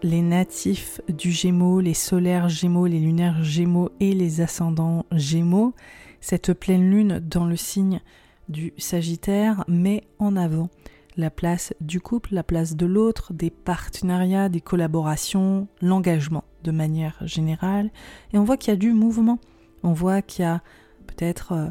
Les 0.03 0.21
natifs 0.21 1.01
du 1.07 1.31
Gémeaux, 1.31 1.79
les 1.79 1.93
solaires 1.93 2.49
Gémeaux, 2.49 2.87
les 2.87 2.99
lunaires 2.99 3.43
Gémeaux 3.43 3.89
et 3.99 4.13
les 4.13 4.41
ascendants 4.41 5.05
Gémeaux, 5.11 5.73
cette 6.21 6.53
pleine 6.53 6.89
lune 6.89 7.19
dans 7.19 7.45
le 7.45 7.55
signe 7.55 8.01
du 8.49 8.73
Sagittaire 8.77 9.63
met 9.67 10.03
en 10.19 10.35
avant 10.35 10.69
la 11.17 11.29
place 11.29 11.73
du 11.81 12.01
couple, 12.01 12.33
la 12.33 12.43
place 12.43 12.75
de 12.75 12.85
l'autre, 12.85 13.33
des 13.33 13.49
partenariats, 13.49 14.49
des 14.49 14.61
collaborations, 14.61 15.67
l'engagement 15.81 16.43
de 16.63 16.71
manière 16.71 17.17
générale. 17.21 17.89
Et 18.33 18.37
on 18.37 18.43
voit 18.43 18.57
qu'il 18.57 18.71
y 18.71 18.73
a 18.73 18.79
du 18.79 18.91
mouvement. 18.91 19.39
On 19.83 19.93
voit 19.93 20.21
qu'il 20.21 20.43
y 20.43 20.47
a 20.47 20.61
peut-être 21.07 21.51
euh, 21.53 21.69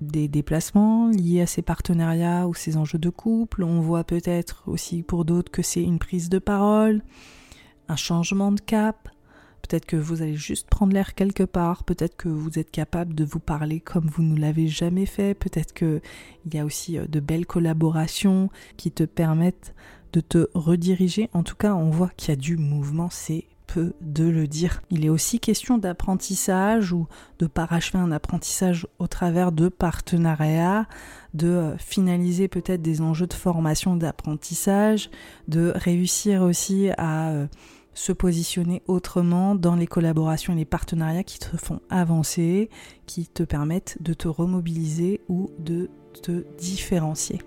des 0.00 0.28
déplacements 0.28 1.08
liés 1.08 1.42
à 1.42 1.46
ces 1.46 1.62
partenariats 1.62 2.48
ou 2.48 2.54
ces 2.54 2.76
enjeux 2.76 2.98
de 2.98 3.10
couple. 3.10 3.62
On 3.62 3.80
voit 3.80 4.04
peut-être 4.04 4.64
aussi 4.66 5.02
pour 5.02 5.24
d'autres 5.24 5.50
que 5.50 5.62
c'est 5.62 5.82
une 5.82 5.98
prise 5.98 6.28
de 6.28 6.38
parole, 6.38 7.02
un 7.88 7.96
changement 7.96 8.52
de 8.52 8.60
cap. 8.60 9.08
Peut-être 9.62 9.86
que 9.86 9.96
vous 9.96 10.22
allez 10.22 10.36
juste 10.36 10.68
prendre 10.68 10.94
l'air 10.94 11.14
quelque 11.14 11.42
part, 11.42 11.84
peut-être 11.84 12.16
que 12.16 12.28
vous 12.28 12.58
êtes 12.58 12.70
capable 12.70 13.14
de 13.14 13.24
vous 13.24 13.38
parler 13.38 13.78
comme 13.78 14.06
vous 14.06 14.22
ne 14.22 14.40
l'avez 14.40 14.68
jamais 14.68 15.06
fait, 15.06 15.34
peut-être 15.34 15.74
qu'il 15.74 16.00
y 16.52 16.58
a 16.58 16.64
aussi 16.64 16.98
euh, 16.98 17.06
de 17.06 17.20
belles 17.20 17.46
collaborations 17.46 18.48
qui 18.76 18.90
te 18.90 19.04
permettent 19.04 19.74
de 20.12 20.20
te 20.20 20.48
rediriger. 20.54 21.28
En 21.34 21.42
tout 21.42 21.54
cas, 21.54 21.74
on 21.74 21.90
voit 21.90 22.10
qu'il 22.16 22.30
y 22.30 22.32
a 22.32 22.36
du 22.36 22.56
mouvement, 22.56 23.10
c'est 23.10 23.44
de 23.78 24.24
le 24.24 24.46
dire. 24.46 24.82
Il 24.90 25.04
est 25.04 25.08
aussi 25.08 25.40
question 25.40 25.78
d'apprentissage 25.78 26.92
ou 26.92 27.06
de 27.38 27.46
parachever 27.46 27.98
un 27.98 28.12
apprentissage 28.12 28.86
au 28.98 29.06
travers 29.06 29.52
de 29.52 29.68
partenariats, 29.68 30.86
de 31.34 31.48
euh, 31.48 31.78
finaliser 31.78 32.48
peut-être 32.48 32.82
des 32.82 33.00
enjeux 33.00 33.26
de 33.26 33.34
formation 33.34 33.96
d'apprentissage, 33.96 35.10
de 35.48 35.72
réussir 35.74 36.42
aussi 36.42 36.90
à 36.96 37.30
euh, 37.30 37.46
se 37.94 38.12
positionner 38.12 38.82
autrement 38.86 39.54
dans 39.54 39.74
les 39.74 39.86
collaborations 39.86 40.52
et 40.52 40.56
les 40.56 40.64
partenariats 40.64 41.24
qui 41.24 41.38
te 41.38 41.56
font 41.56 41.80
avancer, 41.90 42.70
qui 43.06 43.26
te 43.26 43.42
permettent 43.42 43.98
de 44.00 44.14
te 44.14 44.28
remobiliser 44.28 45.20
ou 45.28 45.50
de 45.58 45.90
te 46.22 46.44
différencier. 46.58 47.40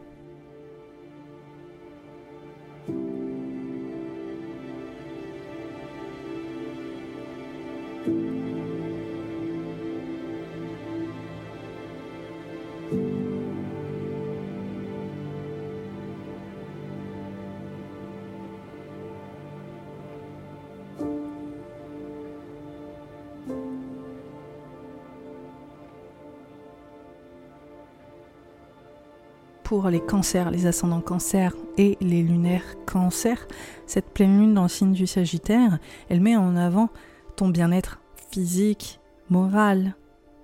Les 29.82 30.00
cancers, 30.00 30.52
les 30.52 30.68
ascendants 30.68 31.02
cancers 31.02 31.56
et 31.78 31.98
les 32.00 32.22
lunaires 32.22 32.76
cancers, 32.86 33.48
cette 33.88 34.14
pleine 34.14 34.38
lune 34.40 34.54
dans 34.54 34.64
le 34.64 34.70
signe 34.70 34.94
du 34.94 35.08
Sagittaire, 35.08 35.80
elle 36.10 36.22
met 36.22 36.36
en 36.36 36.56
avant 36.56 36.90
ton 37.36 37.50
bien-être 37.50 38.00
physique, 38.32 39.00
moral, 39.30 39.96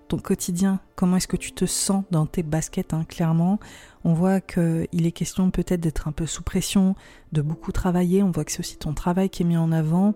ton 0.08 0.18
quotidien, 0.18 0.80
comment 0.96 1.18
est-ce 1.18 1.28
que 1.28 1.38
tu 1.38 1.52
te 1.52 1.66
sens 1.66 2.04
dans 2.10 2.26
tes 2.26 2.42
baskets, 2.42 2.94
hein, 2.94 3.06
clairement? 3.08 3.60
On 4.04 4.14
voit 4.14 4.42
qu'il 4.42 5.06
est 5.06 5.12
question 5.12 5.52
peut-être 5.52 5.82
d'être 5.82 6.08
un 6.08 6.12
peu 6.12 6.26
sous 6.26 6.42
pression, 6.42 6.96
de 7.32 7.44
beaucoup 7.44 7.72
travailler, 7.72 8.24
on 8.24 8.32
voit 8.32 8.44
que 8.46 8.52
c'est 8.52 8.62
aussi 8.62 8.78
ton 8.78 8.94
travail 8.94 9.30
qui 9.30 9.44
est 9.44 9.46
mis 9.46 9.58
en 9.58 9.72
avant, 9.72 10.16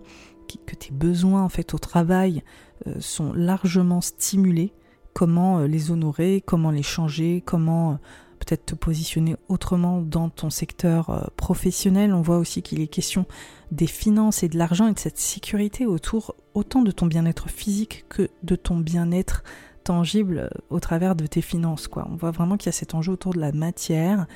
que 0.66 0.74
tes 0.74 0.90
besoins 0.90 1.42
en 1.42 1.48
fait 1.48 1.72
au 1.72 1.78
travail 1.78 2.42
euh, 2.86 2.94
sont 2.98 3.32
largement 3.32 4.00
stimulés, 4.00 4.72
comment 5.12 5.60
euh, 5.60 5.66
les 5.66 5.90
honorer, 5.90 6.42
comment 6.44 6.70
les 6.70 6.82
changer, 6.82 7.42
comment 7.46 7.98
peut-être 8.44 8.66
te 8.66 8.74
positionner 8.74 9.36
autrement 9.48 10.00
dans 10.00 10.28
ton 10.28 10.50
secteur 10.50 11.10
euh, 11.10 11.22
professionnel. 11.36 12.14
On 12.14 12.22
voit 12.22 12.38
aussi 12.38 12.62
qu'il 12.62 12.80
est 12.80 12.86
question 12.86 13.26
des 13.70 13.86
finances 13.86 14.42
et 14.42 14.48
de 14.48 14.58
l'argent 14.58 14.86
et 14.86 14.92
de 14.92 14.98
cette 14.98 15.18
sécurité 15.18 15.86
autour 15.86 16.34
autant 16.54 16.82
de 16.82 16.90
ton 16.90 17.06
bien-être 17.06 17.48
physique 17.48 18.04
que 18.08 18.28
de 18.42 18.56
ton 18.56 18.76
bien-être 18.76 19.42
tangible 19.82 20.38
euh, 20.38 20.48
au 20.70 20.80
travers 20.80 21.14
de 21.14 21.26
tes 21.26 21.42
finances. 21.42 21.88
On 21.94 22.16
voit 22.16 22.30
vraiment 22.30 22.56
qu'il 22.56 22.66
y 22.66 22.68
a 22.70 22.72
cet 22.72 22.94
enjeu 22.94 23.12
autour 23.12 23.34
de 23.34 23.40
la 23.40 23.52
matière 23.52 24.26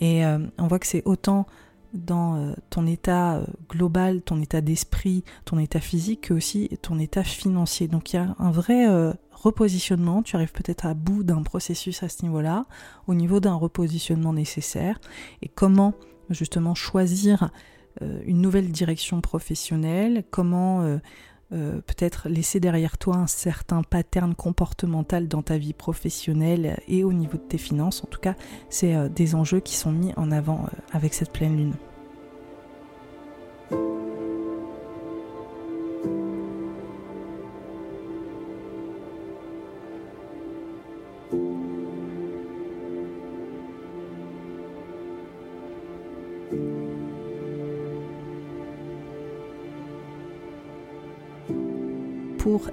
et 0.00 0.24
euh, 0.24 0.38
on 0.58 0.66
voit 0.66 0.78
que 0.78 0.86
c'est 0.86 1.02
autant 1.04 1.46
dans 1.94 2.54
ton 2.70 2.86
état 2.86 3.40
global, 3.68 4.20
ton 4.20 4.40
état 4.42 4.60
d'esprit, 4.60 5.24
ton 5.44 5.58
état 5.58 5.80
physique, 5.80 6.22
que 6.22 6.34
aussi 6.34 6.68
ton 6.82 6.98
état 6.98 7.22
financier. 7.24 7.88
Donc 7.88 8.12
il 8.12 8.16
y 8.16 8.18
a 8.18 8.34
un 8.38 8.50
vrai 8.50 8.86
repositionnement, 9.30 10.22
tu 10.22 10.36
arrives 10.36 10.52
peut-être 10.52 10.86
à 10.86 10.94
bout 10.94 11.22
d'un 11.22 11.42
processus 11.42 12.02
à 12.02 12.08
ce 12.08 12.22
niveau-là, 12.22 12.66
au 13.06 13.14
niveau 13.14 13.40
d'un 13.40 13.54
repositionnement 13.54 14.32
nécessaire, 14.32 14.98
et 15.42 15.48
comment 15.48 15.94
justement 16.30 16.74
choisir 16.74 17.50
euh, 18.02 18.20
une 18.24 18.40
nouvelle 18.40 18.70
direction 18.72 19.20
professionnelle, 19.20 20.24
comment 20.30 20.82
euh, 20.82 20.98
euh, 21.54 21.80
peut-être 21.86 22.28
laisser 22.28 22.60
derrière 22.60 22.98
toi 22.98 23.16
un 23.16 23.26
certain 23.26 23.82
pattern 23.82 24.34
comportemental 24.34 25.28
dans 25.28 25.42
ta 25.42 25.56
vie 25.58 25.72
professionnelle 25.72 26.78
et 26.88 27.04
au 27.04 27.12
niveau 27.12 27.38
de 27.38 27.42
tes 27.42 27.58
finances. 27.58 28.02
En 28.04 28.06
tout 28.06 28.20
cas, 28.20 28.34
c'est 28.68 29.08
des 29.10 29.34
enjeux 29.34 29.60
qui 29.60 29.76
sont 29.76 29.92
mis 29.92 30.12
en 30.16 30.30
avant 30.30 30.66
avec 30.92 31.14
cette 31.14 31.32
pleine 31.32 31.56
lune. 31.56 31.74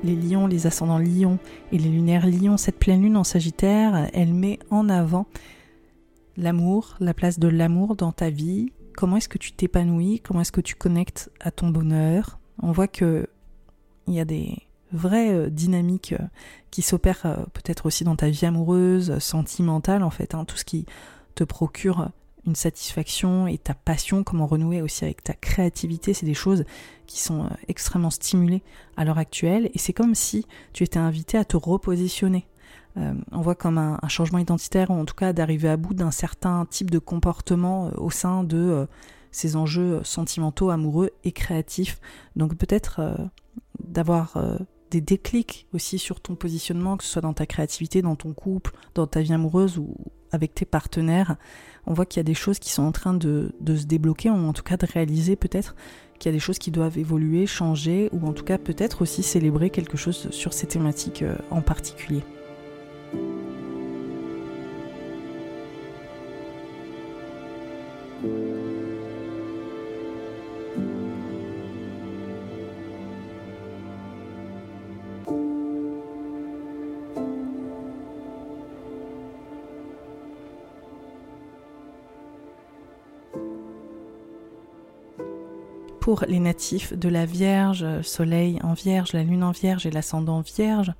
Les 0.04 0.16
lions, 0.16 0.48
les 0.48 0.68
ascendants 0.68 1.00
lions 1.00 1.40
et 1.72 1.78
les 1.78 1.90
lunaires 1.90 2.28
lions, 2.28 2.58
cette 2.58 2.78
pleine 2.78 3.02
lune 3.02 3.18
en 3.18 3.24
Sagittaire, 3.24 4.10
elle 4.14 4.34
met 4.34 4.60
en 4.70 4.90
avant 4.90 5.26
l'amour, 6.38 6.96
la 7.00 7.14
place 7.14 7.40
de 7.40 7.48
l'amour 7.48 7.96
dans 7.96 8.12
ta 8.12 8.30
vie. 8.30 8.72
Comment 8.96 9.18
est-ce 9.18 9.30
que 9.30 9.38
tu 9.38 9.52
t'épanouis? 9.52 10.20
Comment 10.20 10.42
est-ce 10.42 10.52
que 10.52 10.62
tu 10.62 10.76
connectes 10.76 11.32
à 11.40 11.52
ton 11.52 11.70
bonheur? 11.70 12.40
On 12.62 12.72
voit 12.72 12.88
que 12.88 13.28
il 14.08 14.14
y 14.14 14.20
a 14.20 14.26
des 14.26 14.58
vraies 14.92 15.34
euh, 15.34 15.50
dynamiques 15.50 16.14
euh, 16.14 16.26
qui 16.70 16.82
s'opèrent 16.82 17.26
euh, 17.26 17.44
peut-être 17.54 17.86
aussi 17.86 18.04
dans 18.04 18.16
ta 18.16 18.30
vie 18.30 18.46
amoureuse, 18.46 19.18
sentimentale 19.20 20.04
en 20.04 20.10
fait, 20.10 20.36
hein, 20.36 20.46
tout 20.46 20.58
ce 20.58 20.66
qui 20.66 20.86
te 21.36 21.44
procure 21.44 22.10
une 22.46 22.56
satisfaction 22.56 23.48
et 23.48 23.58
ta 23.58 23.74
passion, 23.74 24.24
comment 24.24 24.48
renouer 24.48 24.82
aussi 24.82 25.04
avec 25.06 25.24
ta 25.24 25.34
créativité, 25.34 26.14
c'est 26.14 26.26
des 26.26 26.34
choses 26.34 26.64
qui 27.06 27.20
sont 27.20 27.46
euh, 27.46 27.50
extrêmement 27.68 28.10
stimulées 28.10 28.64
à 28.98 29.06
l'heure 29.06 29.18
actuelle 29.18 29.70
et 29.74 29.78
c'est 29.78 29.94
comme 29.94 30.16
si 30.16 30.48
tu 30.74 30.84
étais 30.84 31.00
invité 31.00 31.38
à 31.38 31.46
te 31.46 31.58
repositionner. 31.58 32.48
Euh, 32.98 33.14
on 33.32 33.42
voit 33.42 33.56
comme 33.56 33.78
un, 33.78 34.00
changement 34.08 34.40
identitaire 34.40 34.90
ou 34.90 34.96
en 34.96 35.06
tout 35.06 35.16
cas 35.16 35.34
d'arriver 35.34 35.70
à 35.70 35.78
bout 35.78 35.94
d'un 35.94 36.12
certain 36.12 36.66
type 36.66 36.92
de 36.92 37.00
comportement 37.00 37.88
euh, 37.88 37.92
au 37.98 38.10
sein 38.10 38.44
de 38.44 38.88
ces 39.32 39.56
enjeux 39.56 40.02
sentimentaux, 40.04 40.72
amoureux 40.72 41.12
et 41.24 41.32
créatifs. 41.32 42.02
Donc 42.36 42.56
peut-être 42.58 43.30
d'avoir 43.82 44.38
des 44.90 45.00
déclics 45.00 45.68
aussi 45.74 46.00
sur 46.00 46.20
ton 46.20 46.36
positionnement, 46.36 46.98
que 46.98 47.06
ce 47.06 47.12
soit 47.12 47.22
dans 47.22 47.32
ta 47.32 47.46
créativité, 47.46 48.02
dans 48.02 48.18
ton 48.18 48.34
couple, 48.34 48.74
dans 48.94 49.08
ta 49.08 49.22
vie 49.22 49.32
amoureuse 49.32 49.78
ou 49.78 49.96
avec 50.32 50.54
tes 50.54 50.66
partenaires, 50.66 51.36
on 51.86 51.94
voit 51.94 52.06
qu'il 52.06 52.20
y 52.20 52.22
a 52.22 52.24
des 52.24 52.34
choses 52.34 52.60
qui 52.60 52.72
sont 52.72 52.84
en 52.84 52.92
train 52.92 53.14
de, 53.14 53.54
se 53.66 53.86
débloquer, 53.86 54.30
ou 54.30 54.36
en 54.36 54.54
tout 54.54 54.64
cas 54.64 54.78
de 54.78 54.86
réaliser 54.86 55.36
peut-être 55.36 55.76
qu'il 56.20 56.30
y 56.30 56.34
a 56.34 56.36
des 56.36 56.40
choses 56.40 56.60
qui 56.60 56.72
doivent 56.72 56.98
évoluer, 56.98 57.48
changer, 57.48 58.10
ou 58.12 58.28
en 58.28 58.34
tout 58.34 58.44
cas 58.44 58.58
peut-être 58.58 59.02
aussi 59.02 59.24
célébrer 59.24 59.70
quelque 59.70 59.98
chose 59.98 60.30
sur 60.30 60.54
ces 60.54 60.68
thématiques 60.68 61.24
euh, 61.24 61.36
en 61.50 61.62
particulier. 61.62 62.22
Pour 86.12 86.26
les 86.28 86.42
natifs 86.42 86.92
de 86.92 87.08
la 87.08 87.26
Vierge, 87.26 88.02
Soleil 88.02 88.60
en 88.64 88.74
Vierge, 88.74 89.14
la 89.14 89.24
Lune 89.24 89.46
en 89.46 89.52
Vierge 89.52 89.86
et 89.86 89.92
l'ascendant 89.92 90.42
Vierge, 90.42 90.92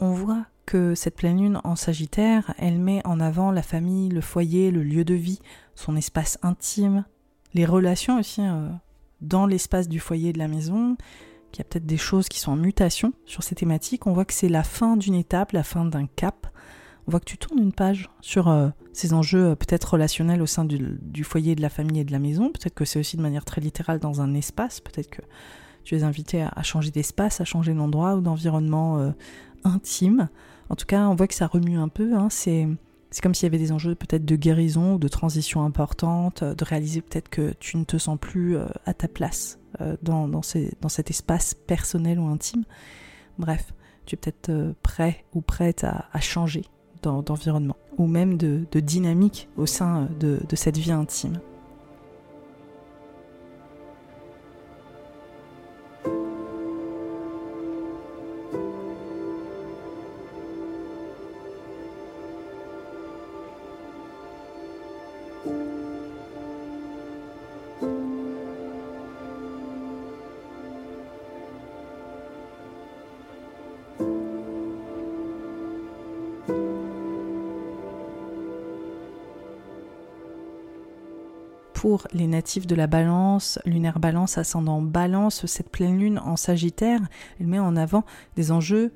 on 0.00 0.12
voit 0.12 0.46
que 0.64 0.94
cette 0.94 1.16
pleine 1.16 1.38
lune 1.38 1.60
en 1.64 1.76
Sagittaire, 1.76 2.54
elle 2.56 2.78
met 2.78 3.06
en 3.06 3.20
avant 3.20 3.50
la 3.50 3.60
famille, 3.60 4.08
le 4.08 4.22
foyer, 4.22 4.70
le 4.70 4.82
lieu 4.82 5.04
de 5.04 5.12
vie, 5.12 5.40
son 5.74 5.96
espace 5.96 6.38
intime, 6.40 7.04
les 7.52 7.66
relations 7.66 8.18
aussi 8.18 8.40
euh, 8.40 8.70
dans 9.20 9.44
l'espace 9.44 9.86
du 9.86 10.00
foyer 10.00 10.32
de 10.32 10.38
la 10.38 10.48
maison, 10.48 10.96
qu'il 11.50 11.62
y 11.62 11.66
a 11.66 11.68
peut-être 11.68 11.84
des 11.84 11.98
choses 11.98 12.30
qui 12.30 12.40
sont 12.40 12.52
en 12.52 12.56
mutation 12.56 13.12
sur 13.26 13.42
ces 13.42 13.54
thématiques. 13.54 14.06
On 14.06 14.14
voit 14.14 14.24
que 14.24 14.32
c'est 14.32 14.48
la 14.48 14.62
fin 14.62 14.96
d'une 14.96 15.14
étape, 15.14 15.52
la 15.52 15.62
fin 15.62 15.84
d'un 15.84 16.06
cap. 16.06 16.46
On 17.06 17.10
voit 17.10 17.20
que 17.20 17.24
tu 17.24 17.38
tournes 17.38 17.58
une 17.58 17.72
page 17.72 18.10
sur 18.20 18.48
euh, 18.48 18.68
ces 18.92 19.12
enjeux 19.12 19.50
euh, 19.50 19.54
peut-être 19.54 19.84
relationnels 19.92 20.42
au 20.42 20.46
sein 20.46 20.64
du, 20.64 21.24
foyer, 21.24 21.54
de 21.54 21.62
la 21.62 21.68
famille 21.68 22.00
et 22.00 22.04
de 22.04 22.12
la 22.12 22.18
maison. 22.18 22.50
Peut-être 22.50 22.74
que 22.74 22.84
c'est 22.84 22.98
aussi 22.98 23.16
de 23.16 23.22
manière 23.22 23.44
très 23.44 23.60
littérale 23.60 23.98
dans 23.98 24.20
un 24.20 24.34
espace. 24.34 24.80
Peut-être 24.80 25.10
que 25.10 25.22
tu 25.84 25.96
es 25.96 26.04
invité 26.04 26.42
à, 26.42 26.62
changer 26.62 26.90
d'espace, 26.90 27.40
à 27.40 27.44
changer 27.44 27.74
d'endroit 27.74 28.14
ou 28.14 28.20
d'environnement 28.20 29.12
intime. 29.64 30.28
En 30.68 30.76
tout 30.76 30.86
cas, 30.86 31.08
on 31.08 31.16
voit 31.16 31.26
que 31.26 31.34
ça 31.34 31.48
remue 31.48 31.76
un 31.76 31.88
peu. 31.88 32.14
Hein. 32.14 32.28
C'est 32.30 32.68
comme 33.20 33.34
s'il 33.34 33.44
y 33.44 33.50
avait 33.50 33.58
des 33.58 33.72
enjeux 33.72 33.94
peut-être 33.94 34.24
de 34.24 34.36
guérison 34.36 34.94
ou 34.94 34.98
de 34.98 35.08
transition 35.08 35.62
importante, 35.64 36.42
euh, 36.42 36.54
de 36.54 36.64
réaliser 36.64 37.02
peut-être 37.02 37.28
que 37.28 37.52
tu 37.60 37.76
ne 37.76 37.84
te 37.84 37.98
sens 37.98 38.18
plus 38.18 38.56
euh, 38.56 38.66
à 38.86 38.94
ta 38.94 39.08
place 39.08 39.58
euh, 39.80 39.96
dans, 40.02 40.42
cet 40.42 41.10
espace 41.10 41.54
personnel 41.54 42.18
ou 42.18 42.26
intime. 42.26 42.64
Bref, 43.38 43.74
tu 44.06 44.14
es 44.14 44.18
peut-être 44.18 44.74
prêt 44.82 45.24
ou 45.34 45.40
prête 45.40 45.84
à, 45.84 46.20
changer 46.20 46.64
d'environnement 47.02 47.76
ou 47.98 48.06
même 48.06 48.36
de, 48.36 48.64
dynamique 48.74 49.48
au 49.56 49.66
sein 49.66 50.08
de 50.20 50.40
cette 50.54 50.78
vie 50.78 50.92
intime. 50.92 51.40
Les 82.12 82.26
natifs 82.26 82.66
de 82.66 82.74
la 82.74 82.86
balance, 82.86 83.58
lunaire 83.64 83.98
balance, 83.98 84.38
ascendant 84.38 84.82
balance, 84.82 85.46
cette 85.46 85.70
pleine 85.70 85.98
lune 85.98 86.18
en 86.18 86.36
sagittaire, 86.36 87.00
elle 87.40 87.46
met 87.46 87.58
en 87.58 87.76
avant 87.76 88.04
des 88.36 88.52
enjeux 88.52 88.92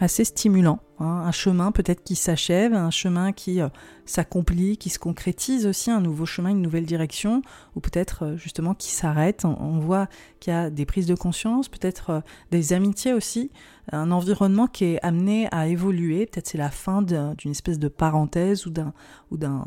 assez 0.00 0.24
stimulants. 0.24 0.80
Hein. 0.98 1.24
un 1.26 1.32
chemin 1.32 1.72
peut-être 1.72 2.02
qui 2.02 2.16
s'achève, 2.16 2.74
un 2.74 2.90
chemin 2.90 3.32
qui 3.32 3.60
euh, 3.60 3.68
s'accomplit, 4.06 4.76
qui 4.78 4.88
se 4.88 4.98
concrétise 4.98 5.66
aussi, 5.66 5.90
un 5.90 6.00
nouveau 6.00 6.26
chemin, 6.26 6.50
une 6.50 6.62
nouvelle 6.62 6.86
direction, 6.86 7.42
ou 7.76 7.80
peut-être 7.80 8.24
euh, 8.24 8.36
justement 8.36 8.74
qui 8.74 8.90
s'arrête. 8.90 9.44
On, 9.44 9.78
voit 9.78 10.08
qu'il 10.40 10.52
y 10.52 10.56
a 10.56 10.70
des 10.70 10.86
prises 10.86 11.06
de 11.06 11.14
conscience, 11.14 11.68
peut-être 11.68 12.10
euh, 12.10 12.20
des 12.50 12.72
amitiés 12.72 13.12
aussi, 13.12 13.50
un 13.92 14.10
environnement 14.10 14.66
qui 14.66 14.86
est 14.86 15.04
amené 15.04 15.48
à 15.52 15.68
évoluer. 15.68 16.26
Peut-être 16.26 16.48
c'est 16.48 16.58
la 16.58 16.70
fin 16.70 17.02
d'une 17.02 17.50
espèce 17.50 17.78
de 17.78 17.88
parenthèse 17.88 18.66
ou 18.66 18.70
d'un 18.70 19.66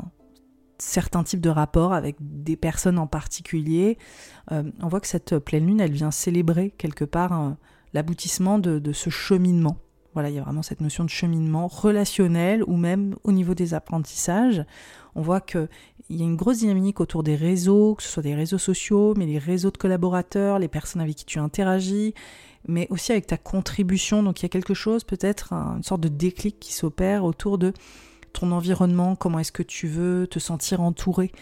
certains 0.78 1.22
types 1.22 1.40
de 1.40 1.50
rapports 1.50 1.92
avec 1.92 2.16
des 2.20 2.56
personnes 2.56 2.98
en 2.98 3.06
particulier. 3.06 3.98
Euh, 4.52 4.64
on 4.82 4.88
voit 4.88 5.00
que 5.00 5.06
cette 5.06 5.38
pleine 5.38 5.66
lune, 5.66 5.80
elle 5.80 5.92
vient 5.92 6.10
célébrer 6.10 6.72
quelque 6.76 7.04
part 7.04 7.32
euh, 7.32 7.50
l'aboutissement 7.92 8.58
de, 8.58 8.92
ce 8.92 9.10
cheminement. 9.10 9.78
Voilà, 10.14 10.30
il 10.30 10.36
y 10.36 10.38
a 10.38 10.42
vraiment 10.42 10.62
cette 10.62 10.80
notion 10.80 11.04
de 11.04 11.10
cheminement 11.10 11.66
relationnel 11.66 12.62
ou 12.66 12.76
même 12.76 13.16
au 13.24 13.32
niveau 13.32 13.54
des 13.54 13.74
apprentissages. 13.74 14.64
On 15.16 15.22
voit 15.22 15.40
qu'il 15.40 15.68
y 16.10 16.22
a 16.22 16.24
une 16.24 16.36
grosse 16.36 16.58
dynamique 16.58 17.00
autour 17.00 17.24
des 17.24 17.34
réseaux, 17.34 17.94
que 17.96 18.02
ce 18.02 18.08
soit 18.08 18.22
des 18.22 18.34
réseaux 18.34 18.58
sociaux, 18.58 19.14
mais 19.16 19.26
les 19.26 19.38
réseaux 19.38 19.70
de 19.70 19.76
collaborateurs, 19.76 20.60
les 20.60 20.68
personnes 20.68 21.02
avec 21.02 21.16
qui 21.16 21.24
tu 21.24 21.40
interagis, 21.40 22.14
mais 22.68 22.86
aussi 22.90 23.10
avec 23.10 23.26
ta 23.26 23.36
contribution. 23.36 24.22
Donc 24.22 24.40
il 24.40 24.44
y 24.44 24.46
a 24.46 24.50
quelque 24.50 24.74
chose, 24.74 25.02
peut-être 25.02 25.52
une 25.52 25.82
sorte 25.82 26.00
de 26.00 26.08
déclic 26.08 26.60
qui 26.60 26.72
s'opère 26.72 27.24
autour 27.24 27.58
de 27.58 27.72
ton 28.34 28.52
environnement, 28.52 29.16
comment 29.16 29.38
est-ce 29.38 29.52
que 29.52 29.62
tu 29.62 29.88
veux 29.88 30.26
te 30.26 30.38
sentir 30.38 30.82
entouré. 30.82 31.32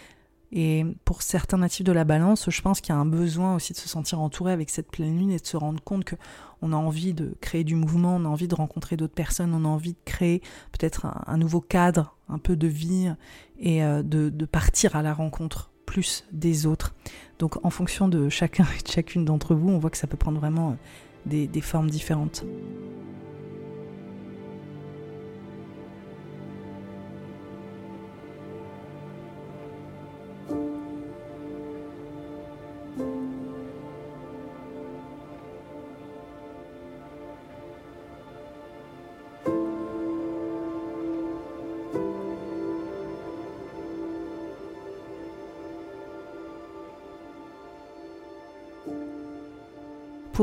Et 0.55 0.85
pour 1.03 1.23
certains 1.23 1.57
natifs 1.57 1.83
de 1.83 1.91
la 1.91 2.03
balance, 2.03 2.49
je 2.49 2.61
pense 2.61 2.79
qu'il 2.79 2.93
y 2.93 2.97
a 2.97 3.01
un 3.01 3.07
besoin 3.07 3.55
aussi 3.55 3.73
de 3.73 3.77
se 3.77 3.89
sentir 3.89 4.21
entouré 4.21 4.53
avec 4.53 4.69
cette 4.69 4.89
pleine 4.89 5.17
lune 5.17 5.31
et 5.31 5.39
de 5.39 5.45
se 5.45 5.57
rendre 5.57 5.81
compte 5.83 6.03
que 6.05 6.15
on 6.61 6.71
a 6.71 6.75
envie 6.75 7.13
de 7.13 7.35
créer 7.41 7.63
du 7.63 7.75
mouvement, 7.75 8.15
on 8.15 8.25
a 8.25 8.27
envie 8.27 8.47
de 8.47 8.53
rencontrer 8.53 8.95
d'autres 8.95 9.15
personnes, 9.15 9.53
on 9.53 9.65
a 9.65 9.67
envie 9.67 9.93
de 9.93 9.97
créer 10.05 10.41
peut-être 10.71 11.07
un, 11.25 11.37
nouveau 11.37 11.59
cadre, 11.59 12.15
un 12.29 12.37
peu 12.37 12.55
de 12.55 12.67
vie 12.67 13.11
et 13.59 13.83
euh, 13.83 14.03
de, 14.03 14.45
partir 14.45 14.95
à 14.95 15.01
la 15.01 15.13
rencontre 15.13 15.71
plus 15.87 16.23
des 16.31 16.67
autres. 16.67 16.93
Donc 17.39 17.57
en 17.65 17.71
fonction 17.71 18.07
de 18.07 18.29
chacun 18.29 18.65
et 18.79 18.83
de 18.83 18.87
chacune 18.87 19.25
d'entre 19.25 19.55
vous, 19.55 19.69
on 19.69 19.79
voit 19.79 19.89
que 19.89 19.97
ça 19.97 20.07
peut 20.07 20.17
prendre 20.17 20.39
vraiment 20.39 20.77
des 21.25 21.61
formes 21.61 21.89
différentes. 21.89 22.45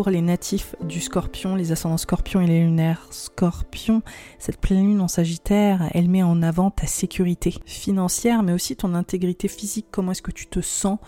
Pour 0.01 0.09
les 0.09 0.23
natifs 0.23 0.77
du 0.83 0.99
scorpion, 0.99 1.57
les 1.57 1.73
ascendants 1.73 1.99
scorpion 1.99 2.41
et 2.41 2.47
les 2.47 2.61
lunaires 2.61 3.07
scorpion, 3.11 4.01
cette 4.39 4.59
pleine 4.59 4.87
lune 4.87 5.01
en 5.03 5.09
sagittaire, 5.09 5.91
elle 5.93 6.09
met 6.09 6.23
en 6.23 6.41
avant 6.41 6.71
ta 6.71 6.87
sécurité 6.87 7.55
financière, 7.67 8.43
mais 8.43 8.55
aussi 8.55 8.77
ton 8.77 8.95
intégrité 8.95 9.47
physique. 9.47 9.89
Comment 9.91 10.13
est-ce 10.13 10.23
que 10.23 10.31
tu 10.31 10.47
te 10.47 10.63
sens 10.63 11.01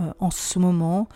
euh, 0.00 0.12
en 0.18 0.32
ce 0.32 0.58
moment? 0.58 1.08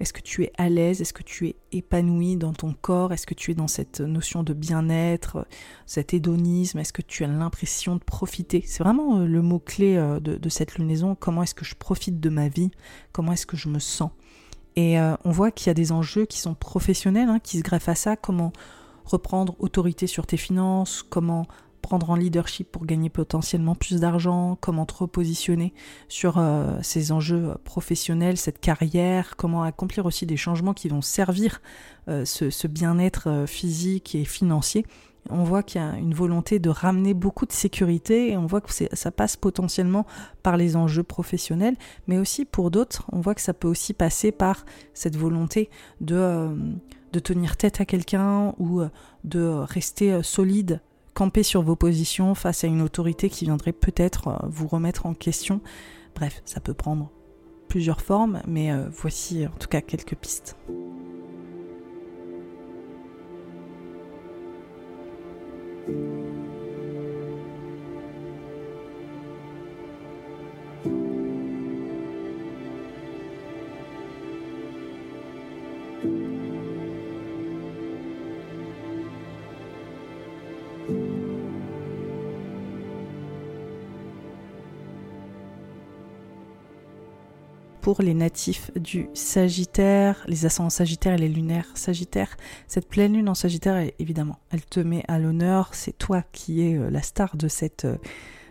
Est-ce 0.00 0.12
que 0.12 0.20
tu 0.20 0.42
es 0.42 0.52
à 0.58 0.68
l'aise? 0.68 1.00
Est-ce 1.00 1.12
que 1.12 1.22
tu 1.22 1.46
es 1.46 1.54
épanoui 1.70 2.36
dans 2.36 2.54
ton 2.54 2.72
corps? 2.72 3.12
Est-ce 3.12 3.24
que 3.28 3.34
tu 3.34 3.52
es 3.52 3.54
dans 3.54 3.68
cette 3.68 4.00
notion 4.00 4.42
de 4.42 4.52
bien-être, 4.52 5.46
cet 5.86 6.12
hédonisme? 6.12 6.80
Est-ce 6.80 6.92
que 6.92 7.02
tu 7.02 7.22
as 7.22 7.28
l'impression 7.28 7.94
de 7.94 8.02
profiter? 8.02 8.64
C'est 8.66 8.82
vraiment 8.82 9.20
euh, 9.20 9.26
le 9.26 9.42
mot-clé 9.42 9.96
euh, 9.96 10.18
de, 10.18 10.34
de 10.34 10.48
cette 10.48 10.74
lunaison. 10.76 11.14
Comment 11.14 11.44
est-ce 11.44 11.54
que 11.54 11.64
je 11.64 11.76
profite 11.76 12.18
de 12.18 12.30
ma 12.30 12.48
vie? 12.48 12.72
Comment 13.12 13.30
est-ce 13.30 13.46
que 13.46 13.56
je 13.56 13.68
me 13.68 13.78
sens? 13.78 14.10
Et 14.76 14.98
euh, 14.98 15.14
on 15.24 15.30
voit 15.30 15.50
qu'il 15.50 15.66
y 15.66 15.70
a 15.70 15.74
des 15.74 15.92
enjeux 15.92 16.26
qui 16.26 16.38
sont 16.38 16.54
professionnels, 16.54 17.28
hein, 17.28 17.38
qui 17.42 17.58
se 17.58 17.62
greffent 17.62 17.88
à 17.88 17.94
ça, 17.94 18.16
comment 18.16 18.52
reprendre 19.04 19.56
autorité 19.58 20.06
sur 20.06 20.26
tes 20.26 20.36
finances, 20.36 21.04
comment 21.08 21.46
prendre 21.82 22.10
en 22.10 22.14
leadership 22.14 22.70
pour 22.70 22.84
gagner 22.84 23.08
potentiellement 23.08 23.74
plus 23.74 24.00
d'argent, 24.00 24.56
comment 24.60 24.84
te 24.84 24.94
repositionner 24.94 25.72
sur 26.08 26.38
euh, 26.38 26.78
ces 26.82 27.10
enjeux 27.10 27.54
professionnels, 27.64 28.36
cette 28.36 28.60
carrière, 28.60 29.36
comment 29.36 29.62
accomplir 29.62 30.06
aussi 30.06 30.26
des 30.26 30.36
changements 30.36 30.74
qui 30.74 30.88
vont 30.88 31.00
servir 31.00 31.60
euh, 32.08 32.24
ce, 32.24 32.66
bien-être 32.66 33.44
physique 33.46 34.14
et 34.14 34.24
financier 34.24 34.84
on 35.32 35.44
voit 35.44 35.62
qu'il 35.62 35.80
y 35.80 35.84
a 35.84 35.96
une 35.96 36.14
volonté 36.14 36.58
de 36.58 36.70
ramener 36.70 37.14
beaucoup 37.14 37.46
de 37.46 37.52
sécurité 37.52 38.30
et 38.30 38.36
on 38.36 38.46
voit 38.46 38.60
que 38.60 38.70
ça 38.72 39.10
passe 39.10 39.36
potentiellement 39.36 40.06
par 40.42 40.56
les 40.56 40.76
enjeux 40.76 41.02
professionnels, 41.02 41.76
mais 42.06 42.18
aussi 42.18 42.44
pour 42.44 42.70
d'autres, 42.70 43.04
on 43.12 43.20
voit 43.20 43.34
que 43.34 43.40
ça 43.40 43.54
peut 43.54 43.68
aussi 43.68 43.92
passer 43.92 44.32
par 44.32 44.64
cette 44.94 45.16
volonté 45.16 45.70
de, 46.00 46.16
euh, 46.16 46.54
de 47.12 47.18
tenir 47.18 47.56
tête 47.56 47.80
à 47.80 47.84
quelqu'un 47.84 48.54
ou 48.58 48.80
euh, 48.80 48.88
de 49.24 49.40
rester 49.42 50.12
euh, 50.12 50.22
solide, 50.22 50.80
camper 51.14 51.42
sur 51.42 51.62
vos 51.62 51.76
positions 51.76 52.34
face 52.34 52.64
à 52.64 52.66
une 52.66 52.82
autorité 52.82 53.28
qui 53.28 53.44
viendrait 53.44 53.72
peut-être 53.72 54.40
vous 54.48 54.68
remettre 54.68 55.06
en 55.06 55.14
question. 55.14 55.60
Bref, 56.14 56.42
ça 56.44 56.60
peut 56.60 56.74
prendre 56.74 57.10
plusieurs 57.68 58.00
formes, 58.00 58.40
mais 58.46 58.72
voici 58.90 59.46
en 59.46 59.56
tout 59.58 59.68
cas 59.68 59.80
quelques 59.80 60.16
pistes. 60.16 60.56
Les 87.98 88.14
natifs 88.14 88.70
du 88.76 89.08
Sagittaire, 89.14 90.22
les 90.26 90.46
ascendants 90.46 90.70
Sagittaires 90.70 91.14
et 91.14 91.18
les 91.18 91.28
lunaires 91.28 91.66
Sagittaires. 91.74 92.36
Cette 92.68 92.88
pleine 92.88 93.14
lune 93.14 93.28
en 93.28 93.34
Sagittaire, 93.34 93.90
évidemment, 93.98 94.38
elle 94.50 94.64
te 94.64 94.80
met 94.80 95.02
à 95.08 95.18
l'honneur. 95.18 95.74
C'est 95.74 95.98
toi 95.98 96.22
qui 96.32 96.62
es 96.62 96.76
euh, 96.76 96.90
la 96.90 97.02
star 97.02 97.36
de 97.36 97.48
cette, 97.48 97.86
euh, 97.86 97.96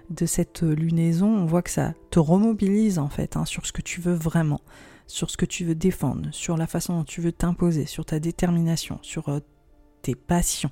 de 0.09 0.25
cette 0.25 0.61
lunaison. 0.61 1.27
On 1.27 1.45
voit 1.45 1.61
que 1.61 1.69
ça 1.69 1.93
te 2.11 2.19
remobilise 2.19 2.99
en 2.99 3.09
fait 3.09 3.37
hein, 3.37 3.45
sur 3.45 3.65
ce 3.65 3.71
que 3.71 3.81
tu 3.81 4.01
veux 4.01 4.13
vraiment, 4.13 4.61
sur 5.07 5.29
ce 5.29 5.37
que 5.37 5.45
tu 5.45 5.63
veux 5.63 5.75
défendre, 5.75 6.29
sur 6.31 6.57
la 6.57 6.67
façon 6.67 6.97
dont 6.97 7.05
tu 7.05 7.21
veux 7.21 7.31
t'imposer, 7.31 7.85
sur 7.85 8.05
ta 8.05 8.19
détermination, 8.19 8.99
sur 9.01 9.29
euh, 9.29 9.39
tes 10.01 10.15
passions. 10.15 10.71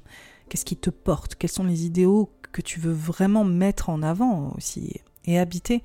Qu'est-ce 0.50 0.66
qui 0.66 0.78
te 0.78 0.90
porte? 0.90 1.36
Quels 1.36 1.50
sont 1.50 1.64
les 1.64 1.86
idéaux 1.86 2.30
que 2.52 2.62
tu 2.62 2.80
veux 2.80 2.94
vraiment 2.94 3.44
mettre 3.44 3.90
en 3.90 4.02
avant 4.04 4.54
aussi 4.56 5.02
et 5.26 5.40
habiter? 5.40 5.84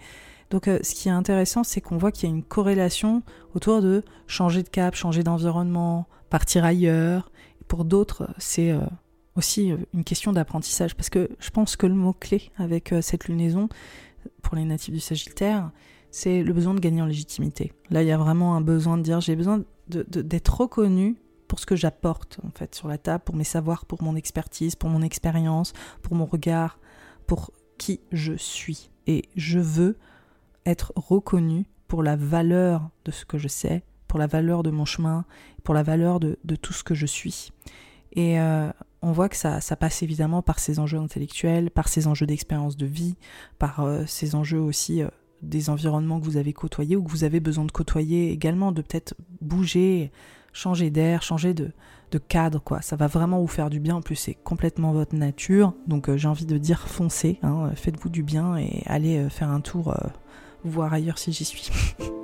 Donc 0.52 0.68
euh, 0.68 0.78
ce 0.82 0.94
qui 0.94 1.08
est 1.08 1.12
intéressant, 1.12 1.64
c'est 1.64 1.80
qu'on 1.80 1.96
voit 1.96 2.12
qu'il 2.12 2.28
y 2.28 2.32
a 2.32 2.34
une 2.34 2.42
corrélation 2.42 3.22
autour 3.54 3.80
de 3.80 4.04
changer 4.26 4.62
de 4.62 4.68
cap, 4.68 4.94
changer 4.94 5.22
d'environnement, 5.22 6.06
partir 6.28 6.66
ailleurs. 6.66 7.32
pour 7.68 7.86
d'autres, 7.86 8.28
c'est 8.36 8.70
euh, 8.70 8.80
aussi 9.34 9.72
euh, 9.72 9.78
une 9.94 10.04
question 10.04 10.30
d'apprentissage. 10.30 10.94
Parce 10.94 11.08
que 11.08 11.30
je 11.38 11.48
pense 11.48 11.74
que 11.76 11.86
le 11.86 11.94
mot-clé 11.94 12.50
avec 12.58 12.94
cette 13.00 13.28
lunaison, 13.28 13.70
pour 14.42 14.54
les 14.54 14.64
natifs 14.64 14.92
du 14.92 15.00
Sagittaire, 15.00 15.70
c'est 16.10 16.42
le 16.42 16.52
besoin 16.52 16.74
de 16.74 16.80
gagner 16.80 17.00
en 17.00 17.06
légitimité. 17.06 17.72
Là, 17.88 18.02
il 18.02 18.08
y 18.08 18.12
a 18.12 18.18
vraiment 18.18 18.54
un 18.54 18.60
besoin 18.60 18.98
de 18.98 19.02
dire 19.02 19.22
j'ai 19.22 19.36
besoin 19.36 19.64
d'être 19.88 20.60
reconnu 20.60 21.16
pour 21.48 21.60
ce 21.60 21.66
que 21.66 21.76
j'apporte 21.76 22.40
en 22.46 22.50
fait 22.50 22.74
sur 22.74 22.88
la 22.88 22.98
table, 22.98 23.24
pour 23.24 23.36
mes 23.36 23.44
savoirs, 23.44 23.86
pour 23.86 24.02
mon 24.02 24.16
expertise, 24.16 24.76
pour 24.76 24.90
mon 24.90 25.00
expérience, 25.00 25.72
pour 26.02 26.14
mon 26.14 26.26
regard, 26.26 26.78
pour 27.26 27.52
qui 27.78 28.00
je 28.12 28.34
suis. 28.34 28.90
Et 29.06 29.24
je 29.34 29.58
veux 29.58 29.96
être 30.66 30.92
reconnu 30.96 31.66
pour 31.88 32.02
la 32.02 32.16
valeur 32.16 32.88
de 33.04 33.10
ce 33.10 33.24
que 33.24 33.38
je 33.38 33.48
sais, 33.48 33.82
pour 34.08 34.18
la 34.18 34.26
valeur 34.26 34.62
de 34.62 34.70
mon 34.70 34.84
chemin, 34.84 35.24
pour 35.64 35.74
la 35.74 35.82
valeur 35.82 36.20
de, 36.20 36.36
tout 36.60 36.72
ce 36.72 36.84
que 36.84 36.94
je 36.94 37.06
suis. 37.06 37.52
Et 38.12 38.38
euh, 38.40 38.70
on 39.00 39.12
voit 39.12 39.28
que 39.28 39.36
ça, 39.36 39.60
passe 39.78 40.02
évidemment 40.02 40.42
par 40.42 40.58
ces 40.58 40.78
enjeux 40.78 40.98
intellectuels, 40.98 41.70
par 41.70 41.88
ces 41.88 42.06
enjeux 42.06 42.26
d'expérience 42.26 42.76
de 42.76 42.86
vie, 42.86 43.16
par 43.58 43.80
euh, 43.80 44.04
ces 44.06 44.34
enjeux 44.34 44.60
aussi 44.60 45.02
euh, 45.02 45.08
des 45.42 45.70
environnements 45.70 46.20
que 46.20 46.24
vous 46.24 46.36
avez 46.36 46.52
côtoyés 46.52 46.96
ou 46.96 47.02
que 47.02 47.10
vous 47.10 47.24
avez 47.24 47.40
besoin 47.40 47.64
de 47.64 47.72
côtoyer 47.72 48.32
également, 48.32 48.70
de 48.72 48.82
peut-être 48.82 49.14
bouger, 49.40 50.12
changer 50.52 50.90
d'air, 50.90 51.22
changer 51.22 51.54
de, 51.54 51.72
cadre, 52.28 52.62
quoi. 52.62 52.82
Ça 52.82 52.96
va 52.96 53.06
vraiment 53.06 53.40
vous 53.40 53.48
faire 53.48 53.70
du 53.70 53.80
bien. 53.80 53.96
En 53.96 54.02
plus, 54.02 54.16
c'est 54.16 54.34
complètement 54.34 54.92
votre 54.92 55.14
nature. 55.14 55.72
Donc, 55.86 56.14
j'ai 56.14 56.28
envie 56.28 56.44
de 56.44 56.58
dire 56.58 56.86
foncez, 56.86 57.38
hein, 57.42 57.70
faites-vous 57.74 58.10
du 58.10 58.22
bien 58.22 58.58
et 58.58 58.82
allez 58.84 59.30
faire 59.30 59.48
un 59.48 59.62
tour 59.62 59.94
voir 60.64 60.92
ailleurs 60.92 61.18
si 61.18 61.32
j'y 61.32 61.44
suis. 61.44 61.70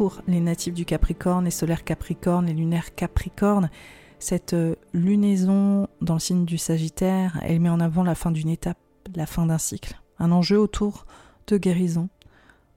pour 0.00 0.22
les 0.26 0.40
natifs 0.40 0.72
du 0.72 0.86
Capricorne, 0.86 1.44
les 1.44 1.50
solaires 1.50 1.84
Capricorne, 1.84 2.46
les 2.46 2.54
lunaires 2.54 2.94
Capricorne. 2.94 3.68
Cette 4.18 4.54
euh, 4.54 4.74
lunaison 4.94 5.88
dans 6.00 6.14
le 6.14 6.20
signe 6.20 6.46
du 6.46 6.56
Sagittaire, 6.56 7.38
elle 7.42 7.60
met 7.60 7.68
en 7.68 7.80
avant 7.80 8.02
la 8.02 8.14
fin 8.14 8.30
d'une 8.30 8.48
étape, 8.48 8.78
la 9.14 9.26
fin 9.26 9.44
d'un 9.44 9.58
cycle. 9.58 10.00
Un 10.18 10.32
enjeu 10.32 10.58
autour 10.58 11.04
de 11.48 11.58
guérison, 11.58 12.08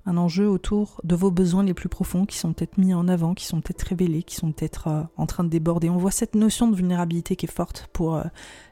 un 0.05 0.17
enjeu 0.17 0.49
autour 0.49 0.99
de 1.05 1.15
vos 1.15 1.31
besoins 1.31 1.63
les 1.63 1.73
plus 1.73 1.87
profonds 1.87 2.25
qui 2.25 2.37
sont 2.37 2.51
peut-être 2.51 2.77
mis 2.77 2.93
en 2.93 3.07
avant, 3.07 3.35
qui 3.35 3.45
sont 3.45 3.61
peut-être 3.61 3.83
révélés, 3.83 4.23
qui 4.23 4.35
sont 4.35 4.51
peut-être 4.51 4.89
euh, 4.89 5.03
en 5.15 5.25
train 5.25 5.45
de 5.45 5.49
déborder. 5.49 5.89
On 5.89 5.95
voit 5.95 6.11
cette 6.11 6.35
notion 6.35 6.67
de 6.67 6.75
vulnérabilité 6.75 7.37
qui 7.37 7.45
est 7.45 7.49
forte 7.49 7.87
pour 7.93 8.15
euh, 8.15 8.23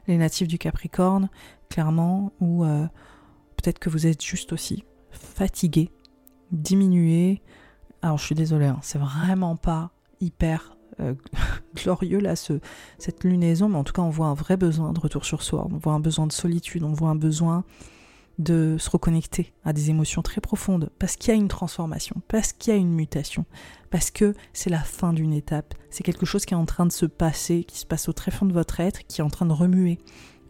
les 0.08 0.18
natifs 0.18 0.48
du 0.48 0.58
Capricorne, 0.58 1.30
clairement, 1.70 2.32
ou 2.42 2.66
peut-être 3.56 3.78
que 3.78 3.88
vous 3.88 4.06
êtes 4.06 4.22
juste 4.22 4.52
aussi 4.52 4.84
fatigué, 5.10 5.88
diminué, 6.50 7.40
alors 8.02 8.18
je 8.18 8.24
suis 8.24 8.34
désolée, 8.34 8.66
hein, 8.66 8.78
c'est 8.82 8.98
vraiment 8.98 9.56
pas 9.56 9.90
hyper 10.20 10.76
euh, 11.00 11.14
glorieux 11.74 12.18
là, 12.18 12.36
ce, 12.36 12.60
cette 12.98 13.24
lunaison, 13.24 13.68
mais 13.68 13.78
en 13.78 13.84
tout 13.84 13.92
cas 13.92 14.02
on 14.02 14.10
voit 14.10 14.26
un 14.26 14.34
vrai 14.34 14.56
besoin 14.56 14.92
de 14.92 15.00
retour 15.00 15.24
sur 15.24 15.42
soi, 15.42 15.66
on 15.70 15.78
voit 15.78 15.92
un 15.92 16.00
besoin 16.00 16.26
de 16.26 16.32
solitude, 16.32 16.82
on 16.82 16.92
voit 16.92 17.10
un 17.10 17.16
besoin 17.16 17.64
de 18.38 18.76
se 18.78 18.90
reconnecter 18.90 19.52
à 19.64 19.72
des 19.72 19.90
émotions 19.90 20.22
très 20.22 20.40
profondes, 20.40 20.90
parce 20.98 21.16
qu'il 21.16 21.28
y 21.28 21.32
a 21.32 21.38
une 21.38 21.48
transformation, 21.48 22.16
parce 22.28 22.52
qu'il 22.52 22.72
y 22.72 22.76
a 22.76 22.78
une 22.78 22.92
mutation, 22.92 23.44
parce 23.90 24.10
que 24.10 24.34
c'est 24.52 24.70
la 24.70 24.80
fin 24.80 25.12
d'une 25.12 25.32
étape, 25.32 25.74
c'est 25.90 26.02
quelque 26.02 26.26
chose 26.26 26.44
qui 26.44 26.54
est 26.54 26.56
en 26.56 26.66
train 26.66 26.86
de 26.86 26.92
se 26.92 27.06
passer, 27.06 27.64
qui 27.64 27.78
se 27.78 27.86
passe 27.86 28.08
au 28.08 28.12
très 28.12 28.30
fond 28.30 28.46
de 28.46 28.52
votre 28.52 28.80
être, 28.80 29.06
qui 29.06 29.20
est 29.20 29.24
en 29.24 29.30
train 29.30 29.46
de 29.46 29.52
remuer, 29.52 29.98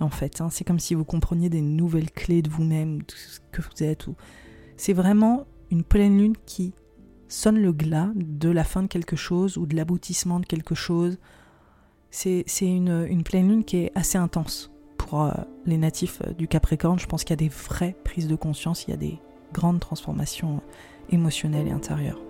en 0.01 0.11
fait. 0.11 0.41
Hein. 0.41 0.49
c'est 0.51 0.65
comme 0.65 0.81
si 0.81 0.95
vous 0.95 1.05
compreniez 1.05 1.49
des 1.49 1.61
nouvelles 1.61 2.11
clés 2.11 2.43
de 2.43 2.51
vous-même, 2.51 2.99
de 2.99 3.13
ce 3.15 3.41
que 3.51 3.63
vous 3.63 3.83
êtes. 3.83 4.07
C'est 4.77 4.93
vraiment 4.93 5.47
une 5.71 5.85
pleine 5.85 6.19
lune 6.19 6.35
qui 6.47 6.75
sonne 7.33 7.59
le 7.59 7.73
glas 7.73 8.11
de 8.15 8.51
la 8.51 8.63
fin 8.63 8.83
de 8.83 8.89
quelque 8.89 9.17
chose 9.17 9.57
ou 9.57 9.67
de 9.67 9.75
l'aboutissement 9.75 10.39
de 10.39 10.47
quelque 10.47 10.75
chose. 10.75 11.19
C'est 12.11 12.45
une, 12.61 13.23
pleine 13.25 13.49
lune 13.49 13.65
qui 13.65 13.79
est 13.79 13.93
assez 13.95 14.19
intense 14.19 14.71
pour 14.99 15.23
euh, 15.23 15.33
les 15.65 15.79
natifs 15.79 16.21
euh, 16.27 16.33
du 16.35 16.47
Capricorne. 16.47 16.99
Je 16.99 17.07
pense 17.07 17.25
qu'il 17.25 17.31
y 17.31 17.33
a 17.33 17.37
des 17.37 17.49
vraies 17.49 17.97
prises 18.05 18.29
de 18.29 18.37
conscience, 18.37 18.85
il 18.87 18.91
y 18.91 18.95
a 18.95 18.99
des 18.99 19.19
grandes 19.55 19.81
transformations 19.81 20.61
émotionnelles 21.11 21.69
et 21.69 21.73
intérieures. 21.73 22.21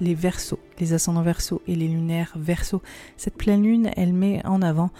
Les 0.00 0.14
versos, 0.14 0.58
les 0.78 0.92
ascendants 0.92 1.22
versos 1.22 1.62
et 1.66 1.74
les 1.74 1.88
lunaires 1.88 2.32
versos. 2.36 2.82
Cette 3.16 3.36
pleine 3.36 3.62
lune, 3.62 3.90
elle 3.96 4.12
met 4.12 4.44
en 4.46 4.62
avant 4.62 4.90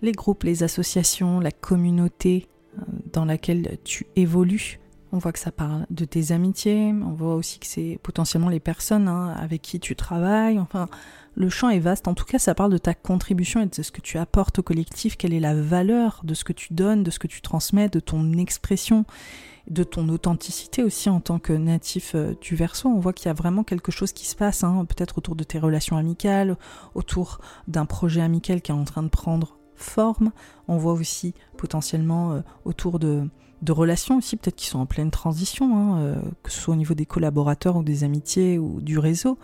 les 0.00 0.12
groupes, 0.12 0.44
les 0.44 0.62
associations, 0.62 1.40
la 1.40 1.50
communauté 1.50 2.48
euh, 2.78 2.82
dans 3.12 3.24
laquelle 3.24 3.78
tu 3.84 4.06
évolues. 4.16 4.80
On 5.12 5.18
voit 5.18 5.32
que 5.32 5.38
ça 5.38 5.52
parle 5.52 5.86
de 5.90 6.04
tes 6.04 6.32
amitiés, 6.32 6.92
on 6.92 7.12
voit 7.12 7.36
aussi 7.36 7.60
que 7.60 7.66
c'est 7.66 8.00
potentiellement 8.02 8.48
les 8.48 8.58
personnes 8.58 9.06
hein, 9.06 9.34
avec 9.38 9.62
qui 9.62 9.78
tu 9.78 9.94
travailles. 9.94 10.58
Enfin, 10.58 10.88
le 11.36 11.48
champ 11.48 11.68
est 11.68 11.78
vaste. 11.78 12.08
En 12.08 12.14
tout 12.14 12.24
cas, 12.24 12.38
ça 12.38 12.54
parle 12.54 12.72
de 12.72 12.78
ta 12.78 12.94
contribution 12.94 13.60
et 13.60 13.66
de 13.66 13.82
ce 13.82 13.92
que 13.92 14.00
tu 14.00 14.18
apportes 14.18 14.58
au 14.58 14.62
collectif, 14.62 15.16
quelle 15.16 15.32
est 15.32 15.40
la 15.40 15.54
valeur 15.54 16.20
de 16.24 16.34
ce 16.34 16.42
que 16.42 16.52
tu 16.52 16.74
donnes, 16.74 17.04
de 17.04 17.10
ce 17.12 17.20
que 17.20 17.28
tu 17.28 17.42
transmets, 17.42 17.88
de 17.88 18.00
ton 18.00 18.32
expression? 18.34 19.04
De 19.68 19.82
ton 19.82 20.08
authenticité 20.08 20.82
aussi 20.82 21.08
en 21.08 21.20
tant 21.20 21.38
que 21.38 21.52
natif 21.52 22.14
euh, 22.14 22.34
du 22.40 22.54
verso. 22.54 22.88
On 22.88 22.98
voit 22.98 23.12
qu'il 23.12 23.26
y 23.26 23.30
a 23.30 23.34
vraiment 23.34 23.64
quelque 23.64 23.90
chose 23.90 24.12
qui 24.12 24.26
se 24.26 24.36
passe, 24.36 24.62
hein, 24.62 24.84
peut-être 24.84 25.18
autour 25.18 25.36
de 25.36 25.44
tes 25.44 25.58
relations 25.58 25.96
amicales, 25.96 26.56
autour 26.94 27.40
d'un 27.66 27.86
projet 27.86 28.20
amical 28.20 28.60
qui 28.60 28.72
est 28.72 28.74
en 28.74 28.84
train 28.84 29.02
de 29.02 29.08
prendre 29.08 29.56
forme. 29.74 30.32
On 30.68 30.76
voit 30.76 30.92
aussi 30.92 31.34
potentiellement 31.56 32.32
euh, 32.32 32.40
autour 32.64 32.98
de, 32.98 33.28
relations 33.68 34.18
aussi, 34.18 34.36
peut-être 34.36 34.56
qui 34.56 34.66
sont 34.66 34.80
en 34.80 34.86
pleine 34.86 35.10
transition, 35.10 35.76
hein, 35.76 35.98
euh, 36.00 36.16
que 36.42 36.50
ce 36.50 36.60
soit 36.60 36.74
au 36.74 36.76
niveau 36.76 36.92
des 36.92 37.06
collaborateurs 37.06 37.76
ou 37.76 37.82
des 37.82 38.04
amitiés 38.04 38.58
ou 38.58 38.82
du 38.82 38.98
réseau. 38.98 39.38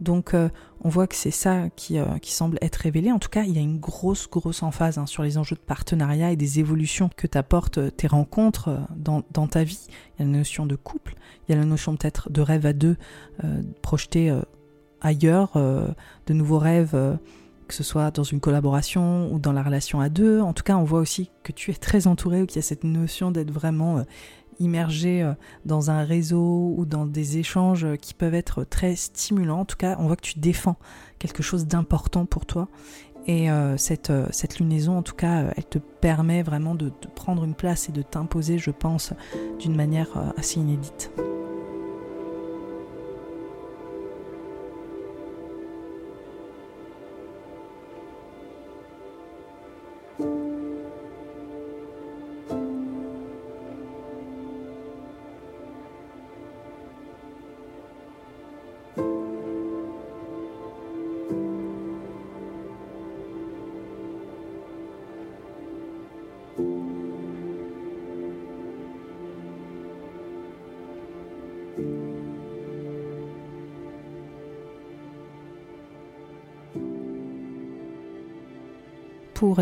Donc 0.00 0.34
euh, 0.34 0.48
on 0.82 0.88
voit 0.88 1.06
que 1.06 1.14
c'est 1.14 1.30
ça 1.30 1.68
qui, 1.76 1.98
euh, 1.98 2.18
qui, 2.20 2.32
semble 2.32 2.58
être 2.62 2.76
révélé. 2.76 3.12
En 3.12 3.18
tout 3.18 3.28
cas, 3.28 3.42
il 3.42 3.54
y 3.54 3.58
a 3.58 3.60
une 3.60 3.78
grosse, 3.78 4.28
grosse 4.28 4.62
emphase 4.62 4.98
hein, 4.98 5.06
sur 5.06 5.22
les 5.22 5.38
enjeux 5.38 5.56
de 5.56 5.60
partenariat 5.60 6.32
et 6.32 6.36
des 6.36 6.58
évolutions 6.58 7.10
que 7.14 7.26
t'apportent 7.26 7.78
euh, 7.78 7.90
tes 7.90 8.06
rencontres 8.06 8.70
dans, 8.96 9.22
ta 9.46 9.64
vie. 9.64 9.86
Il 9.88 10.22
y 10.24 10.28
a 10.28 10.30
la 10.30 10.38
notion 10.38 10.66
de 10.66 10.76
couple, 10.76 11.14
il 11.48 11.52
y 11.52 11.54
a 11.54 11.58
la 11.58 11.66
notion 11.66 11.96
peut-être 11.96 12.30
de 12.30 12.40
rêve 12.40 12.66
à 12.66 12.72
deux, 12.72 12.96
projeté 13.82 14.32
ailleurs, 15.00 15.52
de 15.54 16.34
nouveaux 16.34 16.58
rêves 16.58 16.94
que 17.70 17.76
ce 17.76 17.84
soit 17.84 18.10
dans 18.10 18.24
une 18.24 18.40
collaboration 18.40 19.32
ou 19.32 19.38
dans 19.38 19.52
la 19.52 19.62
relation 19.62 20.00
à 20.00 20.08
deux. 20.08 20.40
En 20.40 20.52
tout 20.52 20.64
cas, 20.64 20.76
on 20.76 20.82
voit 20.82 20.98
aussi 20.98 21.30
que 21.44 21.52
tu 21.52 21.70
es 21.70 21.74
très 21.74 22.08
entouré 22.08 22.42
ou 22.42 22.46
qu'il 22.46 22.56
y 22.56 22.58
a 22.58 22.62
cette 22.62 22.82
notion 22.82 23.30
d'être 23.30 23.52
vraiment 23.52 23.98
euh, 23.98 24.02
immergé 24.60 25.22
euh, 25.22 25.32
dans 25.64 25.90
un 25.90 26.04
réseau 26.04 26.74
ou 26.76 26.84
dans 26.86 27.06
des 27.06 27.38
échanges 27.38 27.86
qui 28.00 28.14
peuvent 28.14 28.34
être 28.34 28.64
très 28.64 28.94
stimulants. 28.94 29.60
En 29.60 29.64
tout 29.64 29.76
cas, 29.76 29.96
on 29.98 30.06
voit 30.06 30.16
que 30.16 30.22
tu 30.22 30.38
défends 30.38 30.76
quelque 31.18 31.42
chose 31.42 31.66
d'important 31.66 32.26
pour 32.26 32.46
toi. 32.46 32.68
Et 33.26 33.50
euh, 33.50 33.76
cette, 33.76 34.10
lunaison, 34.58 34.96
en 34.96 35.02
tout 35.02 35.14
cas, 35.14 35.52
elle 35.56 35.66
te 35.66 35.78
permet 35.78 36.42
vraiment 36.42 36.74
de 36.74 36.90
prendre 37.14 37.44
une 37.44 37.54
place 37.54 37.88
et 37.88 37.92
de 37.92 38.02
t'imposer, 38.02 38.58
je 38.58 38.70
pense, 38.70 39.12
d'une 39.58 39.76
manière 39.76 40.08
assez 40.36 40.58
inédite. 40.58 41.12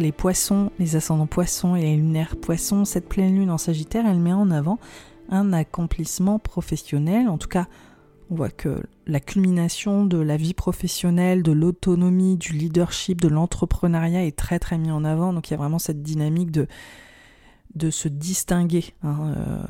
Les 0.00 0.12
poissons, 0.12 0.70
les 0.78 0.96
ascendants 0.96 1.26
poissons 1.26 1.76
et 1.76 1.82
les 1.82 1.96
lunaires 1.96 2.36
poissons, 2.36 2.84
cette 2.84 3.08
pleine 3.08 3.34
lune 3.34 3.50
en 3.50 3.58
Sagittaire, 3.58 4.06
elle 4.06 4.18
met 4.18 4.32
en 4.32 4.50
avant 4.50 4.78
un 5.28 5.52
accomplissement 5.52 6.38
professionnel. 6.38 7.28
En 7.28 7.38
tout 7.38 7.48
cas, 7.48 7.66
on 8.30 8.34
voit 8.34 8.50
que 8.50 8.82
la 9.06 9.20
culmination 9.20 10.04
de 10.04 10.18
la 10.18 10.36
vie 10.36 10.54
professionnelle, 10.54 11.42
de 11.42 11.52
l'autonomie, 11.52 12.36
du 12.36 12.52
leadership, 12.52 13.20
de 13.20 13.28
l'entrepreneuriat 13.28 14.24
est 14.24 14.36
très 14.36 14.58
très 14.58 14.78
mis 14.78 14.90
en 14.90 15.04
avant. 15.04 15.32
Donc 15.32 15.48
il 15.48 15.52
y 15.52 15.54
a 15.54 15.58
vraiment 15.58 15.78
cette 15.78 16.02
dynamique 16.02 16.50
de, 16.50 16.66
de 17.74 17.90
se 17.90 18.08
distinguer 18.08 18.84
hein, 19.02 19.32
euh, 19.36 19.62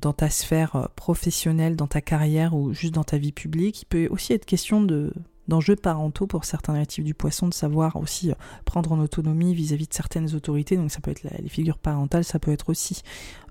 dans 0.00 0.12
ta 0.12 0.30
sphère 0.30 0.76
euh, 0.76 0.86
professionnelle, 0.94 1.74
dans 1.74 1.88
ta 1.88 2.00
carrière 2.00 2.54
ou 2.54 2.72
juste 2.72 2.94
dans 2.94 3.04
ta 3.04 3.18
vie 3.18 3.32
publique. 3.32 3.82
Il 3.82 3.86
peut 3.86 4.08
aussi 4.10 4.32
être 4.32 4.46
question 4.46 4.82
de 4.82 5.12
d'enjeux 5.48 5.76
parentaux 5.76 6.26
pour 6.26 6.44
certains 6.44 6.74
natifs 6.74 7.04
du 7.04 7.14
poisson, 7.14 7.48
de 7.48 7.54
savoir 7.54 7.96
aussi 7.96 8.30
euh, 8.30 8.34
prendre 8.64 8.92
en 8.92 8.98
autonomie 8.98 9.54
vis-à-vis 9.54 9.86
de 9.86 9.94
certaines 9.94 10.34
autorités. 10.34 10.76
Donc 10.76 10.90
ça 10.90 11.00
peut 11.00 11.10
être 11.10 11.22
les 11.22 11.48
figures 11.48 11.78
parentales, 11.78 12.24
ça 12.24 12.38
peut 12.38 12.52
être 12.52 12.68
aussi 12.70 13.02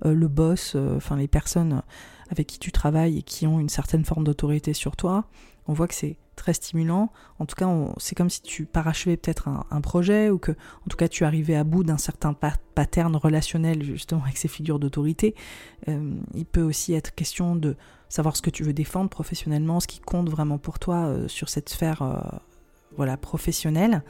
euh, 0.04 0.14
le 0.14 0.28
boss, 0.28 0.72
euh, 0.74 0.96
enfin 0.96 1.16
les 1.16 1.28
personnes 1.28 1.82
avec 2.30 2.46
qui 2.46 2.58
tu 2.58 2.72
travailles 2.72 3.18
et 3.18 3.22
qui 3.22 3.46
ont 3.46 3.60
une 3.60 3.68
certaine 3.68 4.04
forme 4.04 4.24
d'autorité 4.24 4.72
sur 4.72 4.96
toi. 4.96 5.24
On 5.68 5.72
voit 5.72 5.88
que 5.88 5.94
c'est 5.94 6.16
très 6.36 6.52
stimulant. 6.52 7.10
En 7.38 7.46
tout 7.46 7.56
cas, 7.56 7.68
c'est 7.98 8.14
comme 8.14 8.30
si 8.30 8.42
tu 8.42 8.66
parachevais 8.66 9.16
peut-être 9.16 9.48
un, 9.48 9.80
projet 9.80 10.30
ou 10.30 10.38
que, 10.38 10.52
en 10.52 10.88
tout 10.88 10.96
cas, 10.96 11.08
tu 11.08 11.24
arrivais 11.24 11.56
à 11.56 11.64
bout 11.64 11.82
d'un 11.82 11.98
certain 11.98 12.34
pattern 12.34 13.16
relationnel 13.16 13.82
justement 13.82 14.22
avec 14.22 14.36
ces 14.36 14.48
figures 14.48 14.78
d'autorité. 14.78 15.34
il 15.86 16.46
peut 16.46 16.62
aussi 16.62 16.92
être 16.94 17.14
question 17.14 17.56
de 17.56 17.76
savoir 18.08 18.36
ce 18.36 18.42
que 18.42 18.50
tu 18.50 18.62
veux 18.62 18.72
défendre 18.72 19.10
professionnellement, 19.10 19.80
ce 19.80 19.86
qui 19.86 20.00
compte 20.00 20.28
vraiment 20.28 20.58
pour 20.58 20.78
toi 20.78 21.06
euh, 21.06 21.28
sur 21.28 21.48
cette 21.48 21.68
sphère 21.68 22.02
euh, 22.02 22.18
voilà, 22.96 23.16
professionnelle. 23.16 24.02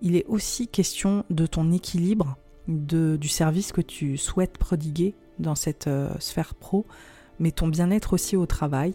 Il 0.00 0.16
est 0.16 0.24
aussi 0.26 0.68
question 0.68 1.24
de 1.30 1.46
ton 1.46 1.72
équilibre, 1.72 2.36
de, 2.68 3.16
du 3.16 3.28
service 3.28 3.72
que 3.72 3.80
tu 3.80 4.16
souhaites 4.16 4.58
prodiguer 4.58 5.14
dans 5.38 5.54
cette 5.54 5.86
euh, 5.86 6.10
sphère 6.18 6.54
pro, 6.54 6.86
mais 7.38 7.50
ton 7.50 7.68
bien-être 7.68 8.12
aussi 8.12 8.36
au 8.36 8.46
travail, 8.46 8.94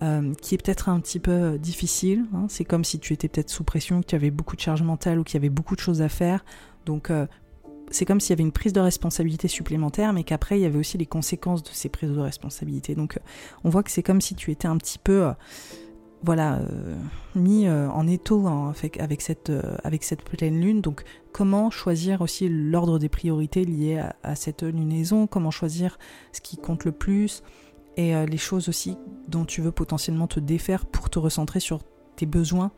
qui 0.00 0.54
est 0.54 0.62
peut-être 0.62 0.88
un 0.88 1.00
petit 1.00 1.18
peu 1.18 1.58
difficile. 1.58 2.26
Hein. 2.34 2.46
C'est 2.48 2.64
comme 2.64 2.84
si 2.84 3.00
tu 3.00 3.12
étais 3.12 3.28
peut-être 3.28 3.50
sous 3.50 3.64
pression, 3.64 4.00
que 4.00 4.06
tu 4.06 4.14
avais 4.14 4.30
beaucoup 4.30 4.54
de 4.54 4.60
charge 4.60 4.82
mentale 4.82 5.18
ou 5.18 5.24
qu'il 5.24 5.34
y 5.34 5.38
avait 5.38 5.48
beaucoup 5.48 5.74
de 5.74 5.80
choses 5.80 6.02
à 6.02 6.08
faire. 6.08 6.44
Donc 6.86 7.10
c'est 7.90 8.04
comme 8.04 8.20
s'il 8.20 8.30
y 8.30 8.32
avait 8.34 8.42
une 8.42 8.52
prise 8.52 8.72
de 8.72 8.80
responsabilité 8.80 9.48
supplémentaire, 9.48 10.12
mais 10.12 10.24
qu'après 10.24 10.58
il 10.58 10.62
y 10.62 10.66
avait 10.66 10.78
aussi 10.78 10.98
les 10.98 11.06
conséquences 11.06 11.62
de 11.62 11.70
ces 11.70 11.88
prises 11.88 12.10
de 12.10 12.20
responsabilité. 12.20 12.94
Donc 12.94 13.16
euh, 13.16 13.20
on 13.64 13.70
voit 13.70 13.82
que 13.82 13.90
c'est 13.90 14.02
comme 14.02 14.20
si 14.20 14.34
tu 14.34 14.50
étais 14.50 14.68
un 14.68 14.76
petit 14.76 14.98
peu, 14.98 15.26
euh, 15.26 15.32
voilà, 16.22 16.56
euh, 16.56 16.96
mis 17.34 17.68
en 17.68 18.06
étau 18.08 18.48
avec, 18.48 19.22
cette, 19.22 19.52
avec 19.84 20.02
cette 20.02 20.22
pleine 20.22 20.60
lune. 20.60 20.80
Donc 20.80 21.04
comment 21.32 21.70
choisir 21.70 22.22
aussi 22.22 22.48
l'ordre 22.48 22.98
des 22.98 23.08
priorités 23.08 23.64
liées 23.64 24.02
à, 24.22 24.34
cette 24.34 24.64
lunaison, 24.64 25.28
comment 25.28 25.52
choisir 25.52 25.98
ce 26.32 26.40
qui 26.40 26.56
compte 26.56 26.84
le 26.84 26.92
plus? 26.92 27.44
Et 27.98 28.14
les 28.26 28.38
choses 28.38 28.68
aussi 28.68 28.96
dont 29.26 29.44
tu 29.44 29.60
veux 29.60 29.72
potentiellement 29.72 30.26
te 30.26 30.40
défaire 30.40 30.86
pour 30.86 31.10
te 31.10 31.18
recentrer 31.18 31.60
sur 31.60 31.80
tes 32.16 32.26
besoins. 32.26 32.70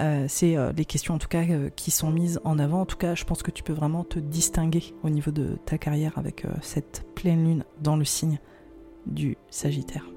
Euh, 0.00 0.26
c'est 0.28 0.56
euh, 0.56 0.72
les 0.72 0.84
questions 0.84 1.14
en 1.14 1.18
tout 1.18 1.28
cas 1.28 1.44
euh, 1.44 1.70
qui 1.70 1.90
sont 1.90 2.10
mises 2.10 2.40
en 2.44 2.58
avant. 2.58 2.80
En 2.80 2.86
tout 2.86 2.96
cas, 2.96 3.14
je 3.14 3.24
pense 3.24 3.42
que 3.42 3.50
tu 3.50 3.62
peux 3.62 3.72
vraiment 3.72 4.04
te 4.04 4.18
distinguer 4.18 4.94
au 5.02 5.10
niveau 5.10 5.30
de 5.30 5.56
ta 5.64 5.78
carrière 5.78 6.18
avec 6.18 6.46
cette 6.62 7.04
pleine 7.14 7.44
lune 7.44 7.64
dans 7.80 7.96
le 7.96 8.04
signe 8.04 8.38
du 9.06 9.36
Sagittaire. 9.50 10.13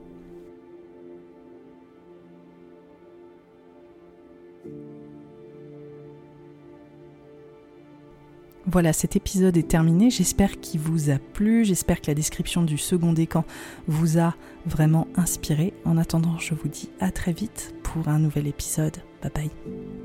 Voilà, 8.65 8.91
cet 8.91 9.15
épisode 9.15 9.55
est 9.55 9.67
terminé. 9.67 10.09
J'espère 10.09 10.59
qu'il 10.59 10.79
vous 10.79 11.09
a 11.09 11.19
plu. 11.19 11.63
J'espère 11.63 12.01
que 12.01 12.07
la 12.07 12.15
description 12.15 12.63
du 12.63 12.77
second 12.77 13.13
décan 13.13 13.45
vous 13.87 14.17
a 14.19 14.35
vraiment 14.65 15.07
inspiré. 15.15 15.73
En 15.85 15.97
attendant, 15.97 16.37
je 16.37 16.53
vous 16.53 16.67
dis 16.67 16.89
à 16.99 17.11
très 17.11 17.31
vite 17.31 17.73
pour 17.83 18.07
un 18.09 18.19
nouvel 18.19 18.47
épisode. 18.47 18.97
Bye 19.21 19.31
bye. 19.33 19.96